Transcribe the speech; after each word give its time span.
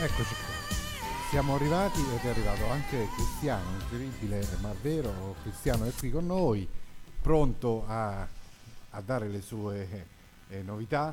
Eccoci 0.00 0.32
qua. 0.32 0.76
Siamo 1.28 1.56
arrivati 1.56 2.00
ed 2.00 2.24
è 2.24 2.28
arrivato 2.28 2.68
anche 2.70 3.08
Cristiano, 3.16 3.80
incredibile 3.80 4.46
ma 4.60 4.72
vero, 4.80 5.34
Cristiano 5.42 5.86
è 5.86 5.92
qui 5.92 6.12
con 6.12 6.24
noi, 6.24 6.68
pronto 7.20 7.84
a, 7.84 8.20
a 8.90 9.00
dare 9.00 9.26
le 9.26 9.40
sue 9.40 10.06
eh, 10.50 10.62
novità, 10.62 11.12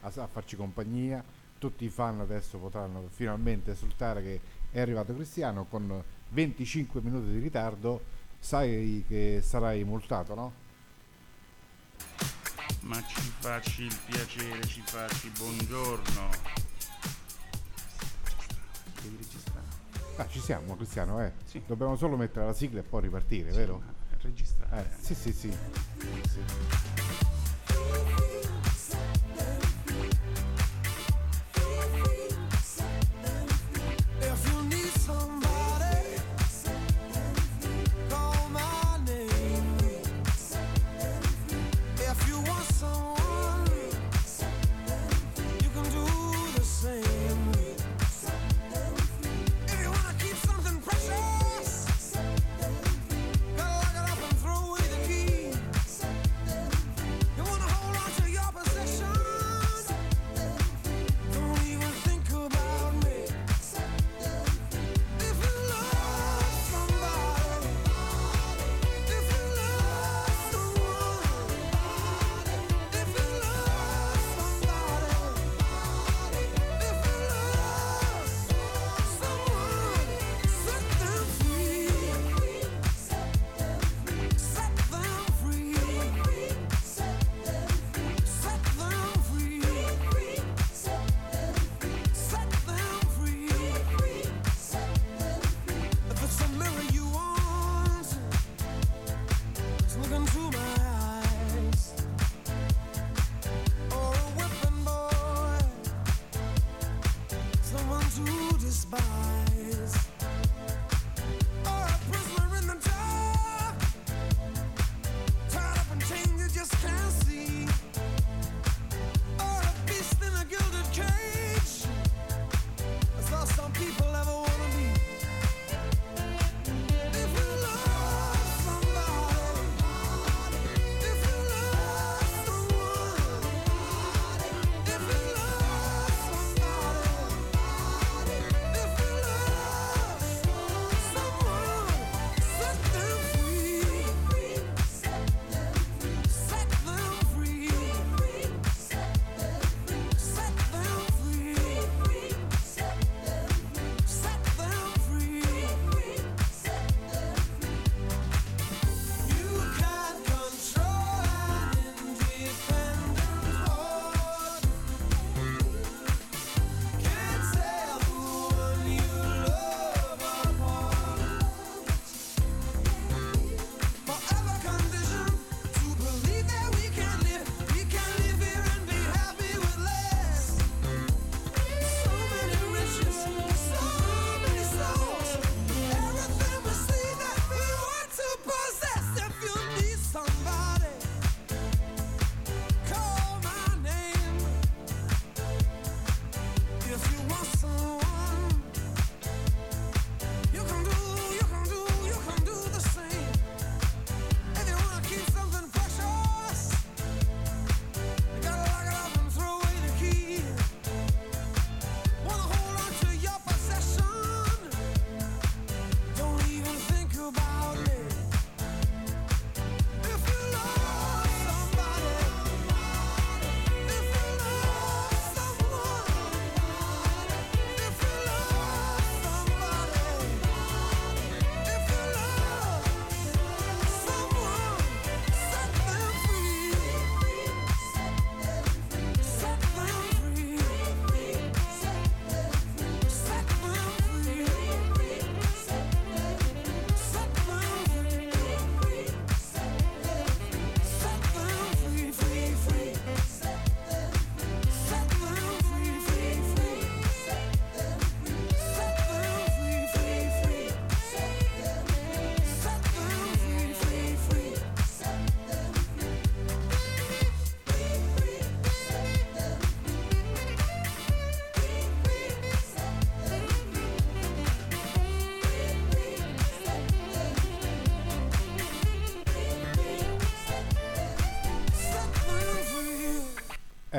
a, 0.00 0.12
a 0.14 0.26
farci 0.26 0.56
compagnia. 0.56 1.22
Tutti 1.58 1.84
i 1.84 1.90
fan 1.90 2.20
adesso 2.20 2.56
potranno 2.56 3.08
finalmente 3.10 3.72
esultare 3.72 4.22
che 4.22 4.40
è 4.70 4.80
arrivato 4.80 5.14
Cristiano 5.14 5.66
con 5.66 6.02
25 6.30 7.02
minuti 7.02 7.30
di 7.30 7.40
ritardo. 7.40 8.02
Sai 8.40 9.04
che 9.06 9.42
sarai 9.44 9.84
multato, 9.84 10.34
no? 10.34 10.52
Ma 12.80 13.04
ci 13.04 13.20
facci 13.38 13.82
il 13.82 13.98
piacere, 14.06 14.66
ci 14.66 14.80
facci 14.80 15.30
buongiorno. 15.36 16.61
Ah, 20.22 20.28
ci 20.28 20.38
siamo 20.38 20.76
Cristiano, 20.76 21.20
eh. 21.20 21.32
Sì. 21.44 21.60
Dobbiamo 21.66 21.96
solo 21.96 22.16
mettere 22.16 22.46
la 22.46 22.52
sigla 22.52 22.78
e 22.78 22.84
poi 22.84 23.02
ripartire, 23.02 23.50
vero? 23.50 23.82
Ma 23.84 23.92
Registrare. 24.20 24.82
Eh, 24.82 25.02
sì, 25.02 25.14
sì, 25.16 25.32
sì. 25.32 25.50
Sì. 25.50 27.01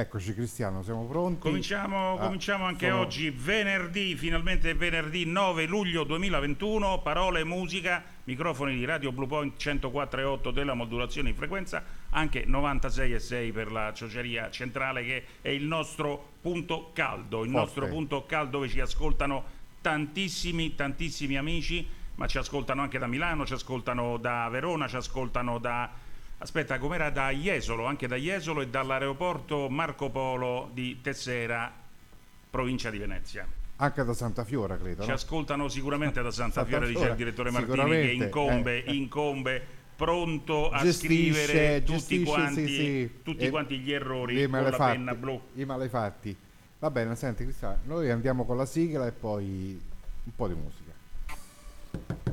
Eccoci 0.04 0.34
Cristiano, 0.34 0.84
siamo 0.84 1.06
pronti? 1.06 1.40
Cominciamo, 1.40 2.18
Ah, 2.18 2.26
cominciamo 2.26 2.66
anche 2.66 2.90
sono- 2.90 3.00
oggi, 3.00 3.30
venerdì, 3.30 4.16
finalmente 4.18 4.74
venerdì 4.74 5.24
9 5.26 5.66
luglio 5.66 6.04
2021, 6.04 7.00
parole 7.02 7.40
e 7.40 7.44
musica, 7.46 8.04
microfoni 8.26 8.76
di 8.76 8.84
Radio 8.84 9.14
Blue 9.14 9.28
Point 9.28 9.56
104.8 9.56 10.52
della 10.52 10.74
modulazione 10.74 11.32
di 11.32 11.38
frequenza, 11.38 11.82
anche 12.10 12.44
96.6 12.46 13.54
per 13.54 13.72
la 13.72 13.94
ciociaria 13.94 14.50
centrale 14.52 15.06
che 15.06 15.24
è 15.42 15.50
il 15.50 15.64
nostro 15.64 16.34
punto 16.42 16.92
caldo, 16.94 17.46
il 17.46 17.50
Forte. 17.52 17.66
nostro 17.66 17.88
punto 17.88 18.26
caldo 18.26 18.52
dove 18.58 18.68
ci 18.68 18.82
ascoltano 18.82 19.46
tantissimi, 19.80 20.76
tantissimi 20.76 21.38
amici, 21.38 21.88
ma 22.16 22.28
ci 22.28 22.38
ascoltano 22.38 22.82
anche 22.82 23.00
da 23.00 23.08
Milano, 23.08 23.46
ci 23.46 23.54
ascoltano 23.54 24.18
da 24.18 24.50
Verona, 24.52 24.86
ci 24.90 24.98
ascoltano 24.98 25.60
da... 25.60 25.90
Aspetta, 26.44 26.78
com'era 26.78 27.10
da 27.10 27.30
Jesolo, 27.30 27.86
anche 27.86 28.06
da 28.06 28.18
Jesolo 28.18 28.60
e 28.60 28.68
dall'aeroporto 28.68 29.70
Marco 29.70 30.10
Polo 30.10 30.70
di 30.74 31.00
Tessera, 31.00 31.72
provincia 32.50 32.90
di 32.90 32.98
Venezia. 32.98 33.48
Anche 33.78 34.04
da 34.04 34.14
Santa 34.14 34.44
Fiora, 34.44 34.76
credo. 34.76 35.04
Ci 35.04 35.08
no? 35.08 35.14
ascoltano 35.14 35.70
sicuramente 35.70 36.22
da 36.22 36.32
Santa 36.32 36.66
Santa 36.66 36.68
Fiora, 36.68 36.86
dice 36.86 37.06
il 37.06 37.16
direttore 37.16 37.50
Martini, 37.50 37.90
che 37.92 38.12
incombe, 38.12 38.84
eh. 38.84 38.94
incombe 38.94 39.66
pronto 39.96 40.70
a 40.70 40.82
Gestisce- 40.82 41.06
scrivere 41.06 41.84
tutti, 41.84 41.94
gestisce, 41.94 42.24
quanti, 42.26 42.68
sì, 42.68 42.76
sì. 42.76 43.10
tutti 43.24 43.46
E- 43.46 43.50
quanti 43.50 43.80
gli 43.80 43.94
errori 43.94 44.50
con 44.50 44.62
la 44.64 44.76
penna 44.76 45.16
blu. 45.16 45.42
I 45.54 45.64
malefatti. 45.64 46.36
Va 46.80 46.92
bene, 46.92 47.16
senti 47.16 47.44
Cristiano, 47.44 47.78
noi 47.86 48.12
andiamo 48.12 48.44
con 48.44 48.58
la 48.58 48.66
sigla 48.66 49.08
e 49.08 49.14
poi 49.14 49.82
un 50.26 50.36
po' 50.36 50.50
di 50.50 50.56
musica. 50.56 52.33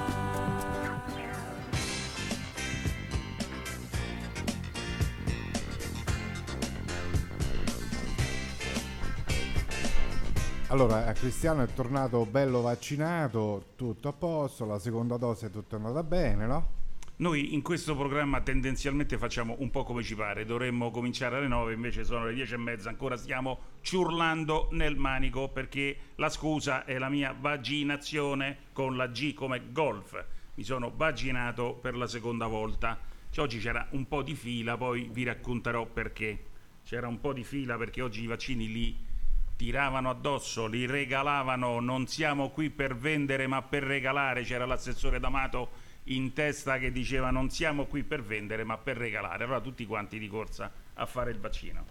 Allora, 10.71 11.09
eh, 11.09 11.13
Cristiano 11.15 11.63
è 11.63 11.67
tornato 11.73 12.25
bello 12.25 12.61
vaccinato, 12.61 13.73
tutto 13.75 14.07
a 14.07 14.13
posto, 14.13 14.63
la 14.63 14.79
seconda 14.79 15.17
dose 15.17 15.47
è 15.47 15.49
tutta 15.51 15.75
andata 15.75 16.01
bene, 16.01 16.45
no? 16.47 16.69
Noi 17.17 17.53
in 17.53 17.61
questo 17.61 17.93
programma 17.93 18.39
tendenzialmente 18.39 19.17
facciamo 19.17 19.57
un 19.59 19.69
po' 19.69 19.83
come 19.83 20.01
ci 20.01 20.15
pare, 20.15 20.45
dovremmo 20.45 20.89
cominciare 20.89 21.35
alle 21.35 21.49
9, 21.49 21.73
invece 21.73 22.05
sono 22.05 22.23
le 22.25 22.33
10 22.33 22.53
e 22.53 22.57
mezza, 22.57 22.87
ancora 22.87 23.17
stiamo 23.17 23.59
ciurlando 23.81 24.69
nel 24.71 24.95
manico 24.95 25.49
perché 25.49 25.97
la 26.15 26.29
scusa 26.29 26.85
è 26.85 26.97
la 26.97 27.09
mia 27.09 27.35
vaginazione 27.37 28.57
con 28.71 28.95
la 28.95 29.07
G 29.07 29.33
come 29.33 29.73
golf. 29.73 30.23
Mi 30.53 30.63
sono 30.63 30.89
vaginato 30.95 31.73
per 31.73 31.97
la 31.97 32.07
seconda 32.07 32.47
volta. 32.47 32.97
Cioè, 33.29 33.43
oggi 33.43 33.59
c'era 33.59 33.87
un 33.89 34.07
po' 34.07 34.21
di 34.21 34.35
fila, 34.35 34.77
poi 34.77 35.09
vi 35.11 35.25
racconterò 35.25 35.85
perché. 35.85 36.45
C'era 36.85 37.09
un 37.09 37.19
po' 37.19 37.33
di 37.33 37.43
fila 37.43 37.75
perché 37.75 38.01
oggi 38.01 38.23
i 38.23 38.27
vaccini 38.27 38.71
li 38.71 39.09
tiravano 39.65 40.09
addosso, 40.09 40.65
li 40.65 40.87
regalavano, 40.87 41.79
non 41.79 42.07
siamo 42.07 42.49
qui 42.49 42.71
per 42.71 42.95
vendere 42.97 43.45
ma 43.45 43.61
per 43.61 43.83
regalare, 43.83 44.41
c'era 44.41 44.65
l'assessore 44.65 45.19
D'Amato 45.19 45.69
in 46.05 46.33
testa 46.33 46.79
che 46.79 46.91
diceva 46.91 47.29
non 47.29 47.51
siamo 47.51 47.85
qui 47.85 48.01
per 48.01 48.23
vendere 48.23 48.63
ma 48.63 48.79
per 48.79 48.97
regalare, 48.97 49.43
allora 49.43 49.61
tutti 49.61 49.85
quanti 49.85 50.17
di 50.17 50.27
corsa 50.27 50.71
a 50.95 51.05
fare 51.05 51.29
il 51.29 51.37
vaccino. 51.37 51.85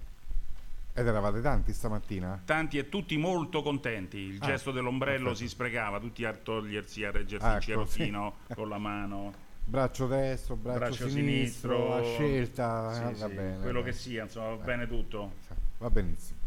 Ed 0.92 1.06
eravate 1.06 1.40
tanti 1.40 1.72
stamattina? 1.72 2.42
Tanti 2.44 2.76
e 2.76 2.88
tutti 2.88 3.16
molto 3.16 3.62
contenti, 3.62 4.16
il 4.18 4.38
Ah, 4.40 4.46
gesto 4.46 4.72
dell'ombrello 4.72 5.26
perfetto. 5.28 5.36
si 5.36 5.48
sprecava, 5.48 6.00
tutti 6.00 6.24
a 6.24 6.32
togliersi, 6.32 7.04
a 7.04 7.12
reggersi 7.12 7.46
Ah, 7.46 7.50
il 7.50 7.54
ecco, 7.58 7.64
cerottino 7.66 8.34
con 8.52 8.68
la 8.68 8.78
mano, 8.78 9.32
Braccio 9.64 10.08
destro, 10.08 10.56
braccio, 10.56 10.78
braccio 10.80 11.08
sinistro, 11.08 11.76
sinistro, 11.76 11.94
a 11.94 12.02
scelta, 12.02 12.92
Sì, 12.94 13.00
eh, 13.02 13.04
va 13.20 13.28
sì, 13.28 13.34
bene. 13.34 13.58
quello 13.60 13.78
va 13.78 13.84
che 13.84 13.90
bene. 13.92 14.02
sia, 14.02 14.22
insomma 14.24 14.48
va 14.48 14.64
bene 14.64 14.88
tutto. 14.88 15.32
Va 15.78 15.88
benissimo. 15.88 16.38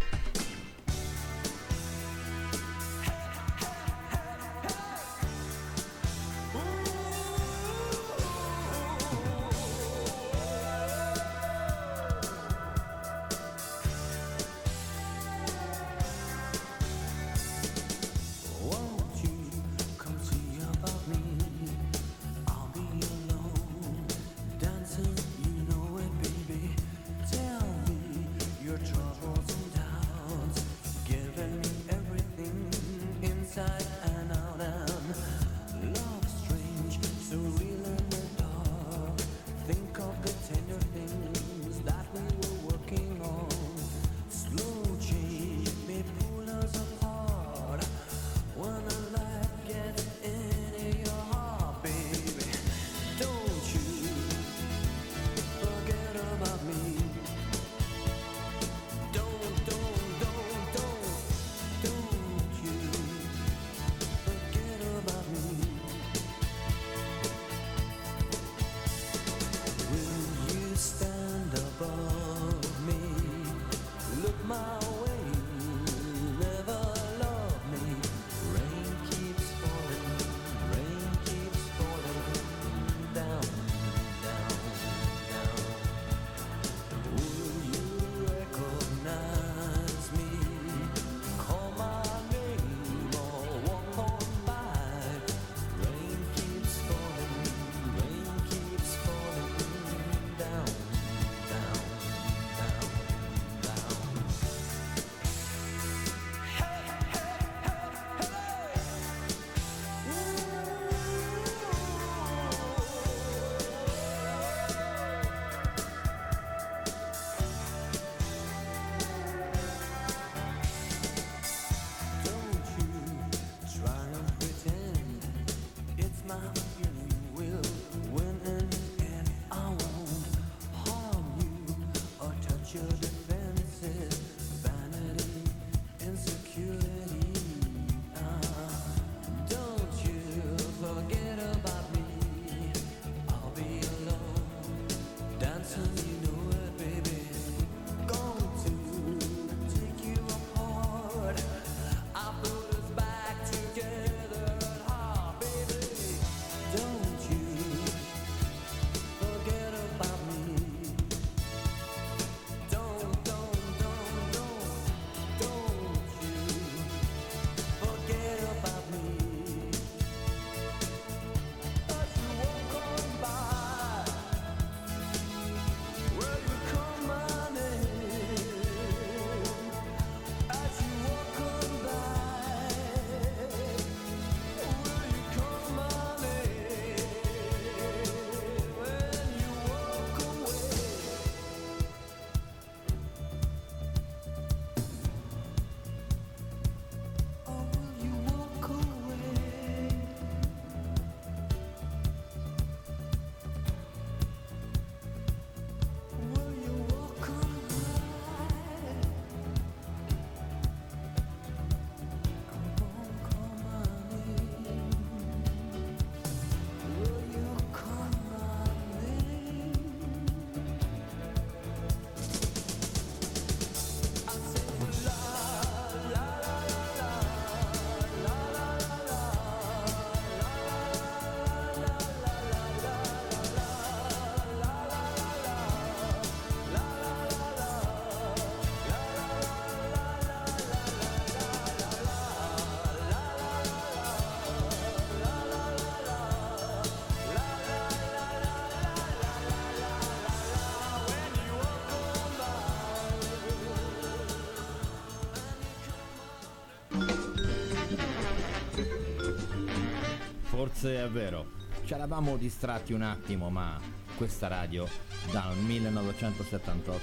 ragazzi, 260.84 260.88
è 260.90 261.10
vero. 261.10 261.46
Ci 261.86 261.94
eravamo 261.94 262.38
distratti 262.38 262.94
un 262.94 263.02
attimo, 263.02 263.50
ma 263.50 263.80
questa 264.18 264.48
radio 264.48 264.88
dal 265.32 265.56
1978 265.58 267.02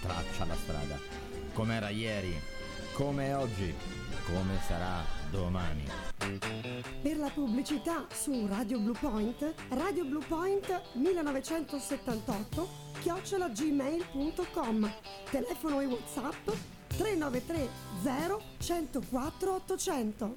traccia 0.00 0.44
la 0.44 0.54
strada. 0.54 0.98
Com'era 1.52 1.88
ieri, 1.88 2.34
come 2.94 3.34
oggi, 3.34 3.74
come 4.26 4.58
sarà 4.66 5.04
domani. 5.30 5.84
Per 7.02 7.16
la 7.16 7.30
pubblicità 7.30 8.06
su 8.12 8.46
Radio 8.46 8.78
Blue 8.78 8.96
Point, 8.98 9.54
Radio 9.70 10.04
Blue 10.04 10.24
Point 10.26 10.82
1978 10.94 12.84
chiocciola 13.00 13.48
gmail.com 13.48 14.90
telefono 15.30 15.80
e 15.80 15.86
whatsapp 15.86 16.48
393 16.88 17.68
0 18.02 18.42
104 18.58 19.52
800 19.52 20.36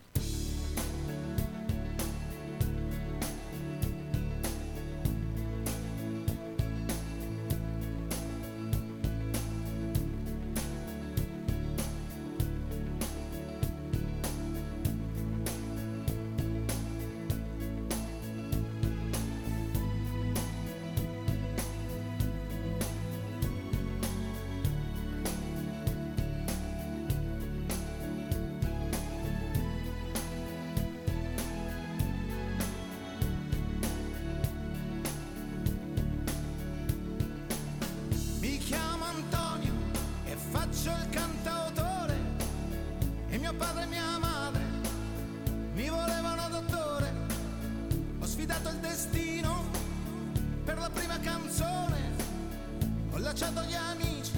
lasciato 53.39 53.61
gli 53.69 53.73
amici, 53.73 54.31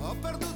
ho 0.00 0.16
perduto 0.20 0.53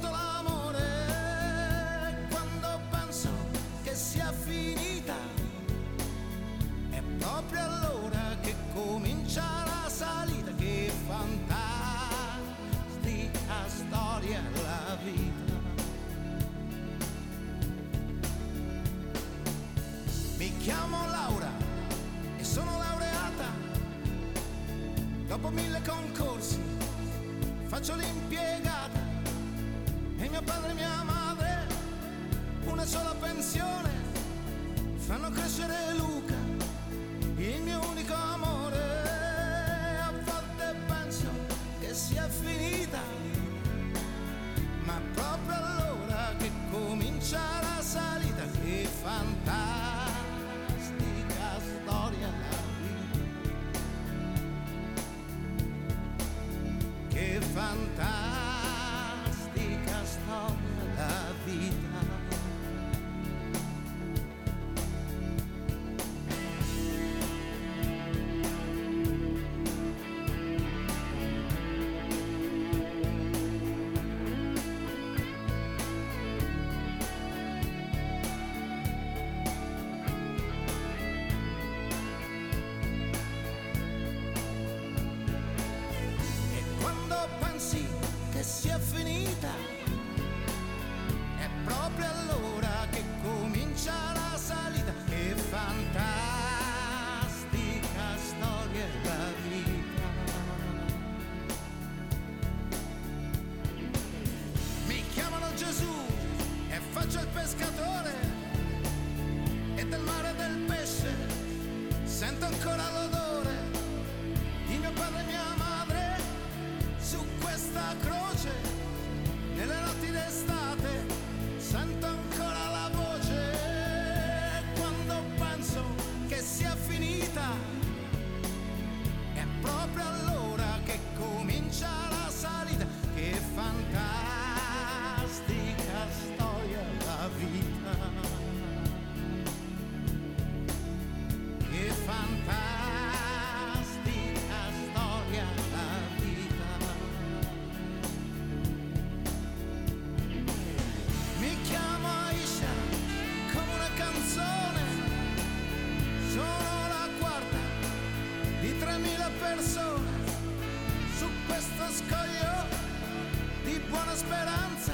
speranza, 164.19 164.93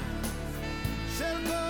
scelgo 1.16 1.65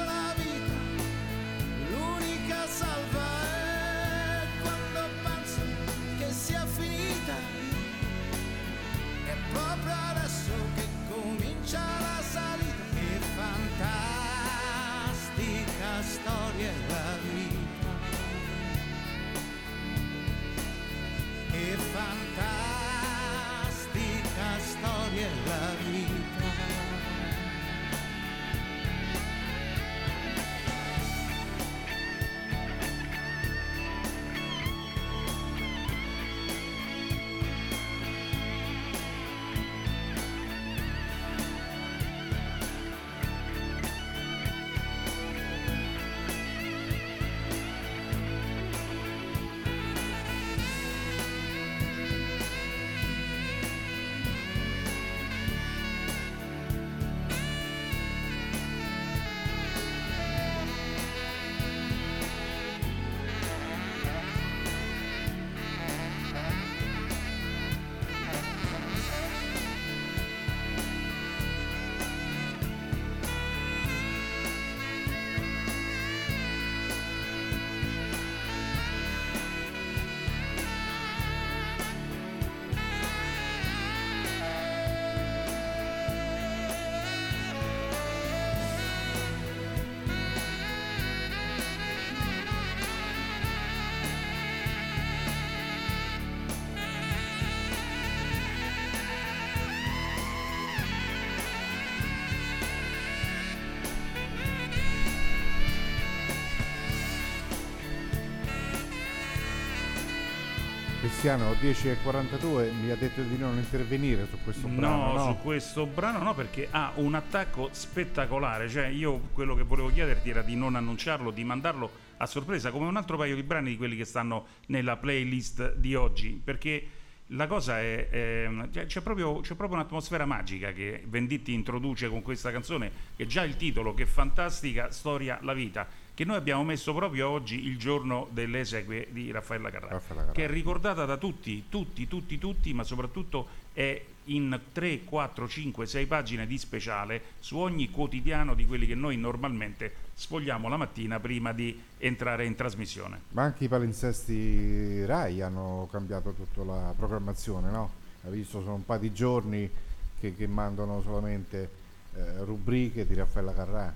Cristiano 111.26 111.54
10.42 111.54 112.72
mi 112.84 112.92
ha 112.92 112.96
detto 112.96 113.24
di 113.24 113.36
non 113.36 113.58
intervenire 113.58 114.28
su 114.30 114.38
questo 114.44 114.68
brano. 114.68 115.08
No, 115.08 115.14
No, 115.14 115.26
su 115.32 115.38
questo 115.42 115.88
brano 115.88 116.20
no, 116.20 116.36
perché 116.36 116.68
ha 116.70 116.92
un 116.98 117.16
attacco 117.16 117.70
spettacolare. 117.72 118.70
Cioè, 118.70 118.86
io 118.90 119.22
quello 119.34 119.56
che 119.56 119.64
volevo 119.64 119.90
chiederti 119.90 120.30
era 120.30 120.44
di 120.44 120.56
non 120.56 120.76
annunciarlo, 120.76 121.32
di 121.32 121.44
mandarlo 121.44 121.90
a 122.18 122.28
sorpresa, 122.28 122.70
come 122.70 122.86
un 122.86 122.96
altro 122.96 123.18
paio 123.18 123.34
di 123.34 123.42
brani 123.42 123.70
di 123.70 123.78
quelli 123.78 123.96
che 123.96 124.06
stanno 124.06 124.46
nella 124.68 124.98
playlist 124.98 125.74
di 125.78 125.96
oggi. 125.96 126.40
Perché 126.44 126.88
la 127.30 127.48
cosa 127.48 127.80
è. 127.80 128.08
ehm, 128.12 128.72
cioè, 128.72 128.86
c'è, 128.86 129.02
proprio, 129.02 129.40
c'è 129.40 129.56
proprio 129.56 129.80
un'atmosfera 129.80 130.28
magica 130.28 130.74
che 130.74 131.06
Venditti 131.08 131.54
introduce 131.54 132.08
con 132.08 132.22
questa 132.22 132.52
canzone, 132.52 132.92
che 133.16 133.26
già 133.26 133.42
il 133.42 133.56
titolo, 133.56 133.96
che 133.96 134.04
è 134.04 134.06
fantastica, 134.06 134.92
Storia 134.92 135.40
la 135.42 135.54
vita. 135.54 135.88
Che 136.16 136.24
noi 136.24 136.38
abbiamo 136.38 136.64
messo 136.64 136.94
proprio 136.94 137.28
oggi, 137.28 137.68
il 137.68 137.78
giorno 137.78 138.30
delle 138.32 138.62
esequie 138.62 139.10
di 139.12 139.32
Raffaella 139.32 139.70
Carrà 139.70 139.90
Raffaella 139.90 140.22
Carrà. 140.22 140.32
che 140.32 140.46
è 140.46 140.48
ricordata 140.48 141.04
da 141.04 141.18
tutti, 141.18 141.66
tutti, 141.68 142.08
tutti, 142.08 142.38
tutti, 142.38 142.74
ma 142.74 142.86
soprattutto 142.86 143.48
è 143.74 144.02
in 144.28 144.58
3, 144.72 145.04
4, 145.04 145.48
5, 145.48 145.86
6 145.86 146.06
pagine 146.06 146.48
di 146.48 146.58
speciale 146.58 147.22
su 147.40 147.58
ogni 147.58 147.92
quotidiano 147.92 148.54
di 148.54 148.66
quelli 148.66 148.88
che 148.88 148.96
noi 148.96 149.18
normalmente 149.18 149.94
sfogliamo 150.14 150.70
la 150.70 150.78
mattina 150.78 151.20
prima 151.20 151.52
di 151.52 151.78
entrare 151.98 152.46
in 152.46 152.56
trasmissione. 152.56 153.20
Ma 153.32 153.44
anche 153.44 153.66
i 153.66 153.68
palinsesti 153.68 155.04
Rai 155.06 155.42
hanno 155.42 155.90
cambiato 155.92 156.32
tutta 156.32 156.64
la 156.64 156.94
programmazione, 156.96 157.70
no? 157.70 157.92
Hai 158.24 158.32
visto, 158.32 158.62
sono 158.62 158.76
un 158.76 158.86
paio 158.86 159.02
di 159.02 159.12
giorni 159.12 159.70
che, 160.18 160.34
che 160.34 160.48
mandano 160.48 161.02
solamente 161.02 161.70
eh, 162.16 162.44
rubriche 162.46 163.06
di 163.06 163.16
Raffaella 163.16 163.54
Carrà. 163.54 163.94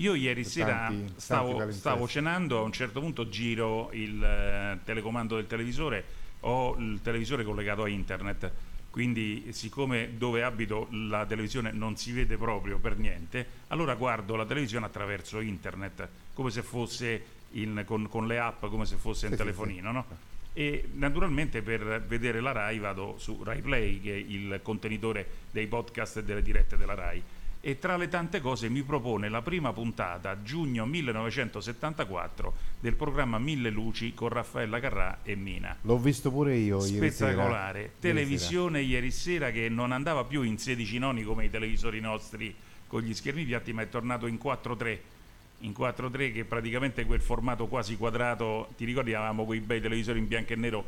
Io 0.00 0.14
ieri 0.14 0.44
sera 0.44 0.86
tanti 0.88 1.12
stavo, 1.16 1.70
stavo 1.72 2.08
cenando, 2.08 2.58
a 2.58 2.62
un 2.62 2.72
certo 2.72 3.00
punto 3.00 3.28
giro 3.28 3.90
il 3.92 4.22
eh, 4.22 4.78
telecomando 4.82 5.36
del 5.36 5.46
televisore, 5.46 6.04
ho 6.40 6.74
il 6.78 7.00
televisore 7.02 7.44
collegato 7.44 7.82
a 7.82 7.88
internet, 7.88 8.50
quindi 8.88 9.48
siccome 9.50 10.12
dove 10.16 10.42
abito 10.42 10.88
la 10.90 11.26
televisione 11.26 11.70
non 11.70 11.96
si 11.96 12.12
vede 12.12 12.38
proprio 12.38 12.78
per 12.78 12.96
niente, 12.96 13.46
allora 13.68 13.94
guardo 13.94 14.36
la 14.36 14.46
televisione 14.46 14.86
attraverso 14.86 15.38
internet, 15.40 16.08
come 16.32 16.50
se 16.50 16.62
fosse 16.62 17.22
in- 17.52 17.82
con, 17.84 18.08
con 18.08 18.26
le 18.26 18.38
app, 18.38 18.64
come 18.66 18.86
se 18.86 18.96
fosse 18.96 19.26
un 19.26 19.32
Sì, 19.32 19.36
sì, 19.36 19.42
telefonino, 19.42 19.92
no? 19.92 20.06
E 20.54 20.88
naturalmente 20.94 21.60
per 21.60 22.02
vedere 22.06 22.40
la 22.40 22.52
RAI 22.52 22.78
vado 22.78 23.16
su 23.18 23.42
Rai 23.44 23.60
Play, 23.60 24.00
che 24.00 24.14
è 24.14 24.16
il 24.16 24.60
contenitore 24.62 25.26
dei 25.50 25.66
podcast 25.66 26.16
e 26.16 26.24
delle 26.24 26.42
dirette 26.42 26.78
della 26.78 26.94
RAI. 26.94 27.22
E 27.62 27.78
tra 27.78 27.98
le 27.98 28.08
tante 28.08 28.40
cose 28.40 28.70
mi 28.70 28.82
propone 28.82 29.28
la 29.28 29.42
prima 29.42 29.74
puntata, 29.74 30.42
giugno 30.42 30.86
1974, 30.86 32.54
del 32.80 32.94
programma 32.94 33.38
Mille 33.38 33.68
Luci 33.68 34.14
con 34.14 34.30
Raffaella 34.30 34.80
Carrà 34.80 35.18
e 35.22 35.34
Mina. 35.34 35.76
L'ho 35.82 35.98
visto 35.98 36.30
pure 36.30 36.56
io 36.56 36.78
ieri 36.78 37.10
sera. 37.10 37.32
Spettacolare. 37.32 37.78
Ieri 37.80 37.92
Televisione 38.00 38.80
ieri 38.80 39.10
sera 39.10 39.50
che 39.50 39.68
non 39.68 39.92
andava 39.92 40.24
più 40.24 40.40
in 40.40 40.56
16 40.56 40.98
noni 40.98 41.22
come 41.22 41.44
i 41.44 41.50
televisori 41.50 42.00
nostri 42.00 42.54
con 42.86 43.02
gli 43.02 43.12
schermi 43.12 43.44
piatti, 43.44 43.74
ma 43.74 43.82
è 43.82 43.88
tornato 43.90 44.26
in 44.26 44.38
4.3 44.42 44.98
in 45.62 45.74
4.3 45.78 46.32
che 46.32 46.44
praticamente 46.46 47.04
quel 47.04 47.20
formato 47.20 47.66
quasi 47.66 47.98
quadrato, 47.98 48.68
ti 48.78 48.86
ricordi 48.86 49.12
avevamo 49.12 49.44
quei 49.44 49.60
bei 49.60 49.82
televisori 49.82 50.18
in 50.18 50.26
bianco 50.26 50.54
e 50.54 50.56
nero 50.56 50.84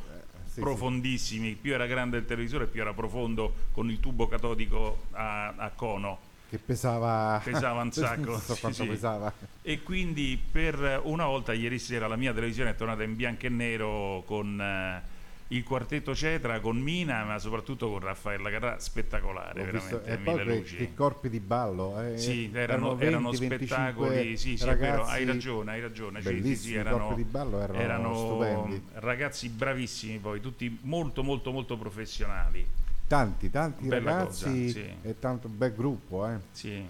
sì, 0.47 0.61
profondissimi, 0.61 1.53
più 1.53 1.75
era 1.75 1.85
grande 1.85 2.17
il 2.17 2.25
televisore 2.25 2.67
più 2.67 2.81
era 2.81 2.95
profondo 2.95 3.53
con 3.73 3.91
il 3.91 4.01
tubo 4.01 4.27
catodico 4.29 5.09
a, 5.11 5.49
a 5.49 5.71
cono 5.77 6.31
Che 6.53 6.59
pesava... 6.59 7.41
Pesava 7.43 7.81
un 7.81 7.93
sacco, 7.97 8.37
so 8.39 8.55
sì, 8.55 8.73
sì. 8.75 8.87
pesava. 8.87 9.33
e 9.63 9.83
quindi 9.83 10.39
per 10.51 11.01
una 11.05 11.25
volta 11.25 11.55
ieri 11.55 11.79
sera 11.79 12.07
la 12.07 12.17
mia 12.17 12.35
televisione 12.35 12.69
è 12.71 12.75
tornata 12.75 13.03
in 13.05 13.17
bianco 13.17 13.47
e 13.47 13.49
nero 13.49 14.23
con 14.27 14.61
eh, 14.61 15.01
il 15.49 15.63
quartetto 15.65 16.15
Cetra, 16.15 16.61
con 16.61 16.77
Mina, 16.79 17.25
ma 17.25 17.39
soprattutto 17.39 17.89
con 17.89 18.01
Raffaella 18.01 18.51
Carrà, 18.51 18.79
spettacolare, 18.79 19.65
visto- 19.65 20.03
veramente, 20.03 20.11
E 20.13 20.17
mille 20.19 20.45
poi 20.45 20.45
che, 20.45 20.59
luci. 20.59 20.77
che 20.77 20.95
corpi 20.95 21.31
di 21.31 21.41
ballo. 21.41 21.99
eh, 22.03 22.19
Sì, 22.19 22.51
erano, 22.53 22.89
20, 22.97 23.05
erano 23.07 23.31
25 23.31 23.57
spettacoli, 23.57 24.37
sì, 24.37 24.57
sì, 24.59 24.65
ragazzi, 24.67 24.91
vero, 24.91 25.05
hai 25.07 25.25
ragione, 25.25 25.71
hai 25.73 25.81
ragione. 25.81 26.21
sì, 26.21 26.55
sì, 26.57 26.75
erano, 26.75 26.99
corpi 27.07 27.23
di 27.23 27.29
ballo 27.31 27.61
erano 27.63 28.15
stupendi. 28.15 28.83
ragazzi 28.97 29.49
bravissimi 29.49 30.19
poi, 30.19 30.39
tutti 30.43 30.79
molto 30.83 31.23
molto 31.23 31.51
molto 31.51 31.79
professionali. 31.79 32.67
Tanti, 33.13 33.51
tanti 33.51 33.89
Bella 33.89 34.11
ragazzi 34.11 34.45
cosa, 34.45 34.73
sì. 34.73 34.95
e 35.03 35.19
tanto 35.19 35.47
bel 35.47 35.75
gruppo. 35.75 36.27
Eh. 36.27 36.39
Sì. 36.51 36.83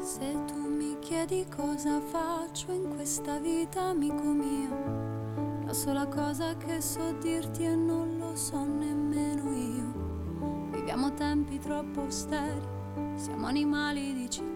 Se 0.00 0.44
tu 0.46 0.66
mi 0.66 0.96
chiedi 1.00 1.44
cosa 1.54 2.00
faccio 2.00 2.72
in 2.72 2.94
questa 2.94 3.38
vita, 3.38 3.82
amico 3.82 4.24
mio, 4.24 5.62
la 5.66 5.74
sola 5.74 6.06
cosa 6.06 6.56
che 6.56 6.80
so 6.80 7.12
dirti 7.20 7.64
e 7.64 7.74
non 7.74 8.16
lo 8.16 8.34
so 8.34 8.64
nemmeno 8.64 9.52
io. 9.52 10.70
Viviamo 10.70 11.12
tempi 11.12 11.58
troppo 11.58 12.00
austeri, 12.00 12.62
siamo 13.16 13.46
animali 13.46 14.14
di 14.14 14.30
città. 14.30 14.53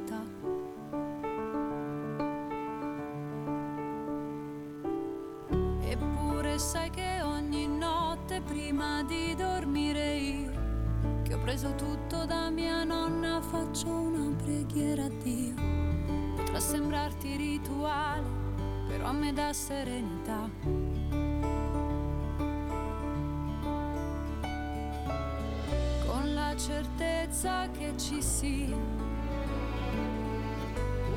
Sai 6.58 6.90
che 6.90 7.22
ogni 7.22 7.68
notte 7.68 8.40
prima 8.40 9.04
di 9.04 9.32
dormire 9.36 10.16
io 10.16 10.50
che 11.22 11.34
ho 11.34 11.38
preso 11.38 11.72
tutto 11.76 12.24
da 12.26 12.50
mia 12.50 12.82
nonna, 12.82 13.40
faccio 13.40 13.88
una 13.88 14.34
preghiera 14.34 15.04
a 15.04 15.08
Dio. 15.08 15.54
Potrà 16.34 16.58
sembrarti 16.58 17.36
rituale, 17.36 18.26
però 18.88 19.06
a 19.06 19.12
me 19.12 19.32
dà 19.32 19.52
serenità. 19.52 20.50
Con 26.06 26.34
la 26.34 26.56
certezza 26.56 27.70
che 27.70 27.92
ci 27.96 28.20
sia 28.20 28.76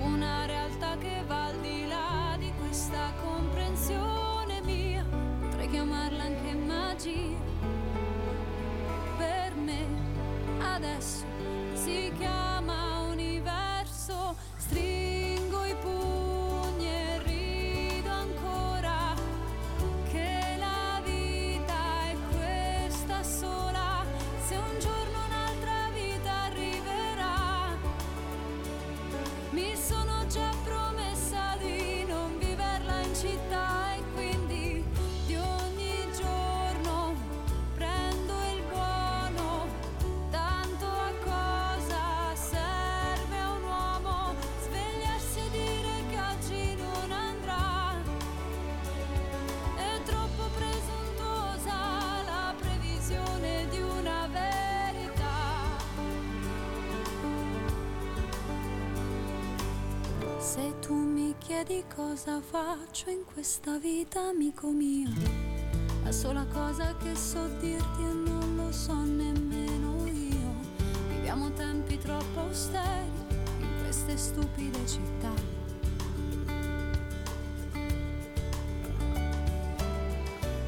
una 0.04 0.46
realtà 0.46 0.96
che 0.98 1.24
va 1.26 1.46
al 1.46 1.60
di 1.62 1.88
là 1.88 2.36
di 2.38 2.54
questa 2.60 3.12
comprensione 3.24 4.11
chiamarla 5.72 6.24
anche 6.24 6.54
magia 6.54 7.38
per 9.18 9.56
me 9.56 9.86
adesso 10.60 11.26
si 11.74 12.12
chiama 12.18 12.51
chiedi 61.64 61.84
cosa 61.96 62.42
faccio 62.42 63.12
in 63.12 63.24
questa 63.24 63.78
vita, 63.78 64.20
amico 64.30 64.70
mio, 64.70 65.10
la 66.04 66.12
sola 66.12 66.44
cosa 66.52 66.96
che 66.98 67.16
so 67.16 67.46
dirti 67.60 68.02
e 68.02 68.14
non 68.14 68.56
lo 68.56 68.72
so 68.72 68.96
nemmeno 69.04 70.08
io. 70.08 70.54
Viviamo 71.10 71.52
tempi 71.52 72.00
troppo 72.00 72.40
austeri 72.40 73.12
in 73.60 73.68
queste 73.84 74.18
stupide 74.18 74.88
città. 74.88 75.34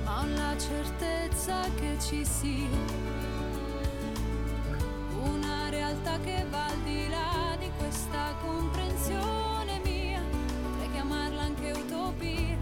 Ma 0.03 0.21
ho 0.21 0.25
la 0.27 0.55
certezza 0.59 1.61
che 1.75 1.97
ci 1.99 2.23
sia 2.23 2.69
una 5.23 5.69
realtà 5.69 6.19
che 6.19 6.45
va 6.51 6.65
al 6.65 6.81
di 6.83 7.09
là 7.09 7.55
di 7.57 7.71
questa 7.79 8.35
comprensione 8.41 9.42
anche 12.19 12.52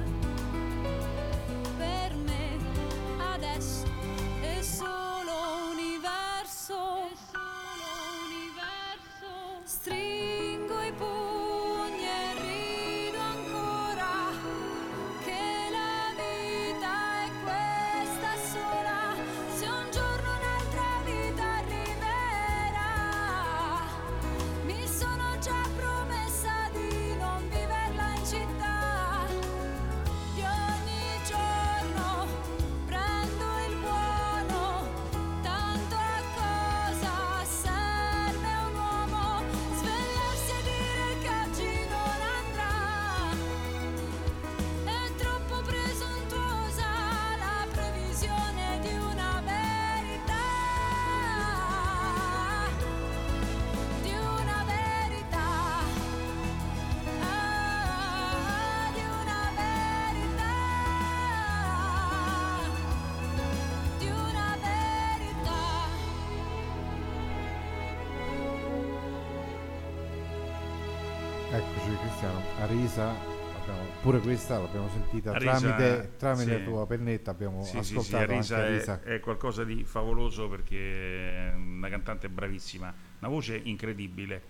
Arisa, 72.28 73.10
abbiamo- 73.10 73.88
pure 74.02 74.20
questa 74.20 74.60
l'abbiamo 74.60 74.90
sentita 74.90 75.32
Arisa, 75.32 75.60
tramite, 75.60 76.12
tramite 76.18 76.44
sì. 76.44 76.64
la 76.64 76.70
tua 76.70 76.86
pennetta, 76.88 77.32
abbiamo 77.32 77.64
Sì, 77.64 77.78
sì, 77.78 77.84
sì, 77.84 77.98
ascoltato 77.98 78.32
Arisa 78.32 78.66
è, 78.66 79.16
è 79.16 79.20
qualcosa 79.20 79.64
di 79.64 79.84
favoloso 79.84 80.48
perché 80.48 81.50
è 81.50 81.54
una 81.54 81.90
cantante 81.90 82.30
bravissima, 82.30 82.94
una 83.20 83.30
voce 83.30 83.60
incredibile, 83.64 84.42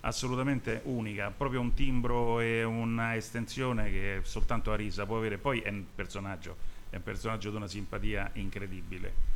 assolutamente 0.00 0.80
unica, 0.84 1.30
proprio 1.36 1.60
un 1.60 1.74
timbro 1.74 2.40
e 2.40 2.62
una 2.64 3.16
estensione 3.16 3.90
che 3.90 4.20
soltanto 4.22 4.72
Arisa 4.72 5.04
può 5.06 5.18
avere. 5.18 5.38
Poi 5.38 5.60
è 5.60 5.68
un 5.68 5.84
personaggio, 5.94 6.56
è 6.90 6.96
un 6.96 7.02
personaggio 7.02 7.50
di 7.50 7.56
una 7.56 7.68
simpatia 7.68 8.30
incredibile. 8.34 9.34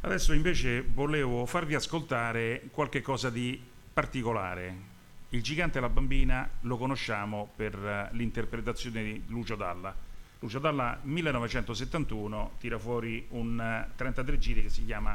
Adesso 0.00 0.32
invece 0.32 0.82
volevo 0.82 1.44
farvi 1.44 1.74
ascoltare 1.74 2.68
qualche 2.70 3.02
cosa 3.02 3.30
di 3.30 3.60
particolare. 3.92 4.96
Il 5.30 5.42
gigante 5.42 5.76
e 5.76 5.82
la 5.82 5.90
bambina 5.90 6.48
lo 6.60 6.78
conosciamo 6.78 7.50
per 7.54 7.74
eh, 7.74 8.08
l'interpretazione 8.16 9.02
di 9.02 9.24
Lucio 9.26 9.56
Dalla. 9.56 9.94
Lucio 10.38 10.58
Dalla 10.58 10.98
1971 11.02 12.52
tira 12.58 12.78
fuori 12.78 13.26
un 13.30 13.60
eh, 13.60 13.90
33 13.94 14.38
giri 14.38 14.62
che 14.62 14.70
si 14.70 14.86
chiama 14.86 15.14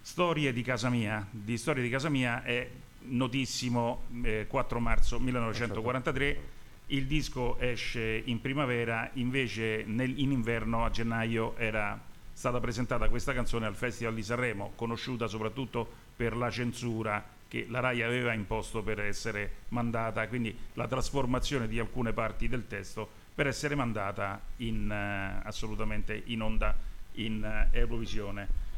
Storie 0.00 0.52
di 0.52 0.62
casa 0.62 0.88
mia. 0.88 1.26
Di 1.28 1.58
Storie 1.58 1.82
di 1.82 1.88
casa 1.88 2.08
mia 2.08 2.44
è 2.44 2.70
notissimo 3.08 4.04
eh, 4.22 4.46
4 4.48 4.78
marzo 4.78 5.18
1943. 5.18 6.40
Il 6.86 7.06
disco 7.06 7.58
esce 7.58 8.22
in 8.24 8.40
primavera, 8.40 9.10
invece 9.14 9.82
nel- 9.84 10.16
in 10.16 10.30
inverno 10.30 10.84
a 10.84 10.90
gennaio 10.90 11.56
era 11.56 12.00
stata 12.32 12.60
presentata 12.60 13.08
questa 13.08 13.32
canzone 13.32 13.66
al 13.66 13.74
Festival 13.74 14.14
di 14.14 14.22
Sanremo, 14.22 14.72
conosciuta 14.76 15.26
soprattutto 15.26 15.88
per 16.14 16.36
la 16.36 16.50
censura 16.50 17.38
che 17.50 17.66
la 17.68 17.80
RAI 17.80 18.02
aveva 18.02 18.32
imposto 18.32 18.80
per 18.80 19.00
essere 19.00 19.50
mandata, 19.70 20.28
quindi 20.28 20.56
la 20.74 20.86
trasformazione 20.86 21.66
di 21.66 21.80
alcune 21.80 22.12
parti 22.12 22.46
del 22.46 22.68
testo 22.68 23.08
per 23.34 23.48
essere 23.48 23.74
mandata 23.74 24.40
in, 24.58 24.88
eh, 24.88 25.40
assolutamente 25.42 26.22
in 26.26 26.42
onda 26.42 26.72
in 27.14 27.42
eh, 27.42 27.76
Eurovisione. 27.76 28.68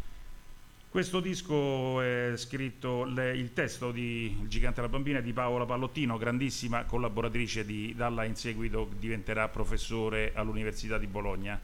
Questo 0.89 1.21
disco 1.21 2.01
è 2.01 2.33
scritto, 2.37 3.05
le- 3.05 3.37
il 3.37 3.53
testo 3.53 3.93
di 3.93 4.39
Il 4.41 4.49
gigante 4.49 4.81
e 4.81 4.83
la 4.83 4.89
bambina 4.89 5.21
di 5.21 5.35
Paola 5.35 5.67
Pallottino, 5.67 6.17
grandissima 6.17 6.85
collaboratrice 6.85 7.67
di 7.67 7.95
Dalla, 7.95 8.25
in 8.25 8.37
seguito 8.37 8.89
diventerà 8.99 9.49
professore 9.49 10.33
all'Università 10.35 10.97
di 10.97 11.07
Bologna. 11.07 11.61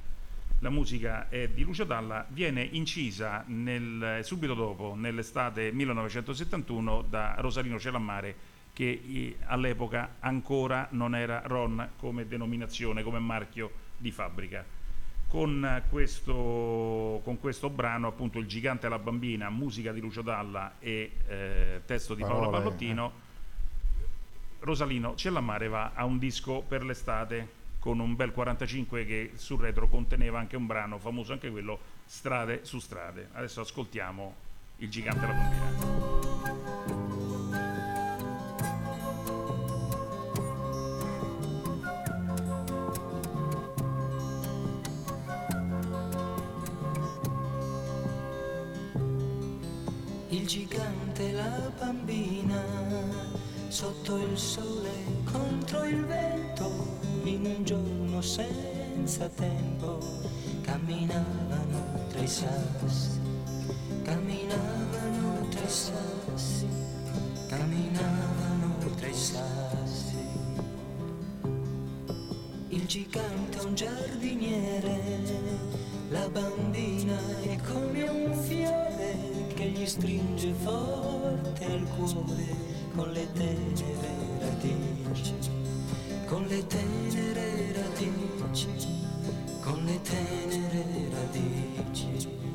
La 0.60 0.70
musica 0.70 1.28
è 1.28 1.48
di 1.48 1.62
Lucio 1.62 1.84
Dalla, 1.84 2.26
viene 2.30 2.62
incisa 2.62 3.44
nel- 3.46 4.20
subito 4.24 4.54
dopo, 4.54 4.94
nell'estate 4.96 5.70
1971, 5.70 7.04
da 7.08 7.36
Rosalino 7.38 7.78
Celammare, 7.78 8.34
che 8.72 9.00
eh, 9.06 9.36
all'epoca 9.44 10.16
ancora 10.18 10.88
non 10.90 11.14
era 11.14 11.42
Ron 11.44 11.90
come 11.96 12.26
denominazione, 12.26 13.04
come 13.04 13.20
marchio 13.20 13.70
di 13.96 14.10
fabbrica. 14.10 14.64
Con 15.28 15.82
questo, 15.90 17.20
con 17.22 17.38
questo 17.38 17.70
brano, 17.70 18.08
appunto 18.08 18.40
Il 18.40 18.46
gigante 18.46 18.86
e 18.86 18.88
la 18.88 18.98
bambina, 18.98 19.50
musica 19.50 19.92
di 19.92 20.00
Lucio 20.00 20.22
Dalla 20.22 20.74
e 20.80 21.12
eh, 21.28 21.82
testo 21.86 22.14
di 22.14 22.22
Paolo 22.22 22.50
Pallottino, 22.50 23.12
Rosalino 24.58 25.14
Cellamare 25.14 25.68
va 25.68 25.92
a 25.94 26.04
un 26.04 26.18
disco 26.18 26.62
per 26.66 26.82
l'estate 26.82 27.57
con 27.78 28.00
un 28.00 28.16
bel 28.16 28.32
45 28.32 29.04
che 29.04 29.32
sul 29.34 29.60
retro 29.60 29.88
conteneva 29.88 30.38
anche 30.38 30.56
un 30.56 30.66
brano 30.66 30.98
famoso, 30.98 31.32
anche 31.32 31.50
quello, 31.50 31.96
Strade 32.08 32.64
su 32.64 32.78
strade. 32.78 33.28
Adesso 33.32 33.60
ascoltiamo 33.60 34.34
Il 34.78 34.88
gigante 34.88 35.26
la 35.26 35.32
bambina. 35.34 36.06
Il 50.30 50.46
gigante 50.46 51.32
la 51.32 51.72
bambina 51.78 53.27
sotto 53.68 54.16
il 54.16 54.38
sole 54.38 54.90
contro 55.30 55.84
il 55.84 56.04
vento 56.06 56.98
in 57.24 57.44
un 57.44 57.64
giorno 57.64 58.22
senza 58.22 59.28
tempo 59.28 59.98
camminavano 60.62 62.06
tra 62.08 62.20
i 62.20 62.26
sassi 62.26 63.20
camminavano 64.02 65.48
tra 65.50 65.60
i 65.60 65.68
sassi 65.68 66.66
camminavano 67.48 68.76
tra 68.96 69.06
i 69.06 69.14
sassi. 69.14 70.16
Il 72.68 72.86
gigante 72.86 73.58
è 73.58 73.62
un 73.62 73.74
giardiniere 73.74 75.00
la 76.10 76.28
bambina 76.28 77.18
è 77.42 77.58
come 77.70 78.02
un 78.08 78.34
fiore 78.34 79.46
che 79.54 79.64
gli 79.64 79.86
stringe 79.86 80.52
forte 80.52 81.64
al 81.64 81.86
cuore 81.96 82.77
con 82.98 83.12
le 83.12 83.32
tenere 83.32 84.40
radici, 84.40 85.34
con 86.26 86.44
le 86.46 86.66
tenere 86.66 87.72
radici, 87.72 88.66
con 89.62 89.84
le 89.84 90.00
tenere 90.02 91.08
radici. 91.12 92.47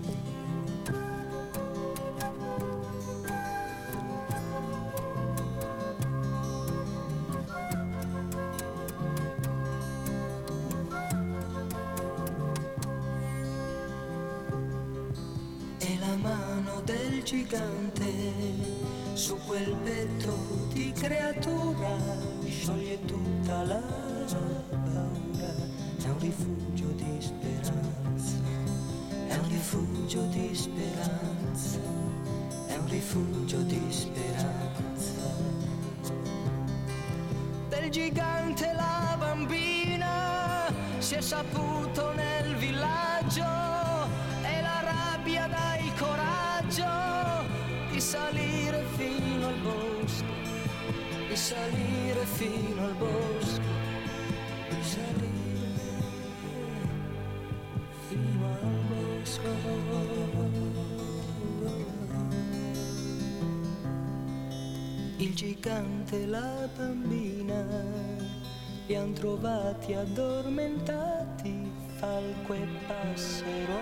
Li 68.88 68.96
han 68.96 69.13
trovati 69.13 69.93
addormentati, 69.93 71.72
falco 71.96 72.54
e 72.54 72.67
passero 72.86 73.80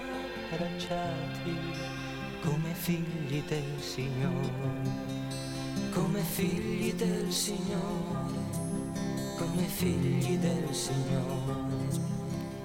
abbracciati 0.51 1.55
come 2.43 2.73
figli 2.73 3.41
del 3.47 3.79
Signore, 3.79 4.89
come 5.91 6.19
figli 6.19 6.93
del 6.93 7.31
Signore, 7.31 8.39
come 9.37 9.63
figli 9.63 10.37
del 10.37 10.73
Signore. 10.73 12.09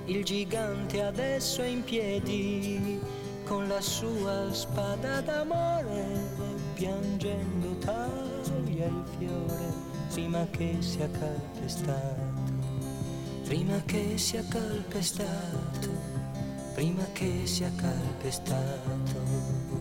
Il 0.04 0.24
gigante 0.24 1.02
adesso 1.02 1.62
è 1.62 1.66
in 1.66 1.82
piedi 1.84 3.00
con 3.44 3.66
la 3.66 3.80
sua 3.80 4.52
spada 4.52 5.20
d'amore, 5.20 6.04
piangendo 6.74 7.76
taglia 7.78 8.86
il 8.86 9.04
fiore 9.18 9.94
prima 10.16 10.46
che 10.50 10.76
sia 10.80 11.10
calpestato, 11.10 12.25
prima 13.46 13.80
che 13.86 14.18
sia 14.18 14.42
calpestato, 14.48 15.88
prima 16.74 17.04
che 17.12 17.46
sia 17.46 17.70
calpestato. 17.76 19.75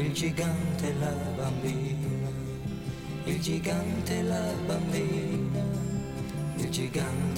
Il 0.00 0.12
gigante 0.12 0.88
e 0.88 0.94
la 0.98 1.12
bambina, 1.36 2.30
il 3.24 3.40
gigante 3.40 4.18
e 4.18 4.22
la 4.22 4.52
bambina, 4.66 5.62
il 6.56 6.70
gigante 6.70 7.29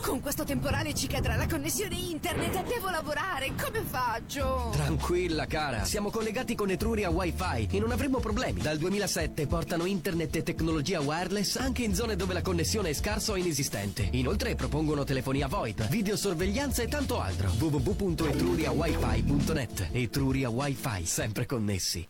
con 0.00 0.20
questo 0.20 0.44
temporale 0.44 0.94
ci 0.94 1.06
cadrà 1.06 1.36
la 1.36 1.46
connessione 1.46 1.96
internet. 1.96 2.64
Devo 2.64 2.88
lavorare. 2.90 3.52
Come 3.60 3.82
faccio? 3.82 4.70
Tranquilla 4.72 5.46
cara, 5.46 5.84
siamo 5.84 6.10
collegati 6.10 6.54
con 6.54 6.70
Etruria 6.70 7.10
Wi-Fi 7.10 7.68
e 7.70 7.80
non 7.80 7.92
avremo 7.92 8.18
problemi. 8.18 8.60
Dal 8.60 8.78
2007 8.78 9.46
portano 9.46 9.84
internet 9.84 10.36
e 10.36 10.42
tecnologia 10.42 11.00
wireless 11.00 11.56
anche 11.56 11.82
in 11.82 11.94
zone 11.94 12.16
dove 12.16 12.32
la 12.32 12.42
connessione 12.42 12.90
è 12.90 12.92
scarsa 12.92 13.32
o 13.32 13.36
inesistente. 13.36 14.08
Inoltre 14.12 14.54
propongono 14.54 15.04
telefonia 15.04 15.48
VoIP, 15.48 15.86
videosorveglianza 15.88 16.82
e 16.82 16.88
tanto 16.88 17.20
altro. 17.20 17.50
www.etruriawifi.net 17.58 19.88
Etruria 19.92 20.48
Wi-Fi, 20.48 21.04
sempre 21.04 21.46
connessi. 21.46 22.06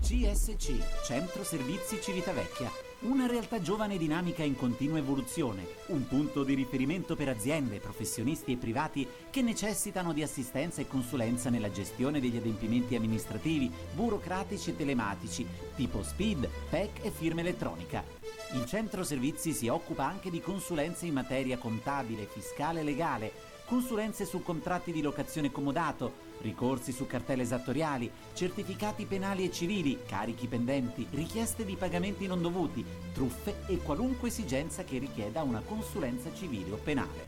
CSC, 0.00 0.72
Centro 1.04 1.44
Servizi 1.44 1.98
Civitavecchia. 2.00 2.89
Una 3.02 3.26
realtà 3.26 3.62
giovane 3.62 3.94
e 3.94 3.98
dinamica 3.98 4.42
in 4.42 4.54
continua 4.54 4.98
evoluzione, 4.98 5.66
un 5.86 6.06
punto 6.06 6.44
di 6.44 6.52
riferimento 6.52 7.16
per 7.16 7.30
aziende, 7.30 7.80
professionisti 7.80 8.52
e 8.52 8.56
privati 8.58 9.08
che 9.30 9.40
necessitano 9.40 10.12
di 10.12 10.22
assistenza 10.22 10.82
e 10.82 10.86
consulenza 10.86 11.48
nella 11.48 11.70
gestione 11.70 12.20
degli 12.20 12.36
adempimenti 12.36 12.96
amministrativi, 12.96 13.72
burocratici 13.94 14.68
e 14.68 14.76
telematici, 14.76 15.46
tipo 15.76 16.02
SPID, 16.02 16.46
PEC 16.68 17.04
e 17.06 17.10
firma 17.10 17.40
elettronica. 17.40 18.04
Il 18.52 18.66
centro 18.66 19.02
servizi 19.02 19.54
si 19.54 19.68
occupa 19.68 20.04
anche 20.04 20.28
di 20.28 20.42
consulenze 20.42 21.06
in 21.06 21.14
materia 21.14 21.56
contabile, 21.56 22.28
fiscale 22.30 22.80
e 22.80 22.84
legale, 22.84 23.32
consulenze 23.64 24.26
su 24.26 24.42
contratti 24.42 24.92
di 24.92 25.00
locazione 25.00 25.50
comodato, 25.50 26.28
ricorsi 26.42 26.92
su 26.92 27.06
cartelle 27.06 27.42
esattoriali, 27.42 28.10
certificati 28.34 29.04
penali 29.04 29.44
e 29.44 29.50
civili, 29.50 29.98
carichi 30.06 30.46
pendenti, 30.46 31.06
richieste 31.10 31.64
di 31.64 31.76
pagamenti 31.76 32.26
non 32.26 32.40
dovuti, 32.40 32.84
truffe 33.12 33.62
e 33.66 33.78
qualunque 33.78 34.28
esigenza 34.28 34.84
che 34.84 34.98
richieda 34.98 35.42
una 35.42 35.60
consulenza 35.60 36.32
civile 36.34 36.72
o 36.72 36.76
penale. 36.76 37.26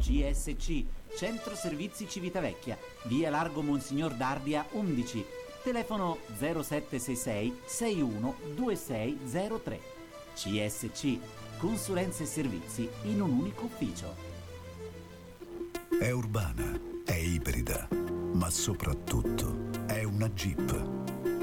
CSC, 0.00 0.84
Centro 1.16 1.54
Servizi 1.54 2.08
Civitavecchia, 2.08 2.78
via 3.04 3.30
Largo 3.30 3.62
Monsignor 3.62 4.14
Dardia 4.14 4.66
11, 4.72 5.24
telefono 5.62 6.18
0766 6.38 7.60
61 7.64 8.34
2603. 8.54 9.80
CSC, 10.34 11.18
consulenze 11.58 12.24
e 12.24 12.26
servizi 12.26 12.88
in 13.04 13.22
un 13.22 13.30
unico 13.30 13.64
ufficio. 13.64 14.14
È 15.98 16.10
urbana, 16.10 16.93
è 17.04 17.14
ibrida, 17.14 17.88
ma 18.32 18.50
soprattutto 18.50 19.68
è 19.86 20.02
una 20.02 20.28
Jeep. 20.30 20.92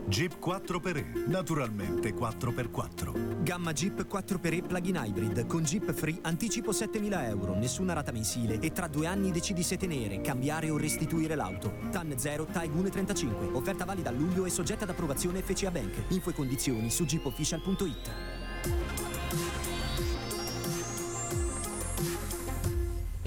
Jeep 0.08 0.44
4xE, 0.44 1.28
naturalmente 1.28 2.14
4x4. 2.14 3.44
Gamma 3.44 3.72
Jeep 3.72 4.06
4xE 4.12 4.66
plug-in 4.66 5.00
hybrid 5.04 5.46
con 5.46 5.64
Jeep 5.64 5.94
Free 5.94 6.20
anticipo 6.24 6.72
7.000 6.72 7.30
euro, 7.30 7.56
nessuna 7.56 7.94
rata 7.94 8.12
mensile 8.12 8.60
e 8.60 8.72
tra 8.72 8.88
due 8.88 9.06
anni 9.06 9.32
decidi 9.32 9.64
se 9.64 9.78
tenere, 9.78 10.20
cambiare 10.20 10.70
o 10.70 10.78
restituire 10.78 11.36
l'auto. 11.36 11.74
TAN 11.92 12.14
0 12.18 12.48
Taigun 12.52 12.90
35. 12.90 13.52
Offerta 13.54 13.86
valida 13.86 14.10
a 14.10 14.14
luglio 14.14 14.46
e 14.46 14.50
soggetta 14.50 14.84
ad 14.84 14.90
approvazione 14.90 15.42
FCA 15.42 15.72
Bank. 15.72 15.94
Info 16.10 16.32
e 16.32 16.34
condizioni 16.34 16.90
su 16.90 17.06
jeepofficial.it. 17.06 19.21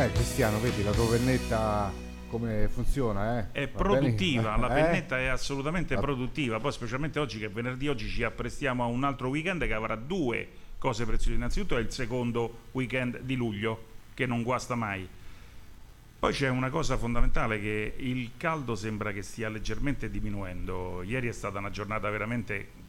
Eh, 0.08 0.12
Cristiano, 0.14 0.60
vedi 0.60 0.84
la 0.84 0.92
tua 0.92 1.10
pennetta 1.10 1.92
come 2.30 2.68
funziona, 2.70 3.40
eh? 3.40 3.52
È 3.52 3.68
Va 3.70 3.82
bene? 3.82 4.00
produttiva, 4.00 4.56
la 4.58 4.68
Eh? 4.78 4.82
pennetta 4.82 5.18
è 5.20 5.26
assolutamente 5.26 5.96
Ah. 5.96 6.00
produttiva, 6.00 6.60
poi 6.60 6.72
specialmente 6.72 7.20
oggi 7.20 7.40
che 7.40 7.50
venerdì, 7.50 7.88
oggi 7.90 8.08
ci 8.08 8.24
apprestiamo 8.24 8.84
a 8.84 8.86
un 8.88 9.04
altro 9.04 9.28
weekend 9.30 9.66
che 9.66 9.74
avrà 9.74 9.96
due 9.96 10.48
cose 10.78 11.06
preziose. 11.06 11.36
Innanzitutto 11.36 11.76
è 11.78 11.82
il 11.82 11.92
secondo 11.92 12.60
weekend 12.72 13.20
di 13.22 13.36
luglio, 13.36 13.84
che 14.14 14.26
non 14.26 14.44
guasta 14.44 14.76
mai. 14.76 15.08
Poi 16.20 16.34
c'è 16.34 16.50
una 16.50 16.70
cosa 16.70 16.98
fondamentale 16.98 17.60
che 17.60 17.94
il 17.98 18.32
caldo 18.38 18.76
sembra 18.76 19.12
che 19.12 19.22
stia 19.22 19.50
leggermente 19.50 20.10
diminuendo. 20.10 21.02
Ieri 21.04 21.28
è 21.28 21.32
stata 21.34 21.60
una 21.60 21.70
giornata 21.70 22.10
veramente 22.10 22.86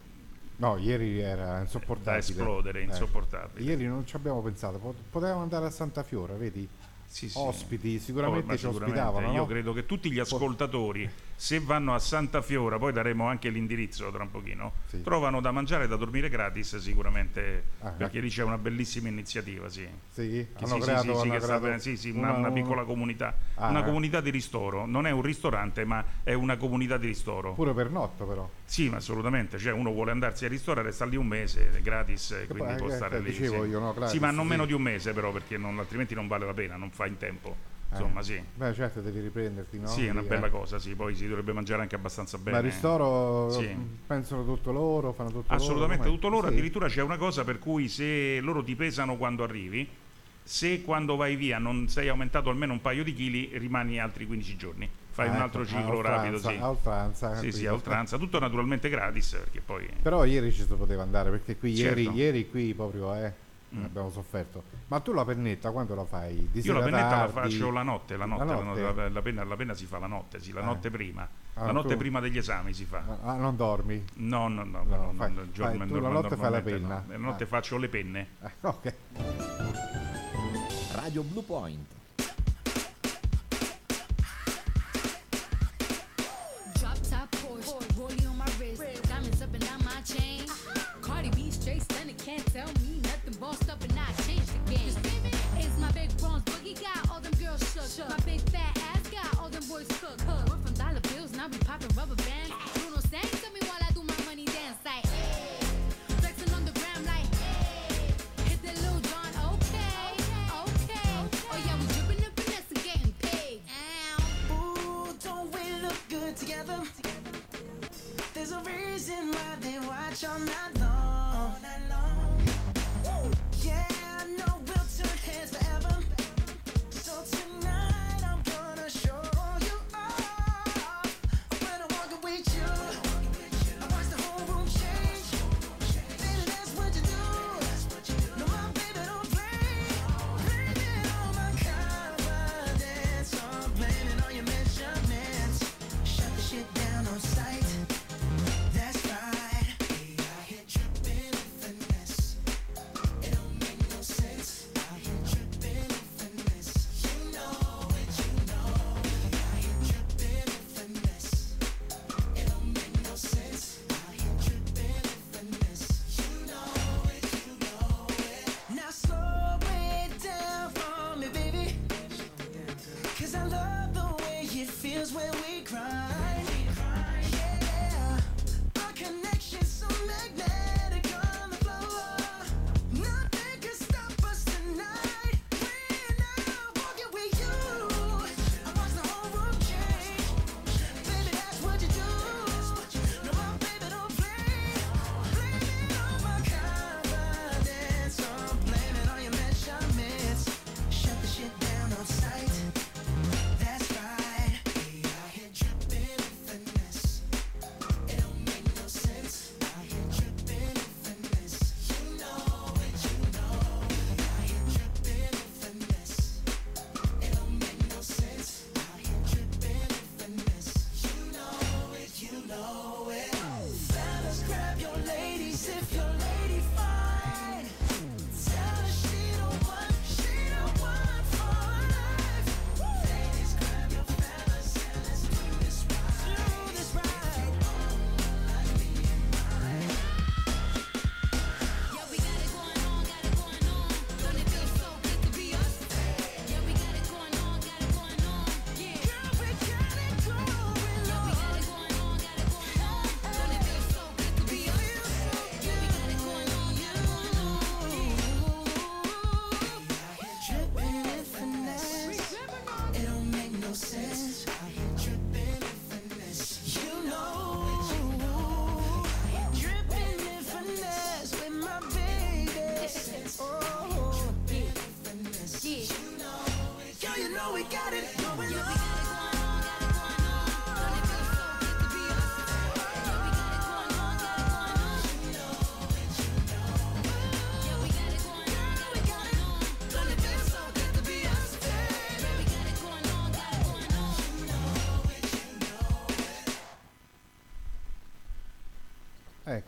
No, 0.60 0.76
ieri 0.76 1.20
era 1.20 1.60
insopportabile. 1.60 2.10
Da 2.12 2.18
esplodere, 2.18 2.80
Eh. 2.80 2.84
insopportabile. 2.84 3.64
Ieri 3.64 3.86
non 3.86 4.04
ci 4.06 4.16
abbiamo 4.16 4.42
pensato, 4.42 4.78
pot- 4.78 4.96
potevamo 5.08 5.42
andare 5.42 5.66
a 5.66 5.70
Santa 5.70 6.02
Fiora, 6.02 6.34
vedi? 6.34 6.68
Sì, 7.08 7.28
sì. 7.30 7.38
Ospiti, 7.38 7.98
sicuramente 7.98 8.52
Oh, 8.52 8.56
ci 8.56 8.58
sicuramente. 8.66 9.00
ospitavano. 9.00 9.32
Io 9.32 9.38
no? 9.38 9.46
credo 9.46 9.72
che 9.72 9.86
tutti 9.86 10.12
gli 10.12 10.18
ascoltatori, 10.18 11.10
se 11.40 11.60
vanno 11.60 11.94
a 11.94 12.00
Santa 12.00 12.42
Fiora, 12.42 12.78
poi 12.78 12.92
daremo 12.92 13.28
anche 13.28 13.48
l'indirizzo 13.48 14.10
tra 14.10 14.24
un 14.24 14.30
pochino, 14.32 14.72
Sì. 14.88 15.02
trovano 15.02 15.40
da 15.40 15.52
mangiare 15.52 15.84
e 15.84 15.86
da 15.88 15.94
dormire 15.94 16.28
gratis 16.28 16.78
sicuramente, 16.78 17.62
Ah, 17.78 17.90
perché 17.90 18.18
lì 18.18 18.28
c'è 18.28 18.42
una 18.42 18.58
bellissima 18.58 19.06
iniziativa, 19.06 19.68
sì. 19.68 19.88
Sì? 20.10 20.28
Che 20.28 20.64
Hanno 20.64 20.74
sì, 20.74 20.80
creato- 20.80 21.02
sì, 21.02 21.06
sì, 21.06 21.10
hanno 21.28 21.32
che 21.34 21.38
sta 21.38 21.46
creato 21.46 21.64
bene, 21.64 21.78
sì, 21.78 21.96
sì, 21.96 22.10
una, 22.10 22.32
una- 22.32 22.50
piccola 22.50 22.82
comunità, 22.82 23.36
Ah, 23.54 23.68
una 23.68 23.80
eh. 23.80 23.84
comunità 23.84 24.20
di 24.20 24.30
ristoro, 24.30 24.84
non 24.84 25.06
è 25.06 25.12
un 25.12 25.22
ristorante 25.22 25.84
ma 25.84 26.04
è 26.24 26.32
una 26.32 26.56
comunità 26.56 26.96
di 26.96 27.06
ristoro. 27.06 27.54
Pure 27.54 27.72
per 27.72 27.88
notto 27.90 28.24
però. 28.26 28.50
Sì, 28.64 28.88
ma 28.88 28.96
assolutamente, 28.96 29.58
cioè 29.58 29.72
uno 29.72 29.92
vuole 29.92 30.10
andarsi 30.10 30.44
a 30.44 30.48
ristorare, 30.48 30.90
sta 30.90 31.04
lì 31.04 31.14
un 31.14 31.28
mese, 31.28 31.70
è 31.72 31.80
gratis, 31.80 32.32
e 32.32 32.46
quindi 32.48 32.74
può 32.74 32.88
eh, 32.88 32.94
stare 32.94 33.18
eh, 33.18 33.20
lì. 33.20 33.30
dicevo 33.30 33.62
sì. 33.62 33.70
io, 33.70 33.78
no, 33.78 33.92
gratis, 33.92 34.10
sì, 34.10 34.18
ma 34.18 34.32
non 34.32 34.44
meno 34.48 34.66
di 34.66 34.72
un 34.72 34.82
mese 34.82 35.12
però, 35.12 35.30
perché 35.30 35.56
non- 35.56 35.78
altrimenti 35.78 36.16
non 36.16 36.26
vale 36.26 36.46
la 36.46 36.52
pena, 36.54 36.76
non 36.76 36.90
fa 36.90 37.06
in 37.06 37.16
tempo. 37.16 37.76
Insomma, 37.90 38.20
Eh. 38.20 38.24
sì. 38.24 38.42
Beh, 38.54 38.74
certo, 38.74 39.00
devi 39.00 39.20
riprenderti, 39.20 39.78
no? 39.78 39.86
Sì, 39.86 40.06
è 40.06 40.10
una 40.10 40.22
bella 40.22 40.46
eh. 40.46 40.50
cosa, 40.50 40.78
sì, 40.78 40.94
poi 40.94 41.14
si 41.14 41.26
dovrebbe 41.26 41.52
mangiare 41.52 41.82
anche 41.82 41.94
abbastanza 41.94 42.36
bene. 42.36 42.50
Ma 42.50 42.58
il 42.58 42.70
ristoro 42.70 43.50
Sì. 43.50 43.66
mh, 43.66 43.98
pensano 44.06 44.44
tutto 44.44 44.72
loro, 44.72 45.12
fanno 45.12 45.30
tutto 45.30 45.52
Assolutamente 45.54 46.04
loro. 46.04 46.14
tutto 46.16 46.28
loro, 46.28 46.46
Sì. 46.48 46.52
addirittura 46.52 46.88
c'è 46.88 47.00
una 47.02 47.16
cosa 47.16 47.44
per 47.44 47.58
cui 47.58 47.88
se 47.88 48.40
loro 48.40 48.62
ti 48.62 48.76
pesano 48.76 49.16
quando 49.16 49.42
arrivi, 49.42 49.88
se 50.42 50.82
quando 50.82 51.16
vai 51.16 51.36
via 51.36 51.58
non 51.58 51.88
sei 51.88 52.08
aumentato 52.08 52.50
almeno 52.50 52.72
un 52.74 52.80
paio 52.82 53.02
di 53.04 53.14
chili, 53.14 53.50
rimani 53.54 53.98
altri 54.00 54.26
15 54.26 54.56
giorni. 54.56 54.88
Fai 55.10 55.26
Ah, 55.26 55.30
un 55.30 55.34
ecco, 55.36 55.44
altro 55.44 55.60
a 55.62 55.66
ciclo 55.66 55.96
oltranza, 55.96 56.10
rapido, 56.22 56.38
sì. 56.38 56.56
a 56.60 56.68
oltranza, 56.70 57.34
Sì, 57.36 57.52
sì, 57.52 57.66
a 57.66 57.72
oltranza, 57.72 58.18
tutto 58.18 58.38
naturalmente 58.38 58.88
gratis, 58.88 59.30
perché 59.32 59.60
poi 59.60 59.88
Però 60.00 60.24
ieri 60.24 60.52
ci 60.52 60.60
si 60.62 60.74
poteva 60.74 61.02
andare 61.02 61.30
perché 61.30 61.56
qui 61.56 61.72
ieri, 61.72 62.04
Certo. 62.04 62.18
ieri 62.18 62.48
qui 62.48 62.72
proprio 62.74 63.14
eh, 63.14 63.32
Mm. 63.74 63.84
abbiamo 63.84 64.10
sofferto. 64.10 64.62
Ma 64.86 65.00
tu 65.00 65.12
la 65.12 65.24
pennetta 65.24 65.70
quando 65.70 65.94
la 65.94 66.04
fai? 66.06 66.48
Di 66.50 66.60
Io 66.60 66.72
la 66.72 66.80
pennetta 66.80 67.02
la 67.10 67.30
tardi? 67.30 67.32
faccio 67.32 67.70
la 67.70 67.82
notte, 67.82 68.16
la 68.16 68.24
notte, 68.24 68.44
La 68.44 68.54
la, 68.54 68.62
notte? 68.62 68.80
la- 68.94 69.08
la 69.10 69.22
penna, 69.22 69.44
la 69.44 69.56
penna 69.56 69.74
si 69.74 69.84
fa 69.84 69.98
la 69.98 70.06
notte, 70.06 70.40
sì, 70.40 70.52
la 70.52 70.60
Eh. 70.60 70.64
notte 70.64 70.90
prima. 70.90 71.28
Ah, 71.54 71.66
la 71.66 71.72
notte 71.72 71.92
tu- 71.92 71.98
prima 71.98 72.20
degli 72.20 72.38
esami 72.38 72.72
si 72.72 72.84
fa. 72.86 73.02
Ah, 73.24 73.34
non 73.34 73.56
dormi? 73.56 74.02
No, 74.14 74.48
no, 74.48 74.64
no, 74.64 74.84
No, 74.84 74.96
no, 74.96 75.12
fai- 75.16 75.32
no, 75.32 75.40
fai- 75.42 75.52
giorno- 75.52 75.86
tu 75.86 75.98
la 76.00 76.08
notte 76.08 76.36
fai 76.36 76.50
la 76.50 76.60
penna? 76.62 76.94
no. 77.06 77.12
La 77.12 77.16
notte 77.18 77.44
Ah. 77.44 77.46
faccio 77.46 77.76
le 77.76 77.88
penne. 77.88 78.28
Eh, 78.42 78.50
ok. 78.62 78.94
Radio 80.94 81.22
Blue 81.22 81.42
Point. 81.42 81.96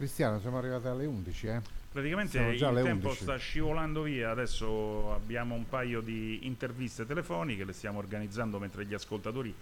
Cristiano, 0.01 0.41
siamo 0.41 0.57
arrivati 0.57 0.87
alle 0.87 1.05
11, 1.05 1.47
eh? 1.47 1.61
Praticamente 1.93 2.39
il 2.39 2.59
tempo 2.59 3.09
11. 3.09 3.23
sta 3.23 3.37
scivolando 3.37 4.01
via, 4.01 4.31
adesso 4.31 5.13
abbiamo 5.13 5.55
un 5.55 5.69
paio 5.69 6.01
di 6.01 6.47
interviste 6.47 7.05
telefoniche, 7.05 7.65
le 7.65 7.75
stiamo 7.75 7.99
organizzando 7.99 8.59
mentre 8.59 8.87
gli 8.87 8.95
ascoltatori 8.95 9.55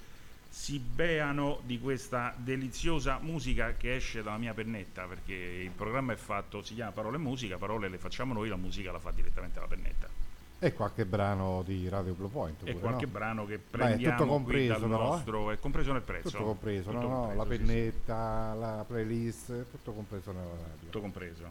si 0.49 0.78
beano 0.78 1.59
di 1.64 1.80
questa 1.80 2.32
deliziosa 2.36 3.18
musica 3.20 3.74
che 3.76 3.97
esce 3.97 4.22
dalla 4.22 4.39
mia 4.39 4.55
pennetta, 4.55 5.07
perché 5.07 5.34
il 5.34 5.72
programma 5.72 6.12
è 6.12 6.16
fatto, 6.16 6.62
si 6.62 6.74
chiama 6.74 6.93
Parole 6.93 7.16
e 7.16 7.20
Musica, 7.20 7.59
parole 7.59 7.89
le 7.89 7.99
facciamo 7.99 8.32
noi, 8.32 8.49
la 8.49 8.55
musica 8.55 8.93
la 8.93 9.01
fa 9.01 9.11
direttamente 9.11 9.59
la 9.59 9.66
pennetta. 9.66 10.17
E 10.61 10.72
qualche 10.72 11.06
brano 11.06 11.62
di 11.64 11.88
Radio 11.88 12.14
Blue 12.14 12.28
Point. 12.28 12.62
E 12.62 12.72
pure, 12.72 12.78
qualche 12.78 13.06
no? 13.06 13.12
brano 13.12 13.46
che 13.46 13.59
Beh, 13.59 13.78
prendiamo 13.78 14.16
tutto 14.16 14.28
qui 14.28 14.38
compreso 14.38 14.72
dal 14.72 14.80
però, 14.80 15.04
eh? 15.04 15.09
nostro, 15.09 15.50
è 15.52 15.59
compreso 15.59 15.92
nel 15.92 16.02
prezzo. 16.02 16.30
Tutto 16.30 16.44
compreso, 16.44 16.90
Tutto 16.90 17.02
no, 17.02 17.09
no, 17.09 17.14
compreso, 17.14 17.38
la 17.38 17.44
sì, 17.44 17.50
sì. 17.50 17.59
pennetta, 17.59 18.54
la 18.54 18.84
playlist, 18.86 19.52
è 19.52 19.70
tutto 19.70 19.92
compreso 19.92 20.32
nella 20.32 20.50
radio. 20.50 20.78
Tutto 20.80 21.00
compreso. 21.00 21.44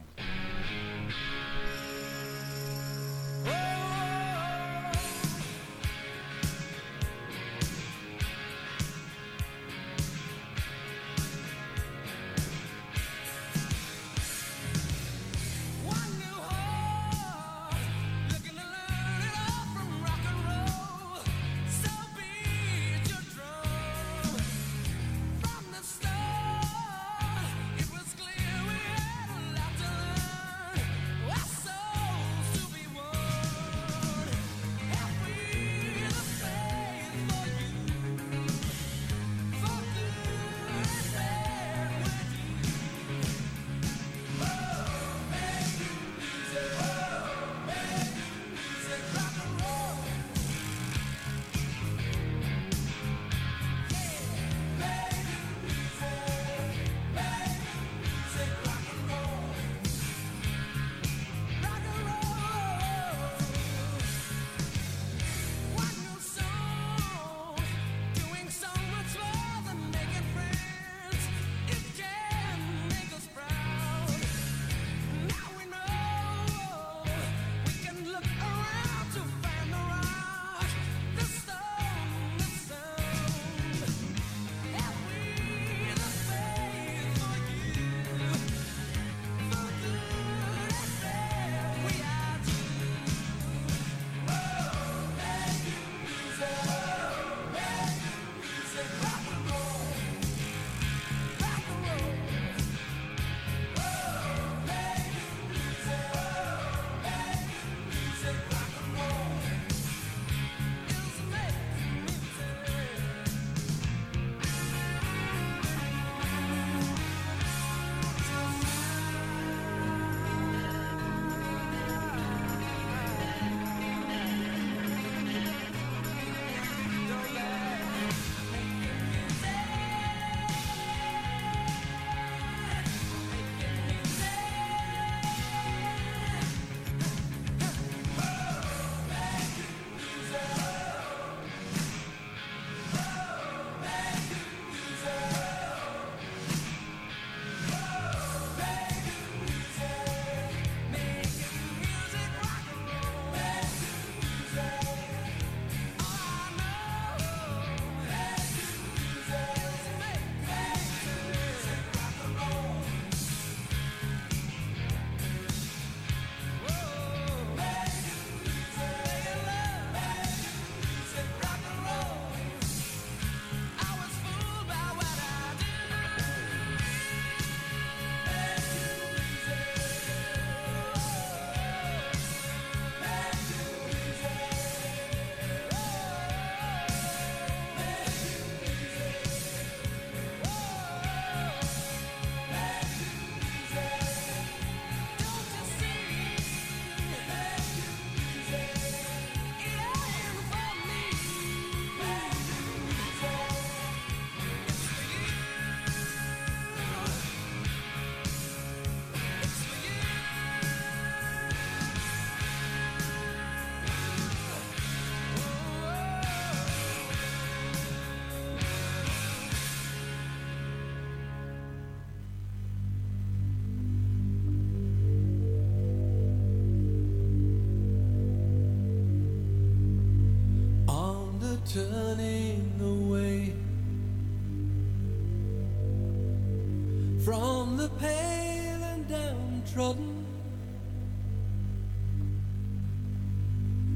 From 237.27 237.75
the 237.75 237.89
pale 237.99 238.83
and 238.83 239.05
downtrodden. 239.09 240.25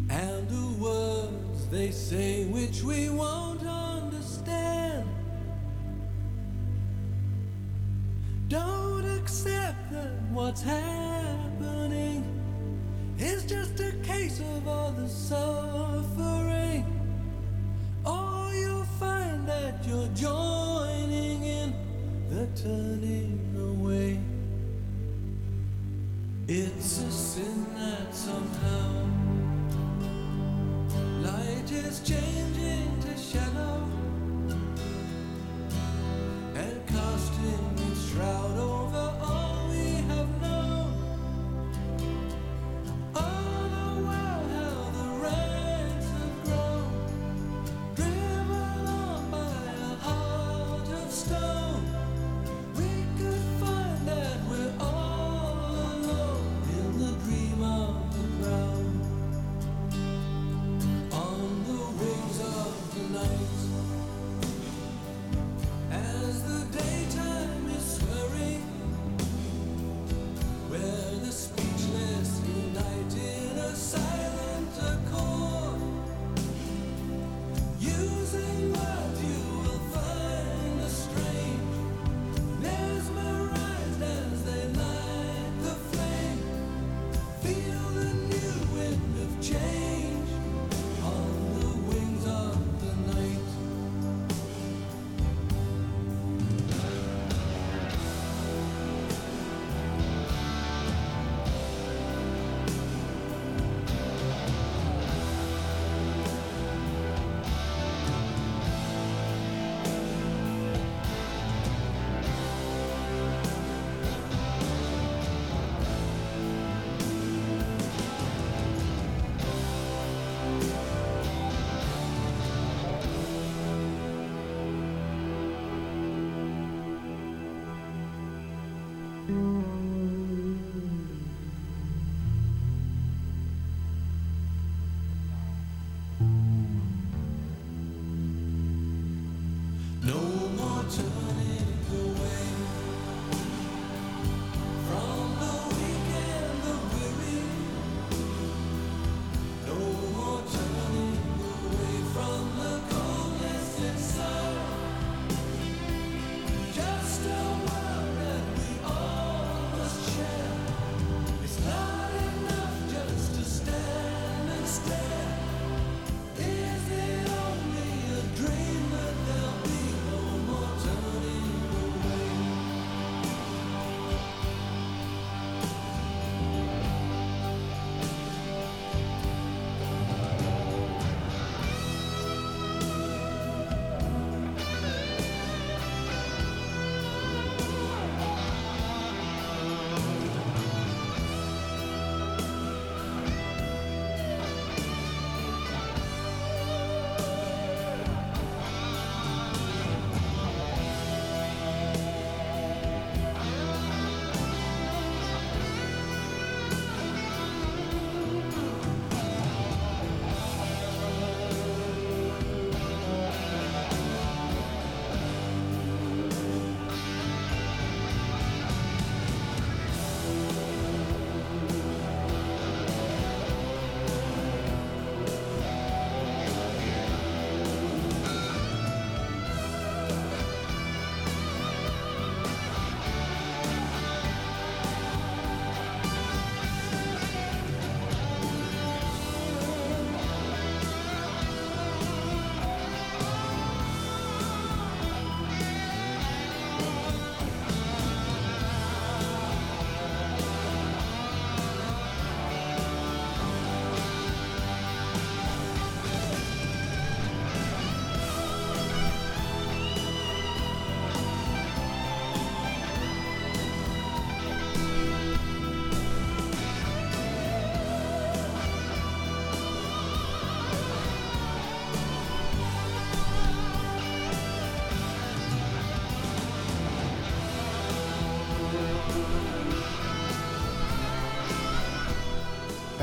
And 0.09 0.49
the 0.49 0.84
words 0.84 1.65
they 1.67 1.91
say 1.91 2.43
which 2.43 2.84
we 2.84 3.09
won't 3.09 3.65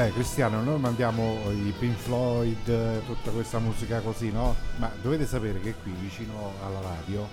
Eh, 0.08 0.12
Cristiano, 0.12 0.62
noi 0.62 0.80
mandiamo 0.80 1.50
i 1.50 1.74
Pink 1.78 1.96
Floyd, 1.98 2.66
eh, 2.66 3.02
tutta 3.04 3.30
questa 3.30 3.58
musica 3.58 4.00
così, 4.00 4.32
no? 4.32 4.56
Ma 4.76 4.90
dovete 5.02 5.26
sapere 5.26 5.60
che 5.60 5.74
qui 5.82 5.92
vicino 6.00 6.54
alla 6.64 6.80
radio 6.80 7.28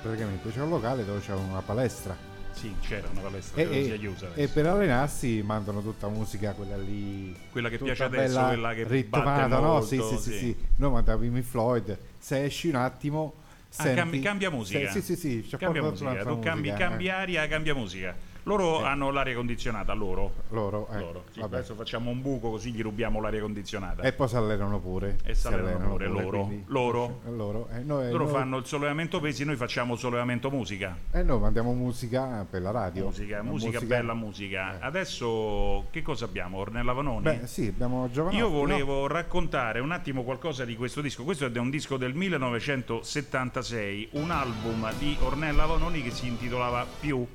praticamente 0.00 0.50
c'è 0.50 0.60
un 0.62 0.70
locale 0.70 1.04
dove 1.04 1.20
c'è 1.20 1.34
una 1.34 1.60
palestra. 1.60 2.16
Sì, 2.52 2.74
c'era 2.80 3.08
una 3.10 3.20
palestra, 3.20 3.60
E, 3.60 3.68
credo 3.68 3.94
e- 3.94 3.98
chiusa. 3.98 4.26
e 4.28 4.30
adesso. 4.32 4.52
per 4.54 4.66
allenarsi 4.66 5.42
mandano 5.44 5.82
tutta 5.82 6.08
musica, 6.08 6.52
quella 6.52 6.78
lì. 6.78 7.36
Quella 7.52 7.68
che 7.68 7.76
piace 7.78 8.04
adesso, 8.04 8.42
quella 8.46 8.72
che 8.72 8.84
ritmata, 8.84 9.46
no? 9.46 9.60
molto, 9.60 9.86
Sì, 9.86 10.00
sì, 10.00 10.16
sì, 10.16 10.30
sì. 10.30 10.38
sì. 10.38 10.56
Noi 10.76 10.92
mandiamo 10.92 11.24
i 11.24 11.28
Pink 11.28 11.44
Floyd, 11.44 11.98
se 12.18 12.42
esci 12.44 12.68
un 12.68 12.76
attimo. 12.76 13.34
Ah, 13.76 13.82
senti- 13.82 13.96
cambi- 13.96 14.20
cambia 14.20 14.50
musica. 14.50 14.90
se- 14.90 15.02
sì, 15.02 15.16
sì, 15.16 15.42
sì, 15.46 15.56
cambia 15.58 15.82
musica. 15.82 16.24
Tu 16.24 16.38
cambi, 16.38 16.68
musica, 16.68 16.74
eh. 16.74 16.78
cambi 16.88 17.08
aria, 17.10 17.46
cambia 17.48 17.74
musica. 17.74 18.16
Loro 18.46 18.84
hanno 18.84 19.10
l'aria 19.10 19.34
condizionata, 19.34 19.92
loro. 19.94 20.32
Loro, 20.50 20.86
eh, 20.92 20.98
Loro. 20.98 21.24
Sì, 21.30 21.40
adesso 21.40 21.74
facciamo 21.74 22.10
un 22.10 22.20
buco 22.20 22.50
così 22.50 22.72
gli 22.72 22.82
rubiamo 22.82 23.20
l'aria 23.20 23.40
condizionata. 23.40 24.02
E 24.02 24.12
poi 24.12 24.28
si 24.28 24.36
allenano 24.36 24.80
pure. 24.80 25.16
E 25.24 25.34
si 25.34 25.46
allenano 25.46 25.88
pure, 25.88 26.06
loro. 26.06 26.44
quindi- 26.44 26.64
Loro. 26.68 27.20
loro, 27.30 27.68
eh, 27.72 27.80
noi, 27.82 28.10
Loro 28.10 28.24
noi- 28.24 28.32
fanno 28.32 28.56
il 28.58 28.66
sollevamento 28.66 29.18
pesi, 29.20 29.44
noi 29.44 29.56
facciamo 29.56 29.96
sollevamento 29.96 30.50
musica. 30.50 30.94
E 31.10 31.22
noi 31.22 31.40
mandiamo 31.40 31.72
musica 31.72 32.46
per 32.48 32.60
la 32.60 32.70
radio. 32.70 33.06
Musica, 33.06 33.36
La 33.38 33.42
musica, 33.42 33.80
bella 33.80 34.14
musica. 34.14 34.78
Adesso 34.78 35.86
che 35.90 36.02
cosa 36.02 36.26
abbiamo? 36.26 36.58
Ornella 36.58 36.92
Vanoni? 36.92 37.22
Beh, 37.22 37.46
sì, 37.46 37.68
abbiamo 37.68 38.10
Giovanotti. 38.10 38.36
Io 38.36 38.48
no? 38.48 38.54
volevo 38.54 39.06
raccontare 39.06 39.80
un 39.80 39.90
attimo 39.90 40.22
qualcosa 40.22 40.66
di 40.66 40.76
questo 40.76 41.00
disco. 41.00 41.24
Questo 41.24 41.46
è 41.46 41.58
un 41.58 41.70
disco 41.70 41.96
del 41.96 42.14
1976, 42.14 44.08
un 44.12 44.30
album 44.30 44.92
di 44.98 45.16
Ornella 45.20 45.64
Vanoni 45.64 46.02
che 46.02 46.10
si 46.10 46.26
intitolava 46.26 46.86
Più. 47.00 47.26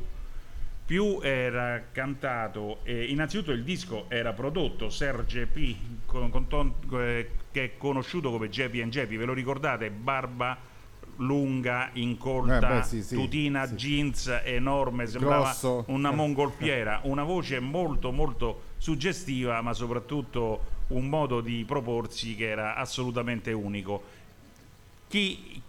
Più 0.90 1.20
era 1.22 1.84
cantato, 1.92 2.80
eh, 2.82 3.12
innanzitutto 3.12 3.52
il 3.52 3.64
disco 3.64 4.06
era 4.10 4.34
prodotto 4.34 4.90
Serge 4.90 5.46
P, 5.46 5.76
con- 6.08 6.32
con 6.32 6.74
eh, 6.94 7.30
che 7.52 7.64
è 7.64 7.78
conosciuto 7.78 8.32
come 8.32 8.50
Jeppy 8.50 8.82
and 8.82 8.92
Jeppy, 8.92 9.16
ve 9.16 9.26
lo 9.26 9.34
ricordate? 9.34 9.92
Barba 9.92 10.58
lunga, 11.18 11.92
incolta, 11.94 12.78
Eh, 12.78 12.80
beh, 12.80 12.84
sì, 12.84 13.04
sì, 13.04 13.14
tutina, 13.14 13.68
sì. 13.68 13.76
jeans 13.76 14.42
enorme, 14.44 15.06
sembrava 15.06 15.44
Grosso. 15.44 15.84
una 15.90 16.10
mongolfiera, 16.10 17.02
una 17.04 17.22
voce 17.24 17.60
molto 17.60 18.12
molto 18.12 18.62
suggestiva, 18.78 19.62
ma 19.62 19.74
soprattutto 19.76 20.64
un 20.88 21.08
modo 21.08 21.40
di 21.42 21.66
proporsi 21.68 22.34
che 22.36 22.48
era 22.48 22.74
assolutamente 22.74 23.52
unico. 23.52 24.02
Chi 25.08 25.62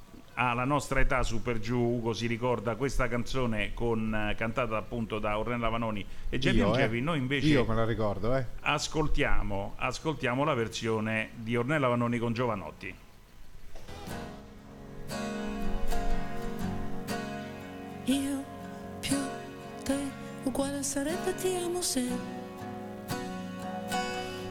ha 0.42 0.54
la 0.54 0.64
nostra 0.64 1.00
età 1.00 1.22
su 1.22 1.42
per 1.42 1.58
giù, 1.58 1.78
Ugo, 1.78 2.14
si 2.14 2.26
ricorda 2.26 2.74
questa 2.74 3.08
canzone 3.08 3.74
con, 3.74 4.14
eh, 4.14 4.34
cantata 4.36 4.78
appunto 4.78 5.18
da 5.18 5.38
Ornella 5.38 5.68
Vanoni 5.68 6.04
e 6.30 6.38
Io, 6.38 6.72
and 6.72 6.94
eh. 6.94 7.00
Noi 7.00 7.18
invece 7.18 7.48
Io 7.48 7.66
me 7.66 7.74
la 7.74 7.84
ricordo, 7.84 8.34
eh. 8.34 8.46
ascoltiamo, 8.60 9.74
ascoltiamo 9.76 10.42
la 10.42 10.54
versione 10.54 11.28
di 11.34 11.56
Ornella 11.56 11.88
Vanoni 11.88 12.18
con 12.18 12.32
Giovanotti. 12.32 12.94
Io 18.04 18.44
più 19.00 19.18
te 19.84 19.98
uguale 20.44 20.82
sarebbe 20.82 21.34
ti 21.34 21.54
amo 21.54 21.82
se 21.82 22.08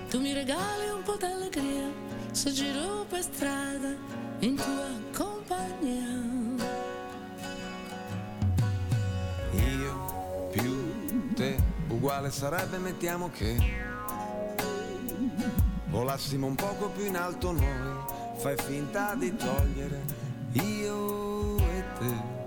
tu 0.08 0.20
mi 0.20 0.34
regali 0.34 0.88
un 0.94 1.02
po' 1.02 1.16
d'allegria 1.16 1.90
se 2.32 2.52
giro 2.52 3.06
per 3.10 3.22
strada 3.24 4.29
in 4.40 4.56
tua 4.56 4.90
compagnia. 5.14 6.08
Io 9.52 10.50
più 10.52 11.34
te 11.34 11.58
uguale 11.88 12.32
sarebbe 12.32 12.78
mettiamo 12.78 13.30
che 13.32 13.58
volassimo 15.90 16.48
un 16.48 16.56
poco 16.56 16.90
più 16.90 17.06
in 17.06 17.18
alto 17.18 17.52
noi 17.52 18.18
fai 18.38 18.56
finta 18.58 19.16
di 19.16 19.36
togliere 19.36 20.02
io 20.54 21.58
e 21.58 21.84
te 22.00 22.38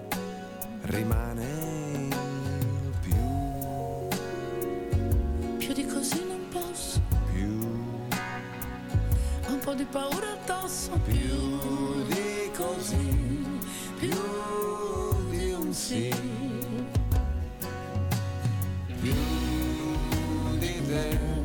rimane 0.83 2.09
più 3.01 3.15
Più 5.59 5.73
di 5.75 5.87
così 5.87 6.25
non 6.27 6.42
po' 9.65 9.75
di 9.75 9.85
paura 9.85 10.33
addosso. 10.33 10.91
più 11.05 12.05
di 12.07 12.51
così 12.57 13.51
più 13.99 15.31
di 15.31 15.53
un 15.53 15.73
sì. 15.73 16.13
più 19.01 19.15
di 20.59 20.87
te 20.87 21.42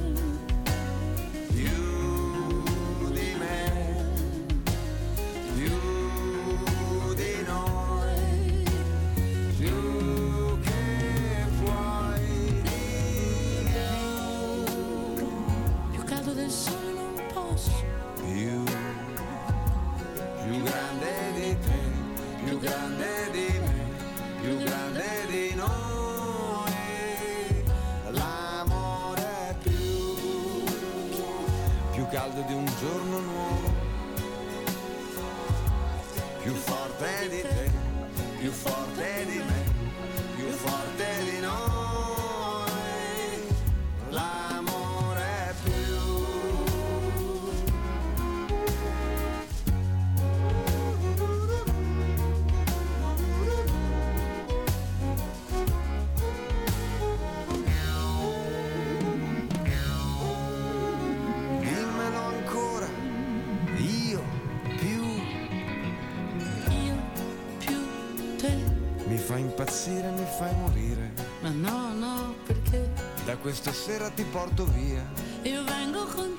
questa 73.48 73.72
sera 73.72 74.10
ti 74.10 74.26
porto 74.26 74.66
via. 74.66 75.02
io 75.44 75.64
vengo 75.64 76.04
con 76.08 76.28
te, 76.34 76.37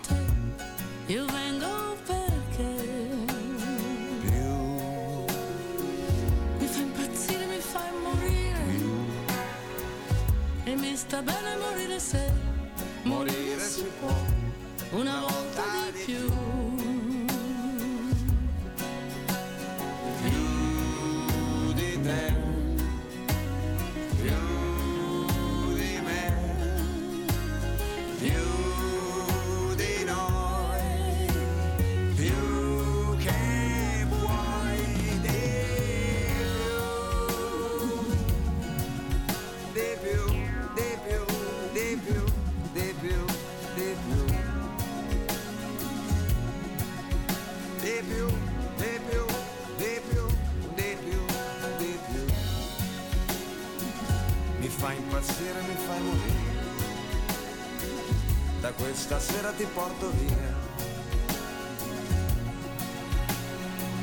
ti 59.58 59.66
porto 59.74 60.10
via. 60.10 60.56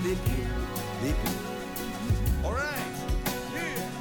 Di 0.02 0.18
più, 0.22 0.44
di 1.02 1.14
più. 1.22 1.32
Alright, 2.44 2.96
yeah. 3.54 3.94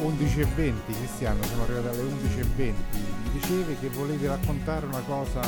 11 0.00 0.40
e 0.40 0.44
20 0.44 0.92
Cristiano, 0.92 1.42
siamo 1.44 1.62
arrivati 1.62 1.86
alle 1.86 2.02
11 2.02 2.38
e 2.38 2.44
20 2.54 2.98
Mi 3.22 3.30
dicevi 3.32 3.78
che 3.78 3.88
volevi 3.88 4.26
raccontare 4.26 4.84
una 4.84 5.00
cosa 5.00 5.40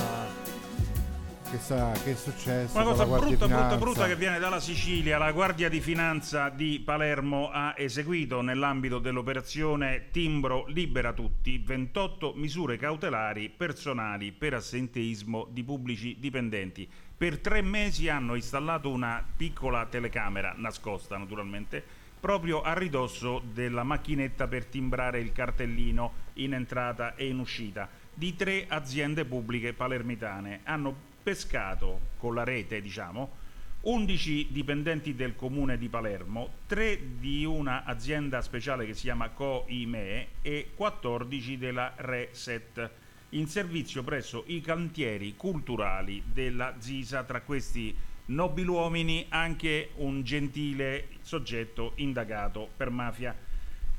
che, 1.54 1.60
sa, 1.60 1.92
che 2.02 2.12
è 2.12 2.14
successo 2.16 2.76
Una 2.76 2.84
cosa 2.84 3.06
brutta, 3.06 3.46
brutta, 3.46 3.76
brutta 3.76 4.06
che 4.06 4.16
viene 4.16 4.38
dalla 4.38 4.58
Sicilia. 4.58 5.18
La 5.18 5.30
Guardia 5.30 5.68
di 5.68 5.80
Finanza 5.80 6.48
di 6.48 6.82
Palermo 6.84 7.50
ha 7.50 7.74
eseguito 7.76 8.40
nell'ambito 8.40 8.98
dell'operazione 8.98 10.08
Timbro 10.10 10.66
Libera 10.66 11.12
Tutti 11.12 11.58
28 11.58 12.32
misure 12.34 12.76
cautelari 12.76 13.50
personali 13.50 14.32
per 14.32 14.54
assenteismo 14.54 15.46
di 15.50 15.62
pubblici 15.62 16.16
dipendenti. 16.18 16.88
Per 17.16 17.38
tre 17.38 17.62
mesi 17.62 18.08
hanno 18.08 18.34
installato 18.34 18.90
una 18.90 19.24
piccola 19.36 19.86
telecamera, 19.86 20.54
nascosta 20.56 21.16
naturalmente, 21.16 21.82
proprio 22.18 22.62
a 22.62 22.72
ridosso 22.72 23.42
della 23.52 23.84
macchinetta 23.84 24.48
per 24.48 24.64
timbrare 24.64 25.20
il 25.20 25.30
cartellino 25.30 26.12
in 26.34 26.54
entrata 26.54 27.14
e 27.14 27.28
in 27.28 27.38
uscita 27.38 27.88
di 28.12 28.34
tre 28.34 28.64
aziende 28.68 29.24
pubbliche 29.24 29.72
palermitane. 29.72 30.60
Hanno 30.64 31.12
pescato 31.24 32.12
con 32.18 32.34
la 32.34 32.44
rete, 32.44 32.82
diciamo, 32.82 33.42
11 33.80 34.48
dipendenti 34.50 35.14
del 35.14 35.34
comune 35.34 35.76
di 35.76 35.88
Palermo, 35.88 36.50
3 36.66 37.18
di 37.18 37.44
una 37.44 37.84
azienda 37.84 38.40
speciale 38.40 38.86
che 38.86 38.94
si 38.94 39.02
chiama 39.02 39.30
COIME 39.30 40.28
e 40.42 40.70
14 40.74 41.58
della 41.58 41.92
Reset 41.96 42.90
in 43.30 43.48
servizio 43.48 44.02
presso 44.02 44.44
i 44.46 44.60
cantieri 44.60 45.34
culturali 45.36 46.22
della 46.24 46.74
Zisa, 46.78 47.24
tra 47.24 47.40
questi 47.40 47.94
nobiluomini 48.26 49.26
anche 49.28 49.90
un 49.96 50.22
gentile 50.22 51.08
soggetto 51.20 51.92
indagato 51.96 52.68
per 52.76 52.90
mafia. 52.90 53.36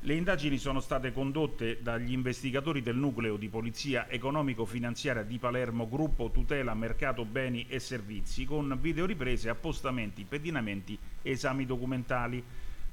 Le 0.06 0.14
indagini 0.14 0.60
sono 0.60 0.82
state 0.82 1.12
condotte 1.12 1.82
dagli 1.82 2.12
investigatori 2.12 2.84
del 2.84 2.96
nucleo 2.96 3.38
di 3.38 3.50
polizia 3.50 4.08
economico-finanziaria 4.08 5.24
di 5.24 5.40
Palermo, 5.40 5.90
gruppo 5.90 6.30
tutela 6.30 6.76
mercato 6.76 7.26
beni 7.26 7.66
e 7.68 7.80
servizi, 7.80 8.46
con 8.46 8.78
videoriprese, 8.80 9.50
appostamenti, 9.50 10.24
pedinamenti 10.24 10.96
e 11.24 11.32
esami 11.32 11.66
documentali. 11.66 12.44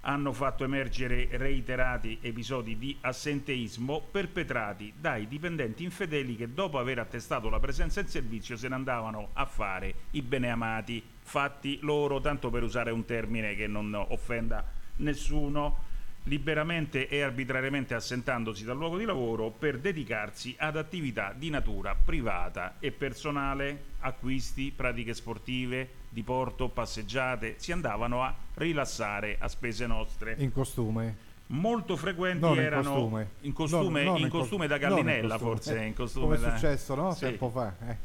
Hanno 0.01 0.33
fatto 0.33 0.65
emergere 0.65 1.29
reiterati 1.33 2.17
episodi 2.23 2.79
di 2.79 2.97
assenteismo 3.03 4.09
perpetrati 4.11 4.95
dai 4.99 5.29
dipendenti 5.29 5.85
infedeli 5.85 6.35
che 6.35 6.55
dopo 6.55 6.79
aver 6.79 7.01
attestato 7.01 7.51
la 7.51 7.61
presenza 7.61 8.01
in 8.01 8.09
servizio 8.09 8.57
se 8.57 8.69
ne 8.69 8.75
andavano 8.75 9.29
a 9.35 9.45
fare 9.45 9.95
i 10.13 10.23
beneamati, 10.23 11.03
fatti 11.21 11.79
loro, 11.83 12.23
tanto 12.23 12.49
per 12.49 12.63
usare 12.63 12.91
un 12.91 13.05
termine 13.05 13.55
che 13.55 13.67
non 13.67 13.93
offenda 13.95 14.65
nessuno 14.97 15.91
liberamente 16.25 17.09
e 17.09 17.21
arbitrariamente 17.23 17.95
assentandosi 17.95 18.65
dal 18.65 18.77
luogo 18.77 18.97
di 18.99 19.05
lavoro 19.05 19.51
per 19.51 19.79
dedicarsi 19.79 20.55
ad 20.59 20.77
attività 20.77 21.35
di 21.37 21.51
natura 21.51 21.95
privata 21.97 22.77
e 22.79 22.93
personale, 22.93 23.85
acquisti, 24.01 24.73
pratiche 24.75 25.15
sportive, 25.15 25.89
diporto, 26.09 26.69
passeggiate, 26.69 27.55
si 27.59 27.73
andavano 27.73 28.23
a 28.23 28.35
rilassare 28.55 29.37
a 29.41 29.49
spese 29.49 29.87
nostre. 29.87 30.37
In 30.39 30.53
costume. 30.53 31.31
Molto 31.49 31.97
frequenti 31.97 32.41
Non 32.41 32.55
in 32.55 32.61
erano 32.61 32.93
costume. 32.93 33.29
in 33.41 33.53
costume, 33.53 34.05
non 34.05 34.17
in 34.19 34.23
in 34.25 34.29
cos- 34.31 34.41
costume 34.41 34.67
da 34.69 34.77
in 34.77 34.81
gallinella 34.81 35.39
forse, 35.39 35.83
in 35.85 35.93
costume 35.95 36.25
come 36.25 36.37
è 36.37 36.41
da- 36.41 36.57
successo, 36.57 36.95
no? 36.95 37.13
Sì. 37.13 37.21
Tempo 37.21 37.51
fa. 37.51 37.75
eh. 37.89 37.97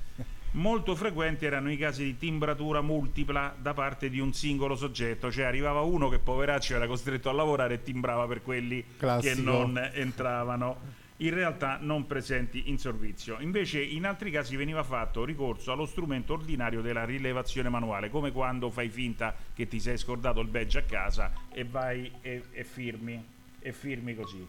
Molto 0.57 0.95
frequenti 0.95 1.45
erano 1.45 1.71
i 1.71 1.77
casi 1.77 2.03
di 2.03 2.17
timbratura 2.17 2.81
multipla 2.81 3.55
da 3.61 3.75
parte 3.75 4.09
di 4.09 4.19
un 4.19 4.33
singolo 4.33 4.75
soggetto, 4.75 5.31
cioè 5.31 5.45
arrivava 5.45 5.81
uno 5.81 6.09
che 6.09 6.17
poveraccio 6.17 6.73
era 6.73 6.87
costretto 6.87 7.29
a 7.29 7.33
lavorare 7.33 7.75
e 7.75 7.83
timbrava 7.83 8.25
per 8.25 8.41
quelli 8.41 8.83
Classico. 8.97 9.35
che 9.35 9.39
non 9.39 9.79
entravano, 9.93 10.77
in 11.17 11.31
realtà 11.31 11.77
non 11.79 12.07
presenti 12.07 12.71
in 12.71 12.79
servizio. 12.79 13.37
Invece 13.39 13.83
in 13.83 14.07
altri 14.07 14.31
casi 14.31 14.55
veniva 14.55 14.81
fatto 14.81 15.23
ricorso 15.23 15.71
allo 15.71 15.85
strumento 15.85 16.33
ordinario 16.33 16.81
della 16.81 17.05
rilevazione 17.05 17.69
manuale, 17.69 18.09
come 18.09 18.31
quando 18.31 18.71
fai 18.71 18.89
finta 18.89 19.35
che 19.53 19.67
ti 19.67 19.79
sei 19.79 19.99
scordato 19.99 20.39
il 20.39 20.47
badge 20.47 20.79
a 20.79 20.83
casa 20.83 21.33
e 21.53 21.65
vai 21.65 22.11
e, 22.21 22.45
e 22.51 22.63
firmi, 22.63 23.23
e 23.59 23.71
firmi 23.73 24.15
così. 24.15 24.47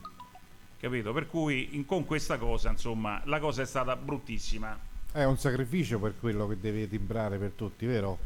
Capito? 0.80 1.12
Per 1.12 1.26
cui 1.26 1.68
in- 1.72 1.84
con 1.84 2.06
questa 2.06 2.38
cosa, 2.38 2.70
insomma, 2.70 3.20
la 3.26 3.40
cosa 3.40 3.60
è 3.60 3.66
stata 3.66 3.94
bruttissima. 3.94 4.87
È 5.18 5.24
un 5.24 5.36
sacrificio 5.36 5.98
per 5.98 6.14
quello 6.20 6.46
che 6.46 6.60
deve 6.60 6.88
timbrare 6.88 7.38
per 7.38 7.50
tutti, 7.56 7.86
vero? 7.86 8.18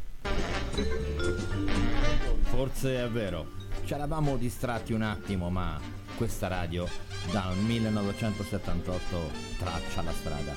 Forse 2.43 3.03
è 3.03 3.09
vero. 3.09 3.47
Ci 3.83 3.95
eravamo 3.95 4.37
distratti 4.37 4.93
un 4.93 5.01
attimo, 5.01 5.49
ma 5.49 5.79
questa 6.15 6.47
radio 6.47 6.87
dal 7.31 7.57
1978 7.57 9.17
traccia 9.57 10.03
la 10.03 10.11
strada. 10.11 10.55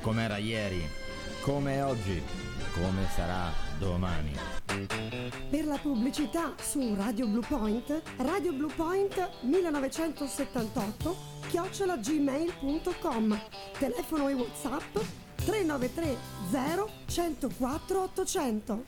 Com'era 0.00 0.38
ieri, 0.38 0.88
come 1.42 1.74
è 1.74 1.84
oggi, 1.84 2.22
come 2.72 3.06
sarà 3.14 3.52
domani. 3.78 4.32
Per 5.50 5.66
la 5.66 5.76
pubblicità 5.76 6.54
su 6.62 6.94
Radio 6.94 7.26
Blue 7.26 7.44
Point, 7.46 8.00
Radio 8.16 8.54
Blue 8.54 8.72
Point 8.74 9.42
1978 9.42 11.16
chiocciola 11.48 11.98
gmail.com 11.98 13.38
Telefono 13.78 14.28
e 14.30 14.32
Whatsapp 14.32 15.23
393 15.44 16.16
0 16.50 16.88
104 17.06 18.00
800 18.00 18.84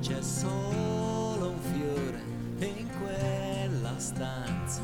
C'è 0.00 0.22
solo 0.22 1.50
un 1.50 1.58
fiore 1.60 2.22
in 2.58 2.88
quella 2.98 3.98
stanza 3.98 4.80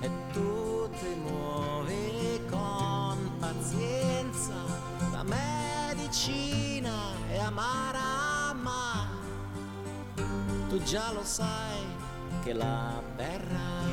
e 0.00 0.10
tu 0.32 0.88
ti 0.98 1.14
muovi 1.16 2.40
con 2.48 3.30
pazienza. 3.38 4.54
La 5.12 5.22
medicina 5.22 6.94
è 7.28 7.38
amara, 7.38 8.54
ma 8.54 9.01
tu 10.72 10.82
già 10.84 11.12
lo 11.12 11.22
sai 11.22 11.84
che 12.42 12.54
la 12.54 13.02
berrai. 13.14 13.92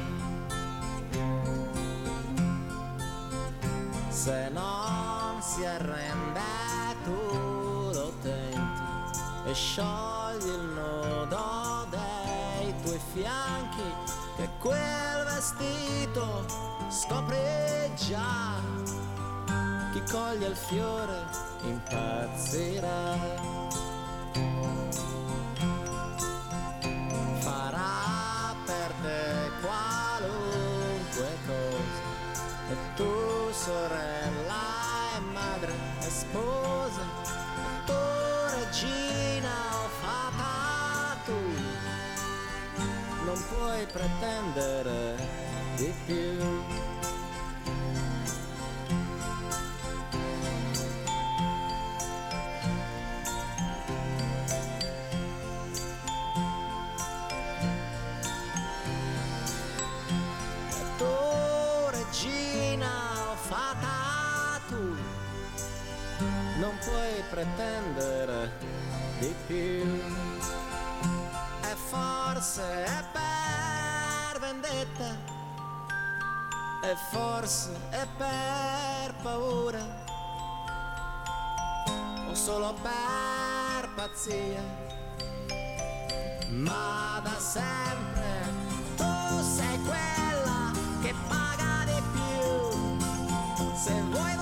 Se 4.08 4.48
non 4.48 5.42
si 5.42 5.66
arrende 5.66 6.40
tu 7.04 7.92
lo 7.92 8.14
tenti 8.22 9.20
e 9.46 9.54
sciogli 9.54 10.48
il 10.48 10.70
nodo 10.74 11.86
dei 11.90 12.74
tuoi 12.82 13.00
fianchi 13.12 13.84
che 14.38 14.50
quel 14.60 15.26
vestito 15.26 16.46
scopre 16.88 17.92
già 18.08 18.56
chi 19.92 20.02
coglie 20.10 20.48
il 20.48 20.56
fiore 20.56 21.26
impazzirà 21.64 23.40
sorella 33.70 34.66
e 35.16 35.20
madre 35.32 35.74
e 36.02 36.10
sposa 36.10 37.06
tu 37.86 38.00
regina 38.58 39.54
o 39.84 39.88
fata 40.02 41.18
tu. 41.26 41.40
Non 43.26 43.40
puoi 43.50 43.86
pretendere 43.86 45.16
di 45.76 45.94
più 46.06 46.79
pretendere 67.40 68.52
di 69.20 69.34
più. 69.48 70.02
E 71.62 71.76
forse 71.90 72.84
è 72.84 73.04
per 73.14 74.40
vendetta 74.42 75.16
e 76.84 76.96
forse 77.12 77.70
è 77.92 78.06
per 78.18 79.16
paura. 79.22 79.86
O 82.30 82.36
solo 82.36 82.74
per 82.82 83.90
pazzia. 83.96 84.64
Ma 86.50 87.22
da 87.24 87.40
sempre 87.40 88.52
tu 88.98 89.42
sei 89.56 89.80
quella 89.84 90.72
che 91.02 91.14
paga 91.30 91.86
di 91.86 92.02
più. 92.12 93.76
Se 93.76 93.94
vuoi 94.10 94.39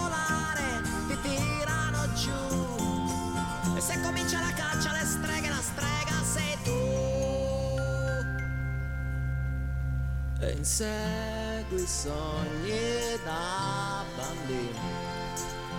e 10.48 10.52
insegui 10.54 11.86
sogni 11.86 13.20
da 13.26 14.04
bambino 14.16 14.80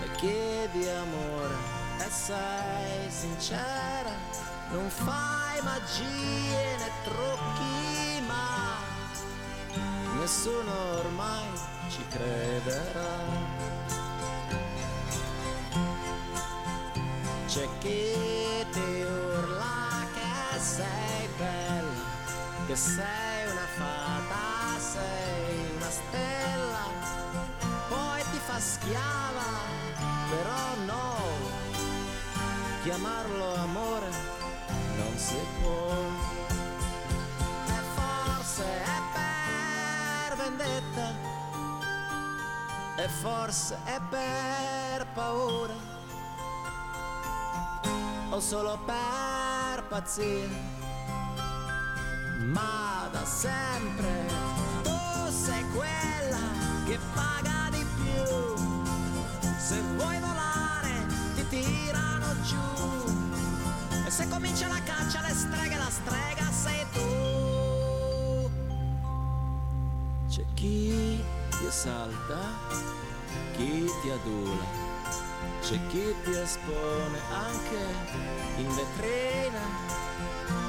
e 0.02 0.10
chiedi 0.16 0.86
amore 0.88 1.54
e 1.98 2.10
sei 2.10 3.10
sincera. 3.10 4.12
Non 4.70 4.90
fai 4.90 5.62
magie 5.62 6.76
né 6.76 6.90
trucchi 7.04 8.22
ma 8.26 8.76
nessuno 10.20 10.72
ormai 10.98 11.48
ci 11.88 12.04
crederà. 12.08 13.56
C'è 17.46 17.66
chi 17.78 18.66
ti 18.70 19.02
urla 19.02 20.06
che 20.12 20.60
sei 20.60 21.28
bella, 21.38 22.04
che 22.66 22.76
sei 22.76 23.50
una 23.50 23.66
fata, 23.78 24.07
schiava, 28.58 29.50
però 30.30 30.74
no, 30.86 31.16
chiamarlo 32.82 33.54
amore 33.56 34.10
non 34.96 35.16
si 35.16 35.38
può. 35.60 35.94
E 37.66 37.80
forse 37.94 38.64
è 38.64 39.00
per 39.14 40.36
vendetta, 40.36 41.14
e 42.96 43.08
forse 43.08 43.78
è 43.84 44.00
per 44.08 45.06
paura 45.14 45.74
o 48.30 48.40
solo 48.40 48.78
per 48.84 49.84
pazzia. 49.88 50.48
Ma 52.52 53.08
da 53.10 53.24
sempre 53.24 54.26
tu 54.82 55.30
sei 55.30 55.64
quella 55.70 56.38
che 56.86 56.98
paga 57.14 57.67
se 64.18 64.28
comincia 64.28 64.66
la 64.66 64.82
caccia 64.82 65.20
alle 65.20 65.32
streghe, 65.32 65.76
la 65.76 65.90
strega 65.90 66.50
sei 66.50 66.84
tu. 66.92 68.50
C'è 70.28 70.44
chi 70.54 71.22
ti 71.50 71.64
esalta, 71.64 72.40
chi 73.56 73.88
ti 74.02 74.10
adula 74.10 74.86
c'è 75.60 75.78
chi 75.86 76.14
ti 76.24 76.30
espone 76.34 77.18
anche 77.30 77.80
in 78.56 78.74
vetrina, 78.74 79.60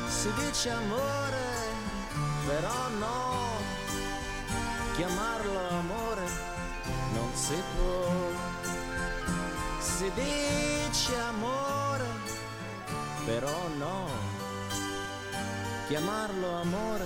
si 0.08 0.32
dice 0.34 0.70
amore, 0.70 1.48
però 2.46 2.90
no, 3.00 3.48
chiamarlo 4.94 5.70
amore 5.70 6.28
non 7.14 7.30
si 7.34 7.60
può. 7.76 8.08
Si 9.80 10.12
dice 10.14 11.18
amore, 11.30 11.79
però 13.30 13.68
no, 13.78 14.08
chiamarlo 15.88 16.50
amore 16.56 17.06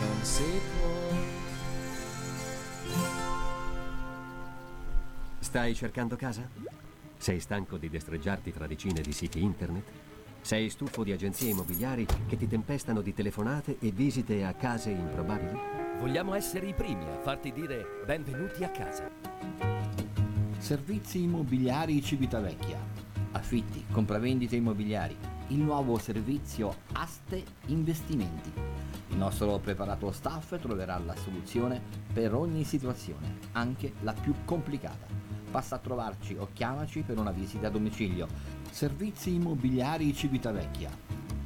non 0.00 0.24
si 0.24 0.60
può. 0.76 1.16
Stai 5.38 5.76
cercando 5.76 6.16
casa? 6.16 6.48
Sei 7.16 7.38
stanco 7.38 7.76
di 7.76 7.88
destreggiarti 7.88 8.50
fra 8.50 8.66
decine 8.66 9.00
di 9.00 9.12
siti 9.12 9.40
internet? 9.40 9.84
Sei 10.40 10.68
stufo 10.68 11.04
di 11.04 11.12
agenzie 11.12 11.50
immobiliari 11.50 12.04
che 12.26 12.36
ti 12.36 12.48
tempestano 12.48 13.00
di 13.00 13.14
telefonate 13.14 13.76
e 13.78 13.92
visite 13.92 14.44
a 14.44 14.54
case 14.54 14.90
improbabili? 14.90 15.56
Vogliamo 16.00 16.34
essere 16.34 16.66
i 16.66 16.74
primi 16.74 17.04
a 17.04 17.20
farti 17.20 17.52
dire 17.52 18.02
benvenuti 18.04 18.64
a 18.64 18.70
casa. 18.70 19.08
Servizi 20.58 21.22
immobiliari 21.22 22.02
Civitavecchia. 22.02 22.97
Affitti, 23.32 23.84
compravendite 23.90 24.56
immobiliari. 24.56 25.14
Il 25.48 25.58
nuovo 25.58 25.98
servizio 25.98 26.76
Aste 26.92 27.44
Investimenti. 27.66 28.50
Il 29.08 29.16
nostro 29.16 29.58
preparato 29.58 30.10
staff 30.12 30.58
troverà 30.58 30.96
la 30.98 31.14
soluzione 31.16 31.82
per 32.12 32.34
ogni 32.34 32.64
situazione, 32.64 33.38
anche 33.52 33.92
la 34.00 34.14
più 34.14 34.34
complicata. 34.44 35.06
Passa 35.50 35.76
a 35.76 35.78
trovarci 35.78 36.36
o 36.38 36.48
chiamaci 36.52 37.00
per 37.02 37.18
una 37.18 37.30
visita 37.30 37.68
a 37.68 37.70
domicilio. 37.70 38.26
Servizi 38.70 39.32
immobiliari 39.34 40.14
Civitavecchia. 40.14 40.90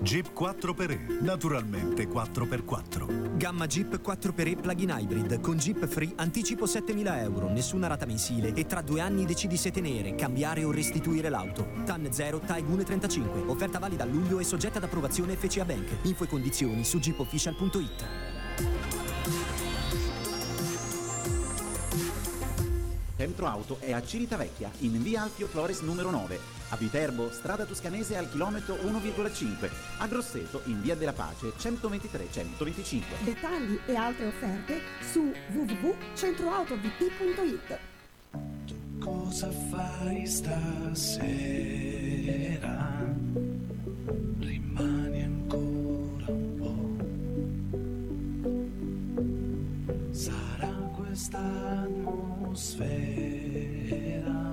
Jeep 0.00 0.30
4xE, 0.38 1.20
naturalmente 1.20 2.06
4x4. 2.06 3.36
Gamma 3.36 3.66
Jeep 3.66 4.00
4xE 4.00 4.60
plug-in 4.60 4.94
hybrid 4.96 5.40
con 5.40 5.56
Jeep 5.56 5.84
Free 5.86 6.12
anticipo 6.16 6.64
7000 6.64 7.22
euro, 7.22 7.50
nessuna 7.50 7.88
rata 7.88 8.06
mensile 8.06 8.54
e 8.54 8.66
tra 8.66 8.82
due 8.82 9.00
anni 9.00 9.24
decidi 9.24 9.56
se 9.56 9.72
tenere, 9.72 10.14
cambiare 10.14 10.62
o 10.62 10.70
restituire 10.70 11.28
l'auto. 11.28 11.66
TAN 11.84 12.06
0 12.10 12.40
Taigune 12.40 12.84
35. 12.84 13.42
Offerta 13.46 13.80
valida 13.80 14.04
a 14.04 14.06
luglio 14.06 14.38
e 14.38 14.44
soggetta 14.44 14.78
ad 14.78 14.84
approvazione 14.84 15.34
FCA 15.34 15.64
Bank. 15.64 15.88
Info 16.02 16.22
e 16.22 16.28
condizioni 16.28 16.84
su 16.84 17.00
jeepofficial.it. 17.00 19.05
Centro 23.16 23.46
Auto 23.46 23.78
è 23.80 23.92
a 23.92 24.02
Civitavecchia, 24.02 24.70
in 24.80 25.02
via 25.02 25.22
Alfio 25.22 25.46
Flores 25.46 25.80
numero 25.80 26.10
9, 26.10 26.38
a 26.68 26.76
Viterbo, 26.76 27.30
strada 27.30 27.64
toscanese 27.64 28.14
al 28.14 28.30
chilometro 28.30 28.74
1,5, 28.74 29.70
a 29.98 30.06
Grosseto, 30.06 30.60
in 30.66 30.82
via 30.82 30.94
della 30.94 31.14
Pace 31.14 31.54
123-125. 31.58 33.24
Dettagli 33.24 33.80
e 33.86 33.94
altre 33.94 34.26
offerte 34.26 34.82
su 35.00 35.32
www.centroautovp.it. 35.52 37.78
Cosa 39.00 39.50
fai 39.50 40.26
stasera? 40.26 41.86
Atmosfera, 52.56 54.45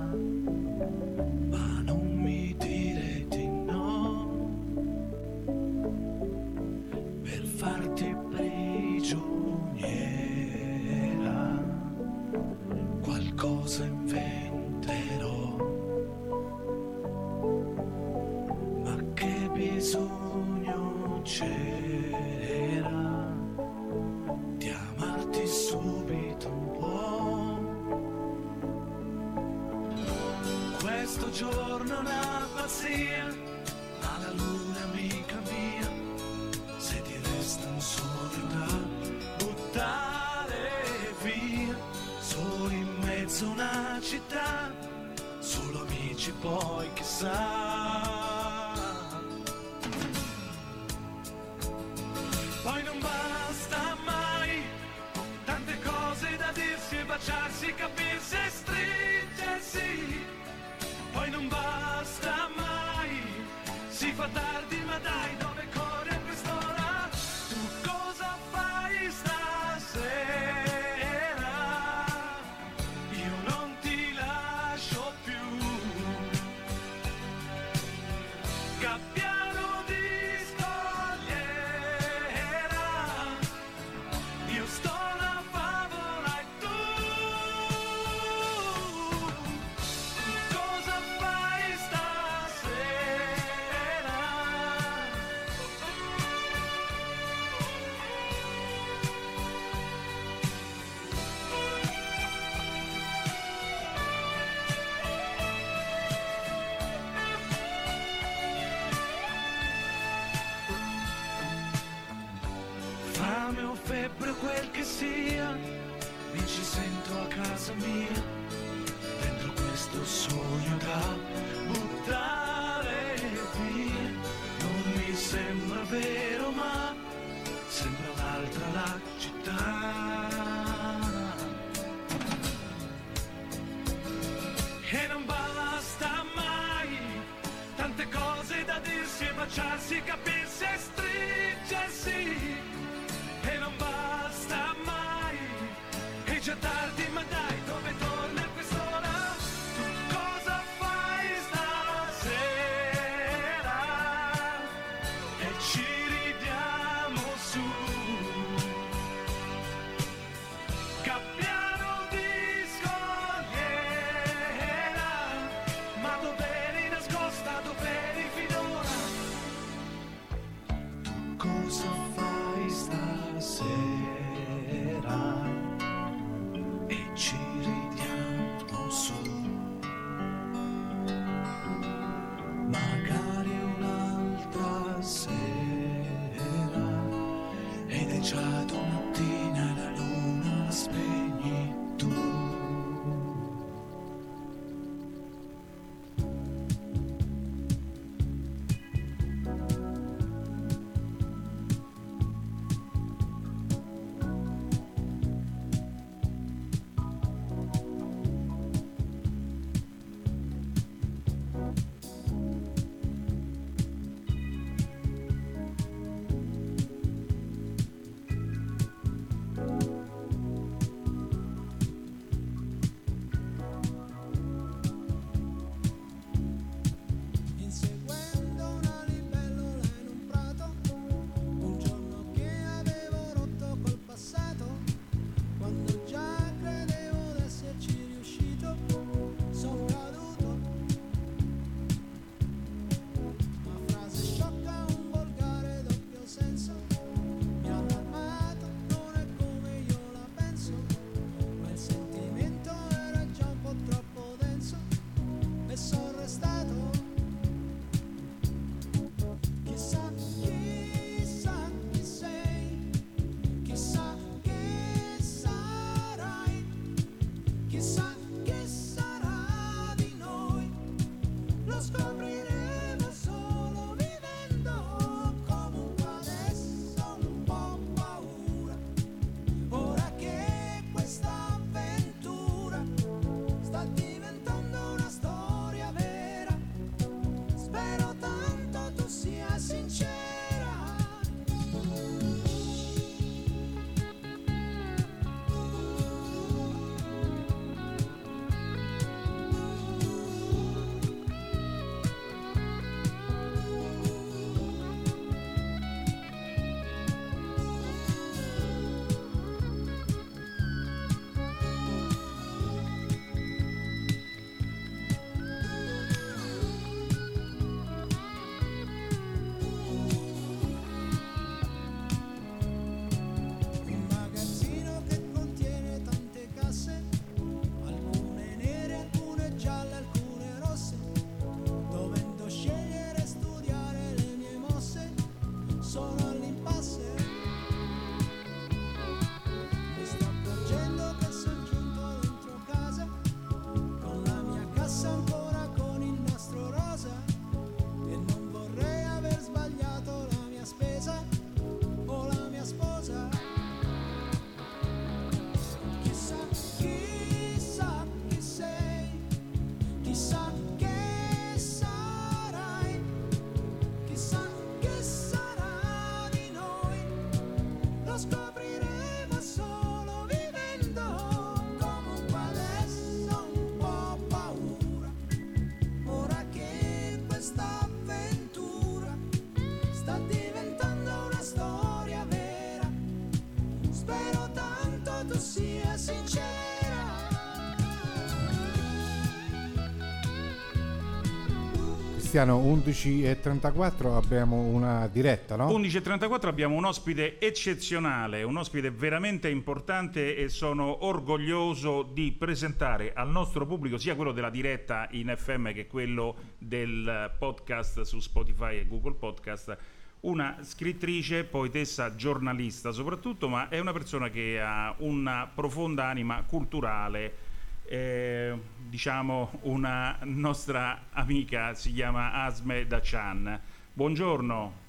Cristiano, 392.34 392.60
11.34 392.64 394.16
abbiamo 394.16 394.56
una 394.56 395.06
diretta, 395.06 395.54
no? 395.54 395.68
11.34 395.68 396.48
abbiamo 396.48 396.74
un 396.74 396.84
ospite 396.84 397.38
eccezionale, 397.38 398.42
un 398.42 398.56
ospite 398.56 398.90
veramente 398.90 399.48
importante 399.48 400.36
e 400.36 400.48
sono 400.48 401.04
orgoglioso 401.04 402.02
di 402.02 402.32
presentare 402.32 403.12
al 403.14 403.30
nostro 403.30 403.66
pubblico 403.66 403.98
sia 403.98 404.16
quello 404.16 404.32
della 404.32 404.50
diretta 404.50 405.06
in 405.12 405.32
FM 405.32 405.72
che 405.74 405.86
quello 405.86 406.34
del 406.58 407.30
podcast 407.38 408.00
su 408.00 408.18
Spotify 408.18 408.78
e 408.78 408.88
Google 408.88 409.14
Podcast 409.14 409.78
una 410.22 410.56
scrittrice, 410.62 411.44
poetessa, 411.44 412.16
giornalista 412.16 412.90
soprattutto, 412.90 413.46
ma 413.48 413.68
è 413.68 413.78
una 413.78 413.92
persona 413.92 414.28
che 414.28 414.60
ha 414.60 414.92
una 414.98 415.48
profonda 415.54 416.08
anima 416.08 416.42
culturale 416.42 417.43
eh, 417.86 418.58
diciamo 418.88 419.58
una 419.62 420.16
nostra 420.22 421.04
amica 421.12 421.74
si 421.74 421.92
chiama 421.92 422.32
Asme 422.44 422.86
Dacian. 422.86 423.60
Buongiorno, 423.92 424.82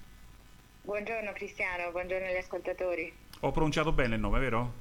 Buongiorno 0.83 1.31
Cristiano, 1.33 1.91
buongiorno 1.91 2.25
agli 2.27 2.37
ascoltatori. 2.37 3.11
ho 3.41 3.51
pronunciato 3.51 3.91
bene 3.91 4.15
il 4.15 4.21
nome, 4.21 4.39
vero? 4.39 4.73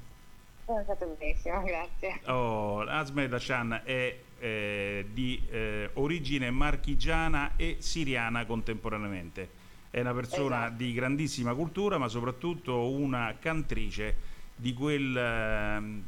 Sono 0.64 0.82
stato 0.84 1.16
benissimo, 1.18 1.60
grazie. 1.64 2.20
Oh, 2.26 2.82
Asme 2.82 3.26
Dacian 3.26 3.80
è 3.84 4.16
eh, 4.38 5.06
di 5.12 5.42
eh, 5.50 5.90
origine 5.94 6.50
marchigiana 6.50 7.52
e 7.56 7.76
siriana 7.80 8.46
contemporaneamente. 8.46 9.62
È 9.90 10.00
una 10.00 10.14
persona 10.14 10.66
Esatto. 10.66 10.74
di 10.76 10.92
grandissima 10.92 11.52
cultura, 11.54 11.98
ma 11.98 12.08
soprattutto 12.08 12.90
una 12.90 13.36
cantrice 13.40 14.32
di 14.56 14.72
quel, 14.72 15.16
ehm, 15.16 16.04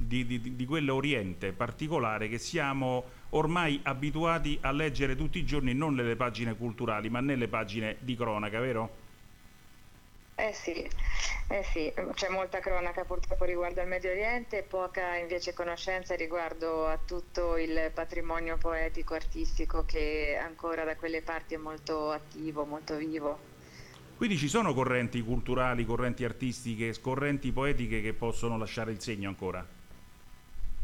di, 0.00 0.26
di- 0.26 0.56
di 0.56 0.64
quell'Oriente 0.66 1.52
particolare 1.52 2.28
che 2.28 2.38
siamo 2.38 3.04
ormai 3.30 3.80
abituati 3.82 4.58
a 4.62 4.72
leggere 4.72 5.16
tutti 5.16 5.38
i 5.38 5.44
giorni 5.44 5.74
non 5.74 5.94
nelle 5.94 6.16
pagine 6.16 6.56
culturali, 6.56 7.08
ma 7.10 7.20
nelle 7.20 7.48
pagine 7.48 7.96
di 8.00 8.16
cronaca, 8.16 8.60
vero? 8.60 9.08
Eh 10.34 10.54
sì, 10.54 10.72
eh 11.48 11.62
sì, 11.62 11.92
c'è 12.14 12.28
molta 12.30 12.60
cronaca 12.60 13.04
purtroppo 13.04 13.44
riguardo 13.44 13.82
al 13.82 13.88
Medio 13.88 14.10
Oriente 14.10 14.58
e 14.58 14.62
poca 14.62 15.16
invece 15.16 15.52
conoscenza 15.52 16.14
riguardo 16.16 16.86
a 16.86 16.96
tutto 16.96 17.58
il 17.58 17.90
patrimonio 17.92 18.56
poetico, 18.56 19.12
artistico 19.12 19.84
che 19.84 20.38
ancora 20.40 20.84
da 20.84 20.96
quelle 20.96 21.20
parti 21.20 21.54
è 21.54 21.58
molto 21.58 22.10
attivo, 22.10 22.64
molto 22.64 22.96
vivo. 22.96 23.38
Quindi 24.16 24.38
ci 24.38 24.48
sono 24.48 24.72
correnti 24.72 25.20
culturali, 25.22 25.84
correnti 25.84 26.24
artistiche, 26.24 26.98
correnti 27.00 27.52
poetiche 27.52 28.00
che 28.00 28.14
possono 28.14 28.56
lasciare 28.56 28.92
il 28.92 29.00
segno 29.00 29.28
ancora. 29.28 29.66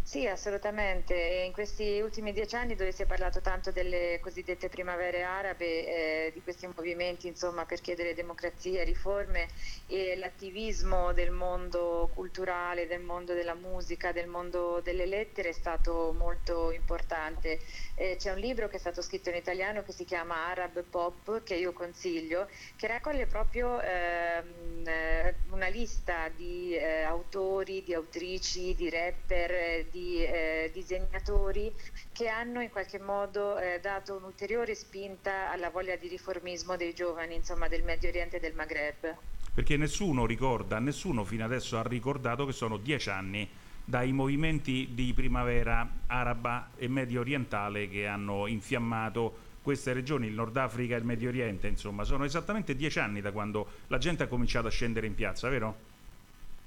Sì, 0.08 0.24
assolutamente. 0.28 1.14
In 1.44 1.50
questi 1.52 1.98
ultimi 2.00 2.32
dieci 2.32 2.54
anni 2.54 2.76
dove 2.76 2.92
si 2.92 3.02
è 3.02 3.06
parlato 3.06 3.40
tanto 3.40 3.72
delle 3.72 4.20
cosiddette 4.20 4.68
primavere 4.68 5.24
arabe, 5.24 6.26
eh, 6.28 6.30
di 6.32 6.40
questi 6.42 6.68
movimenti 6.68 7.26
insomma, 7.26 7.66
per 7.66 7.80
chiedere 7.80 8.14
democrazia, 8.14 8.84
riforme 8.84 9.48
e 9.86 10.14
l'attivismo 10.16 11.12
del 11.12 11.32
mondo 11.32 12.08
culturale, 12.14 12.86
del 12.86 13.00
mondo 13.00 13.34
della 13.34 13.54
musica, 13.54 14.12
del 14.12 14.28
mondo 14.28 14.80
delle 14.80 15.06
lettere 15.06 15.48
è 15.48 15.52
stato 15.52 16.12
molto 16.16 16.70
importante. 16.70 17.58
Eh, 17.96 18.14
c'è 18.16 18.30
un 18.30 18.38
libro 18.38 18.68
che 18.68 18.76
è 18.76 18.78
stato 18.78 19.02
scritto 19.02 19.30
in 19.30 19.34
italiano 19.36 19.82
che 19.82 19.90
si 19.92 20.04
chiama 20.04 20.46
Arab 20.46 20.84
Pop, 20.84 21.42
che 21.42 21.56
io 21.56 21.72
consiglio, 21.72 22.48
che 22.76 22.86
raccoglie 22.86 23.26
proprio 23.26 23.80
ehm, 23.80 24.84
eh, 24.86 25.40
una 25.50 25.66
lista 25.68 26.28
di 26.28 26.76
eh, 26.76 27.02
autori, 27.02 27.82
di 27.82 27.92
autrici, 27.94 28.74
di 28.74 28.88
rapper, 28.90 29.50
eh, 29.50 29.88
di 29.96 30.22
eh, 30.22 30.70
disegnatori 30.74 31.72
che 32.12 32.28
hanno 32.28 32.60
in 32.60 32.68
qualche 32.68 32.98
modo 32.98 33.56
eh, 33.56 33.80
dato 33.80 34.16
un'ulteriore 34.16 34.74
spinta 34.74 35.50
alla 35.50 35.70
voglia 35.70 35.96
di 35.96 36.08
riformismo 36.08 36.76
dei 36.76 36.92
giovani, 36.92 37.34
insomma, 37.34 37.66
del 37.66 37.82
Medio 37.82 38.10
Oriente 38.10 38.36
e 38.36 38.40
del 38.40 38.54
Maghreb. 38.54 39.16
Perché 39.54 39.78
nessuno 39.78 40.26
ricorda, 40.26 40.78
nessuno 40.80 41.24
fino 41.24 41.46
adesso 41.46 41.78
ha 41.78 41.82
ricordato 41.82 42.44
che 42.44 42.52
sono 42.52 42.76
dieci 42.76 43.08
anni 43.08 43.48
dai 43.82 44.12
movimenti 44.12 44.90
di 44.92 45.14
primavera 45.14 45.88
araba 46.08 46.72
e 46.76 46.88
medio 46.88 47.20
orientale 47.20 47.88
che 47.88 48.06
hanno 48.06 48.46
infiammato 48.48 49.44
queste 49.62 49.94
regioni, 49.94 50.26
il 50.26 50.34
Nord 50.34 50.56
Africa 50.58 50.94
e 50.94 50.98
il 50.98 51.04
Medio 51.04 51.28
Oriente, 51.28 51.68
insomma, 51.68 52.04
sono 52.04 52.24
esattamente 52.24 52.76
dieci 52.76 52.98
anni 52.98 53.20
da 53.20 53.32
quando 53.32 53.66
la 53.86 53.98
gente 53.98 54.24
ha 54.24 54.26
cominciato 54.26 54.66
a 54.66 54.70
scendere 54.70 55.06
in 55.06 55.14
piazza, 55.14 55.48
vero? 55.48 55.94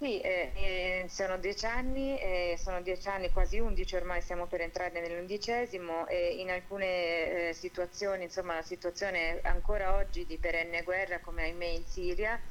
Sì, 0.02 0.22
eh, 0.22 0.54
eh, 1.04 1.10
sono 1.10 1.38
dieci 1.40 1.66
anni, 1.66 2.18
eh, 2.18 2.56
sono 2.58 2.82
dieci 2.82 3.10
anni, 3.10 3.30
quasi 3.32 3.60
undici 3.60 3.96
ormai 3.98 4.22
siamo 4.22 4.48
per 4.48 4.62
entrare 4.62 5.02
nell'undicesimo 5.02 6.08
e 6.08 6.38
in 6.40 6.50
alcune 6.50 7.50
eh, 7.50 7.54
situazioni, 7.54 8.24
insomma 8.24 8.56
la 8.56 8.62
situazione 8.62 9.42
ancora 9.42 9.96
oggi 9.96 10.26
di 10.26 10.40
perenne 10.40 10.84
guerra 10.84 11.20
come 11.20 11.44
ahimè 11.44 11.66
in 11.66 11.84
Siria, 11.86 12.42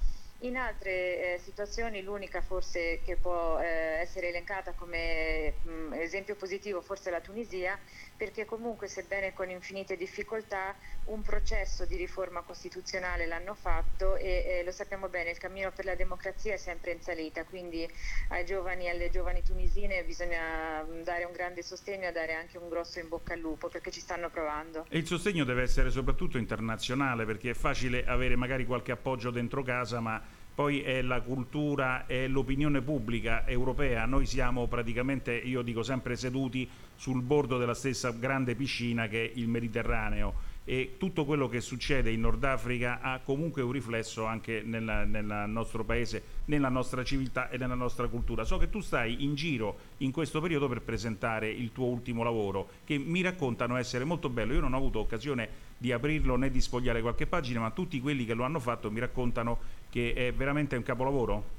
in 0.41 0.57
altre 0.59 1.35
eh, 1.35 1.39
situazioni 1.39 2.03
l'unica 2.03 2.43
forse 2.43 3.01
che 3.01 3.19
può 3.19 3.59
eh, 3.59 4.01
essere 4.01 4.29
elencata 4.29 4.75
come 4.75 5.59
mh, 5.63 5.95
esempio 5.95 6.37
positivo 6.37 6.83
forse 6.83 7.09
la 7.11 7.23
Tunisia, 7.23 7.81
perché 8.19 8.45
comunque 8.45 8.89
sebbene 8.89 9.33
con 9.33 9.49
infinite 9.49 9.97
difficoltà 9.97 10.75
un 11.05 11.23
processo 11.23 11.87
di 11.87 11.95
riforma 11.97 12.43
costituzionale 12.43 13.27
l'hanno 13.27 13.55
fatto 13.55 14.17
e 14.17 14.59
eh, 14.59 14.65
lo 14.65 14.73
sappiamo 14.73 15.09
bene, 15.09 15.31
il 15.31 15.39
cammino 15.39 15.71
per 15.71 15.85
la 15.85 15.95
democrazia 15.95 16.55
è 16.55 16.57
sempre 16.57 16.91
in 16.91 17.01
salita, 17.01 17.45
quindi 17.45 17.89
ai 18.31 18.45
giovani 18.45 18.87
e 18.87 18.91
alle 18.91 19.09
giovani 19.09 19.43
tunisine 19.45 20.03
bisogna 20.03 20.83
mh, 20.83 21.05
dare 21.05 21.25
un 21.25 21.33
grande 21.33 21.63
sostegno 21.63 22.09
e 22.09 22.13
dare 22.13 22.35
anche 22.35 22.59
un 22.59 22.69
grosso 22.69 22.99
in 22.99 23.07
bocca 23.07 23.35
al 23.35 23.39
lupo 23.39 23.69
perché 23.69 23.93
ci 23.93 24.01
stanno 24.01 24.29
provando. 24.31 24.85
E 24.89 24.99
il 24.99 25.07
sostegno 25.07 25.45
deve 25.45 25.63
essere 25.63 25.91
soprattutto 25.91 26.39
internazionale 26.39 27.25
perché 27.25 27.51
è 27.51 27.55
facile 27.55 28.05
avere 28.05 28.35
magari 28.35 28.67
qualche 28.67 28.91
appoggio 28.91 29.31
dentro 29.31 29.63
casa, 29.63 30.01
ma 30.01 30.21
poi 30.59 30.81
è 30.81 31.03
la 31.03 31.21
cultura, 31.21 32.05
è 32.07 32.27
l'opinione 32.27 32.83
pubblica 32.83 33.47
europea. 33.47 34.07
Noi 34.07 34.27
siamo 34.27 34.67
praticamente, 34.67 35.33
io 35.33 35.63
dico 35.63 35.85
sempre, 35.85 36.17
seduti 36.17 36.69
sul 36.97 37.23
bordo 37.23 37.59
della 37.59 37.75
stessa 37.75 38.11
grande 38.11 38.57
piscina 38.57 39.07
che 39.07 39.25
è 39.25 39.33
il 39.37 39.47
Mediterraneo 39.47 40.57
e 40.65 40.97
tutto 40.99 41.25
quello 41.25 41.49
che 41.49 41.63
succede 41.63 42.11
in 42.11 42.21
Nord 42.21 42.45
Africa 42.45 43.01
ha 43.01 43.21
comunque 43.21 43.63
un 43.63 43.73
riflesso 43.73 44.27
anche 44.27 44.61
nel 44.63 45.45
nostro 45.47 45.83
paese, 45.83 46.23
nella 46.47 46.69
nostra 46.69 47.03
civiltà 47.05 47.49
e 47.49 47.57
nella 47.57 47.75
nostra 47.75 48.07
cultura. 48.09 48.45
So 48.45 48.59
che 48.59 48.69
tu 48.69 48.81
stai 48.81 49.25
in 49.25 49.35
giro 49.35 49.79
in 49.99 50.11
questo 50.11 50.43
periodo 50.43 50.69
per 50.69 50.83
presentare 50.83 51.49
il 51.49 51.73
tuo 51.73 51.87
ultimo 51.87 52.23
lavoro, 52.23 52.69
che 52.85 52.99
mi 52.99 53.23
raccontano 53.23 53.77
essere 53.77 54.05
molto 54.05 54.29
bello. 54.29 54.53
Io 54.53 54.61
non 54.61 54.75
ho 54.75 54.77
avuto 54.77 54.99
occasione 54.99 55.49
di 55.79 55.91
aprirlo 55.91 56.37
né 56.37 56.51
di 56.51 56.61
sfogliare 56.61 57.01
qualche 57.01 57.27
pagina, 57.27 57.61
ma 57.61 57.71
tutti 57.71 57.99
quelli 58.01 58.27
che 58.27 58.35
lo 58.35 58.43
hanno 58.43 58.59
fatto 58.61 58.91
mi 58.91 59.01
raccontano 59.01 59.59
che 59.91 60.13
è 60.15 60.33
veramente 60.33 60.77
un 60.77 60.83
capolavoro. 60.83 61.57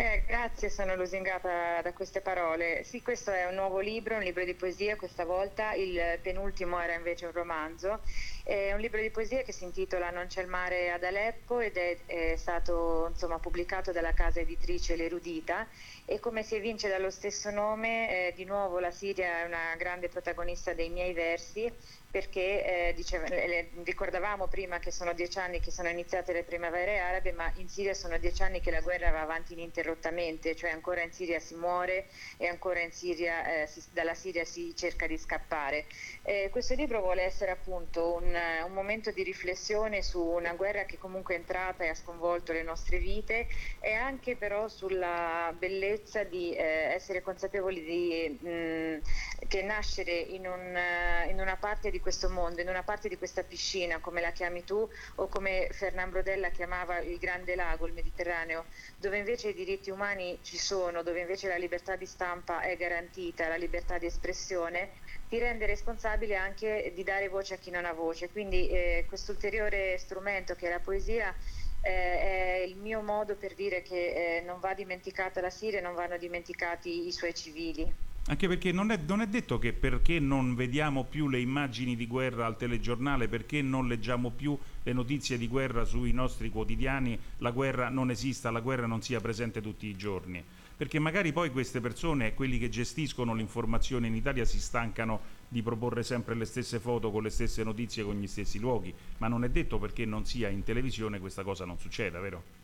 Eh, 0.00 0.24
grazie, 0.26 0.70
sono 0.70 0.96
lusingata 0.96 1.82
da 1.82 1.92
queste 1.92 2.22
parole. 2.22 2.84
Sì, 2.84 3.02
questo 3.02 3.32
è 3.32 3.44
un 3.46 3.54
nuovo 3.54 3.80
libro, 3.80 4.16
un 4.16 4.22
libro 4.22 4.44
di 4.46 4.54
poesia 4.54 4.96
questa 4.96 5.26
volta, 5.26 5.74
il 5.74 6.18
penultimo 6.22 6.80
era 6.80 6.94
invece 6.94 7.26
un 7.26 7.32
romanzo. 7.32 8.00
È 8.42 8.72
un 8.72 8.80
libro 8.80 8.98
di 9.02 9.10
poesia 9.10 9.42
che 9.42 9.52
si 9.52 9.64
intitola 9.64 10.08
Non 10.10 10.26
c'è 10.26 10.40
il 10.40 10.48
mare 10.48 10.90
ad 10.90 11.04
Aleppo 11.04 11.60
ed 11.60 11.76
è, 11.76 11.98
è 12.06 12.34
stato 12.36 13.08
insomma, 13.10 13.38
pubblicato 13.40 13.92
dalla 13.92 14.14
casa 14.14 14.40
editrice 14.40 14.96
L'Erudita 14.96 15.68
e 16.06 16.18
come 16.18 16.42
si 16.42 16.54
evince 16.56 16.88
dallo 16.88 17.10
stesso 17.10 17.50
nome, 17.50 18.28
eh, 18.28 18.32
di 18.32 18.44
nuovo 18.44 18.78
la 18.78 18.90
Siria 18.90 19.40
è 19.40 19.44
una 19.44 19.74
grande 19.76 20.08
protagonista 20.08 20.72
dei 20.72 20.88
miei 20.88 21.12
versi 21.12 21.70
perché 22.10 22.88
eh, 22.88 22.92
diceva- 22.94 23.28
le- 23.28 23.70
ricordavamo 23.84 24.48
prima 24.48 24.78
che 24.78 24.90
sono 24.90 25.12
dieci 25.12 25.38
anni 25.38 25.60
che 25.60 25.70
sono 25.70 25.88
iniziate 25.88 26.32
le 26.32 26.42
primavere 26.44 26.98
arabe, 26.98 27.32
ma 27.32 27.50
in 27.56 27.68
Siria 27.68 27.94
sono 27.94 28.18
dieci 28.18 28.42
anni 28.42 28.60
che 28.60 28.70
la 28.70 28.80
guerra 28.80 29.10
va 29.10 29.20
avanti 29.20 29.54
ininterrottamente, 29.90 30.54
cioè 30.54 30.70
ancora 30.70 31.02
in 31.02 31.12
Siria 31.12 31.40
si 31.40 31.54
muore 31.54 32.06
e 32.36 32.46
ancora 32.46 32.80
in 32.80 32.92
Siria, 32.92 33.62
eh, 33.62 33.66
si- 33.66 33.82
dalla 33.92 34.14
Siria 34.14 34.44
si 34.44 34.74
cerca 34.74 35.06
di 35.06 35.18
scappare. 35.18 35.86
Eh, 36.22 36.48
questo 36.50 36.74
libro 36.74 37.00
vuole 37.00 37.22
essere 37.22 37.50
appunto 37.50 38.14
un, 38.14 38.34
un 38.64 38.72
momento 38.72 39.10
di 39.10 39.22
riflessione 39.22 40.02
su 40.02 40.22
una 40.22 40.54
guerra 40.54 40.84
che 40.84 40.98
comunque 40.98 41.34
è 41.34 41.38
entrata 41.38 41.84
e 41.84 41.88
ha 41.88 41.94
sconvolto 41.94 42.52
le 42.52 42.62
nostre 42.62 42.98
vite 42.98 43.46
e 43.80 43.92
anche 43.92 44.36
però 44.36 44.68
sulla 44.68 45.54
bellezza 45.58 46.22
di 46.24 46.54
eh, 46.54 46.62
essere 46.94 47.22
consapevoli 47.22 47.82
di, 47.82 48.38
mh, 48.48 49.46
che 49.48 49.62
nascere 49.62 50.12
in, 50.12 50.46
un, 50.46 50.76
eh, 50.76 51.28
in 51.30 51.40
una 51.40 51.56
parte 51.56 51.90
di 51.90 52.00
questo 52.00 52.28
mondo, 52.28 52.60
in 52.60 52.68
una 52.68 52.82
parte 52.82 53.08
di 53.08 53.16
questa 53.16 53.42
piscina, 53.42 53.98
come 54.00 54.20
la 54.20 54.30
chiami 54.32 54.64
tu, 54.64 54.88
o 55.16 55.28
come 55.28 55.68
Fernand 55.72 56.10
Brodella 56.10 56.50
chiamava 56.50 56.98
il 57.00 57.18
grande 57.18 57.54
lago, 57.54 57.86
il 57.86 57.92
Mediterraneo, 57.92 58.66
dove 58.96 59.18
invece 59.18 59.48
i 59.48 59.54
diritti 59.54 59.79
umani 59.88 60.38
ci 60.42 60.58
sono, 60.58 61.02
dove 61.02 61.20
invece 61.20 61.48
la 61.48 61.56
libertà 61.56 61.96
di 61.96 62.04
stampa 62.04 62.60
è 62.60 62.76
garantita, 62.76 63.48
la 63.48 63.56
libertà 63.56 63.96
di 63.96 64.04
espressione, 64.04 64.90
ti 65.26 65.38
rende 65.38 65.64
responsabile 65.64 66.36
anche 66.36 66.92
di 66.94 67.02
dare 67.02 67.28
voce 67.28 67.54
a 67.54 67.56
chi 67.56 67.70
non 67.70 67.86
ha 67.86 67.94
voce. 67.94 68.28
Quindi 68.28 68.68
eh, 68.68 69.06
questo 69.08 69.32
ulteriore 69.32 69.96
strumento 69.96 70.54
che 70.54 70.66
è 70.66 70.70
la 70.70 70.80
poesia 70.80 71.34
eh, 71.80 72.60
è 72.60 72.64
il 72.66 72.76
mio 72.76 73.00
modo 73.00 73.36
per 73.36 73.54
dire 73.54 73.80
che 73.80 74.36
eh, 74.36 74.40
non 74.42 74.60
va 74.60 74.74
dimenticata 74.74 75.40
la 75.40 75.50
Siria, 75.50 75.80
non 75.80 75.94
vanno 75.94 76.18
dimenticati 76.18 77.06
i 77.06 77.12
suoi 77.12 77.32
civili. 77.32 78.09
Anche 78.26 78.46
perché 78.48 78.70
non 78.70 78.90
è, 78.90 78.98
non 79.06 79.22
è 79.22 79.26
detto 79.26 79.58
che 79.58 79.72
perché 79.72 80.20
non 80.20 80.54
vediamo 80.54 81.04
più 81.04 81.28
le 81.28 81.40
immagini 81.40 81.96
di 81.96 82.06
guerra 82.06 82.46
al 82.46 82.56
telegiornale, 82.56 83.28
perché 83.28 83.62
non 83.62 83.88
leggiamo 83.88 84.30
più 84.30 84.56
le 84.82 84.92
notizie 84.92 85.38
di 85.38 85.48
guerra 85.48 85.84
sui 85.84 86.12
nostri 86.12 86.50
quotidiani, 86.50 87.18
la 87.38 87.50
guerra 87.50 87.88
non 87.88 88.10
esista, 88.10 88.50
la 88.50 88.60
guerra 88.60 88.86
non 88.86 89.02
sia 89.02 89.20
presente 89.20 89.60
tutti 89.60 89.86
i 89.86 89.96
giorni. 89.96 90.44
Perché 90.76 90.98
magari 90.98 91.32
poi 91.32 91.50
queste 91.50 91.80
persone, 91.80 92.34
quelli 92.34 92.58
che 92.58 92.68
gestiscono 92.68 93.34
l'informazione 93.34 94.06
in 94.06 94.14
Italia, 94.14 94.44
si 94.44 94.60
stancano 94.60 95.20
di 95.48 95.62
proporre 95.62 96.02
sempre 96.02 96.34
le 96.34 96.44
stesse 96.44 96.78
foto 96.78 97.10
con 97.10 97.22
le 97.22 97.30
stesse 97.30 97.64
notizie, 97.64 98.04
con 98.04 98.18
gli 98.18 98.26
stessi 98.26 98.58
luoghi, 98.58 98.94
ma 99.18 99.28
non 99.28 99.44
è 99.44 99.48
detto 99.48 99.78
perché 99.78 100.04
non 100.04 100.24
sia 100.24 100.48
in 100.48 100.62
televisione 100.62 101.18
questa 101.20 101.42
cosa 101.42 101.64
non 101.64 101.78
succeda, 101.78 102.20
vero? 102.20 102.59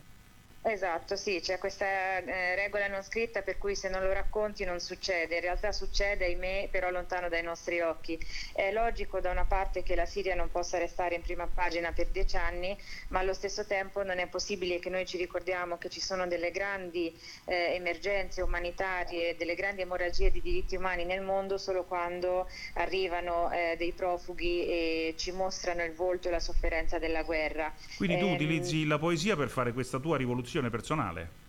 Esatto, 0.69 1.15
sì, 1.15 1.39
c'è 1.39 1.59
questa 1.59 2.17
eh, 2.17 2.55
regola 2.55 2.89
non 2.89 3.01
scritta 3.01 3.41
per 3.41 3.57
cui 3.57 3.73
se 3.73 3.87
non 3.87 4.01
lo 4.03 4.11
racconti 4.11 4.65
non 4.65 4.81
succede, 4.81 5.35
in 5.35 5.41
realtà 5.41 5.71
succede, 5.71 6.25
ahimè, 6.25 6.67
però 6.69 6.89
lontano 6.89 7.29
dai 7.29 7.41
nostri 7.41 7.79
occhi. 7.79 8.19
È 8.53 8.69
logico 8.73 9.21
da 9.21 9.31
una 9.31 9.45
parte 9.45 9.81
che 9.81 9.95
la 9.95 10.05
Siria 10.05 10.35
non 10.35 10.51
possa 10.51 10.77
restare 10.77 11.15
in 11.15 11.21
prima 11.21 11.47
pagina 11.47 11.93
per 11.93 12.07
dieci 12.07 12.35
anni, 12.35 12.77
ma 13.09 13.19
allo 13.19 13.33
stesso 13.33 13.65
tempo 13.65 14.03
non 14.03 14.17
è 14.19 14.27
possibile 14.27 14.79
che 14.79 14.89
noi 14.89 15.05
ci 15.05 15.15
ricordiamo 15.15 15.77
che 15.77 15.87
ci 15.87 16.01
sono 16.01 16.27
delle 16.27 16.51
grandi 16.51 17.17
eh, 17.45 17.75
emergenze 17.75 18.41
umanitarie, 18.41 19.37
delle 19.37 19.55
grandi 19.55 19.83
emorragie 19.83 20.31
di 20.31 20.41
diritti 20.41 20.75
umani 20.75 21.05
nel 21.05 21.21
mondo 21.21 21.57
solo 21.57 21.85
quando 21.85 22.45
arrivano 22.73 23.49
eh, 23.53 23.75
dei 23.77 23.93
profughi 23.93 24.67
e 24.67 25.13
ci 25.17 25.31
mostrano 25.31 25.81
il 25.85 25.93
volto 25.93 26.27
e 26.27 26.31
la 26.31 26.41
sofferenza 26.41 26.99
della 26.99 27.23
guerra. 27.23 27.73
Quindi 27.95 28.17
tu 28.19 28.25
Ehm, 28.25 28.33
utilizzi 28.33 28.85
la 28.85 28.99
poesia 28.99 29.37
per 29.37 29.47
fare 29.47 29.71
questa 29.71 29.99
tua 29.99 30.17
rivoluzione 30.17 30.55
personale? 30.69 31.45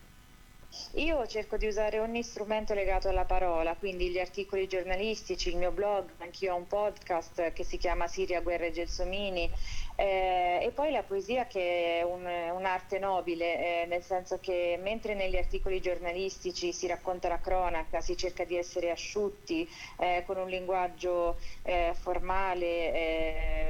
Io 0.95 1.27
cerco 1.27 1.57
di 1.57 1.67
usare 1.67 1.99
ogni 1.99 2.23
strumento 2.23 2.75
legato 2.75 3.09
alla 3.09 3.25
parola, 3.25 3.75
quindi 3.75 4.11
gli 4.11 4.19
articoli 4.19 4.69
giornalistici, 4.69 5.49
il 5.49 5.57
mio 5.57 5.71
blog, 5.71 6.11
anch'io 6.19 6.53
ho 6.53 6.57
un 6.57 6.67
podcast 6.67 7.53
che 7.53 7.65
si 7.65 7.79
chiama 7.79 8.07
Siria, 8.07 8.43
Guerra 8.43 8.67
e 8.67 8.73
Gelsomini 8.73 9.51
eh, 10.01 10.61
e 10.63 10.71
poi 10.73 10.93
la 10.93 11.03
poesia 11.03 11.47
che 11.49 11.99
è 11.99 12.03
un- 12.03 12.25
un'arte 12.25 13.01
nobile, 13.01 13.83
eh, 13.83 13.87
nel 13.87 14.03
senso 14.05 14.39
che 14.39 14.79
mentre 14.81 15.15
negli 15.15 15.37
articoli 15.37 15.81
giornalistici 15.81 16.73
si 16.73 16.87
racconta 16.87 17.27
la 17.29 17.41
cronaca, 17.41 18.01
si 18.01 18.17
cerca 18.17 18.45
di 18.45 18.57
essere 18.57 18.91
asciutti, 18.93 19.69
eh, 19.97 20.23
con 20.25 20.37
un 20.37 20.49
linguaggio 20.49 21.37
eh, 21.63 21.93
formale, 21.95 22.93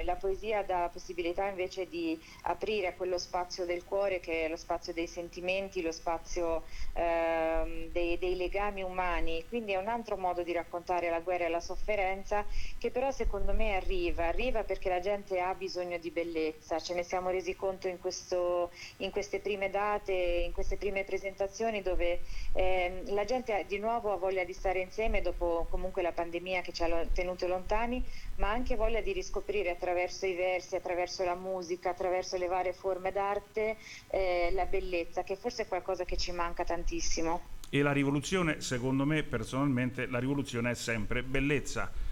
eh, 0.01 0.03
la 0.05 0.17
poesia 0.17 0.63
dà 0.65 0.91
possibilità 0.93 1.47
invece 1.49 1.87
di 1.89 2.23
aprire 2.43 2.95
quello 2.95 3.17
spazio 3.19 3.65
del 3.65 3.85
cuore 3.85 4.21
che 4.21 4.45
è 4.45 4.49
lo 4.49 4.57
spazio 4.57 4.93
dei 4.93 5.07
sentimenti, 5.07 5.81
lo 5.81 5.93
spazio 5.93 6.65
ehm, 6.93 7.91
dei, 7.91 8.19
dei 8.19 8.37
legami 8.37 8.83
umani, 8.83 9.47
quindi 9.47 9.73
è 9.73 9.77
un 9.77 9.89
altro 9.89 10.17
modo 10.19 10.43
di 10.43 10.53
raccontare 10.53 11.09
la 11.11 11.21
guerra 11.21 11.47
e 11.47 11.49
la 11.49 11.61
sofferenza 11.61 12.47
che 12.79 12.91
però 12.91 13.11
secondo 13.11 13.55
me 13.55 13.75
arriva, 13.77 14.27
arriva 14.27 14.65
perché 14.65 14.89
la 14.89 15.01
gente 15.01 15.41
ha 15.41 15.55
bisogno 15.55 15.99
di 15.99 16.11
bellezza, 16.19 16.81
ce 16.81 16.95
ne 16.95 17.05
siamo 17.05 17.31
resi 17.31 17.55
conto 17.55 17.86
in, 17.86 17.99
questo, 18.01 18.70
in 18.99 19.11
queste 19.11 19.39
prime 19.39 19.70
date, 19.70 20.12
in 20.12 20.53
queste 20.53 20.77
prime 20.77 21.05
presentazioni 21.05 21.81
dove 21.82 22.20
ehm, 22.55 23.15
la 23.15 23.24
gente 23.24 23.65
di 23.69 23.78
nuovo 23.78 24.12
ha 24.12 24.16
voglia 24.16 24.45
di 24.45 24.53
stare 24.53 24.81
insieme 24.81 25.23
dopo 25.23 25.66
comunque 25.70 26.03
la 26.03 26.12
pandemia 26.12 26.61
che 26.62 26.73
ci 26.73 26.82
ha 26.82 27.07
tenuto 27.12 27.47
lontani, 27.47 28.03
ma 28.36 28.51
anche 28.51 28.74
voglia 28.74 29.01
di 29.01 29.12
riscoprire 29.12 29.70
attraverso 29.70 30.27
i 30.27 30.35
versi, 30.35 30.74
attraverso 30.74 31.24
la 31.24 31.36
musica, 31.36 31.90
attraverso 31.90 32.36
le 32.36 32.47
varie 32.47 32.73
forme 32.73 33.12
d'arte 33.12 33.77
eh, 34.09 34.51
la 34.53 34.66
bellezza, 34.66 35.23
che 35.23 35.36
forse 35.36 35.62
è 35.62 35.69
qualcosa 35.69 36.05
che 36.05 36.16
ci 36.16 36.32
manca 36.32 36.65
tantissimo. 36.65 37.57
E 37.70 37.82
la 37.82 37.93
rivoluzione, 37.93 38.61
secondo 38.61 39.05
me 39.05 39.23
personalmente, 39.23 40.07
la 40.07 40.19
rivoluzione 40.19 40.70
è 40.70 40.74
sempre 40.74 41.23
bellezza. 41.23 42.07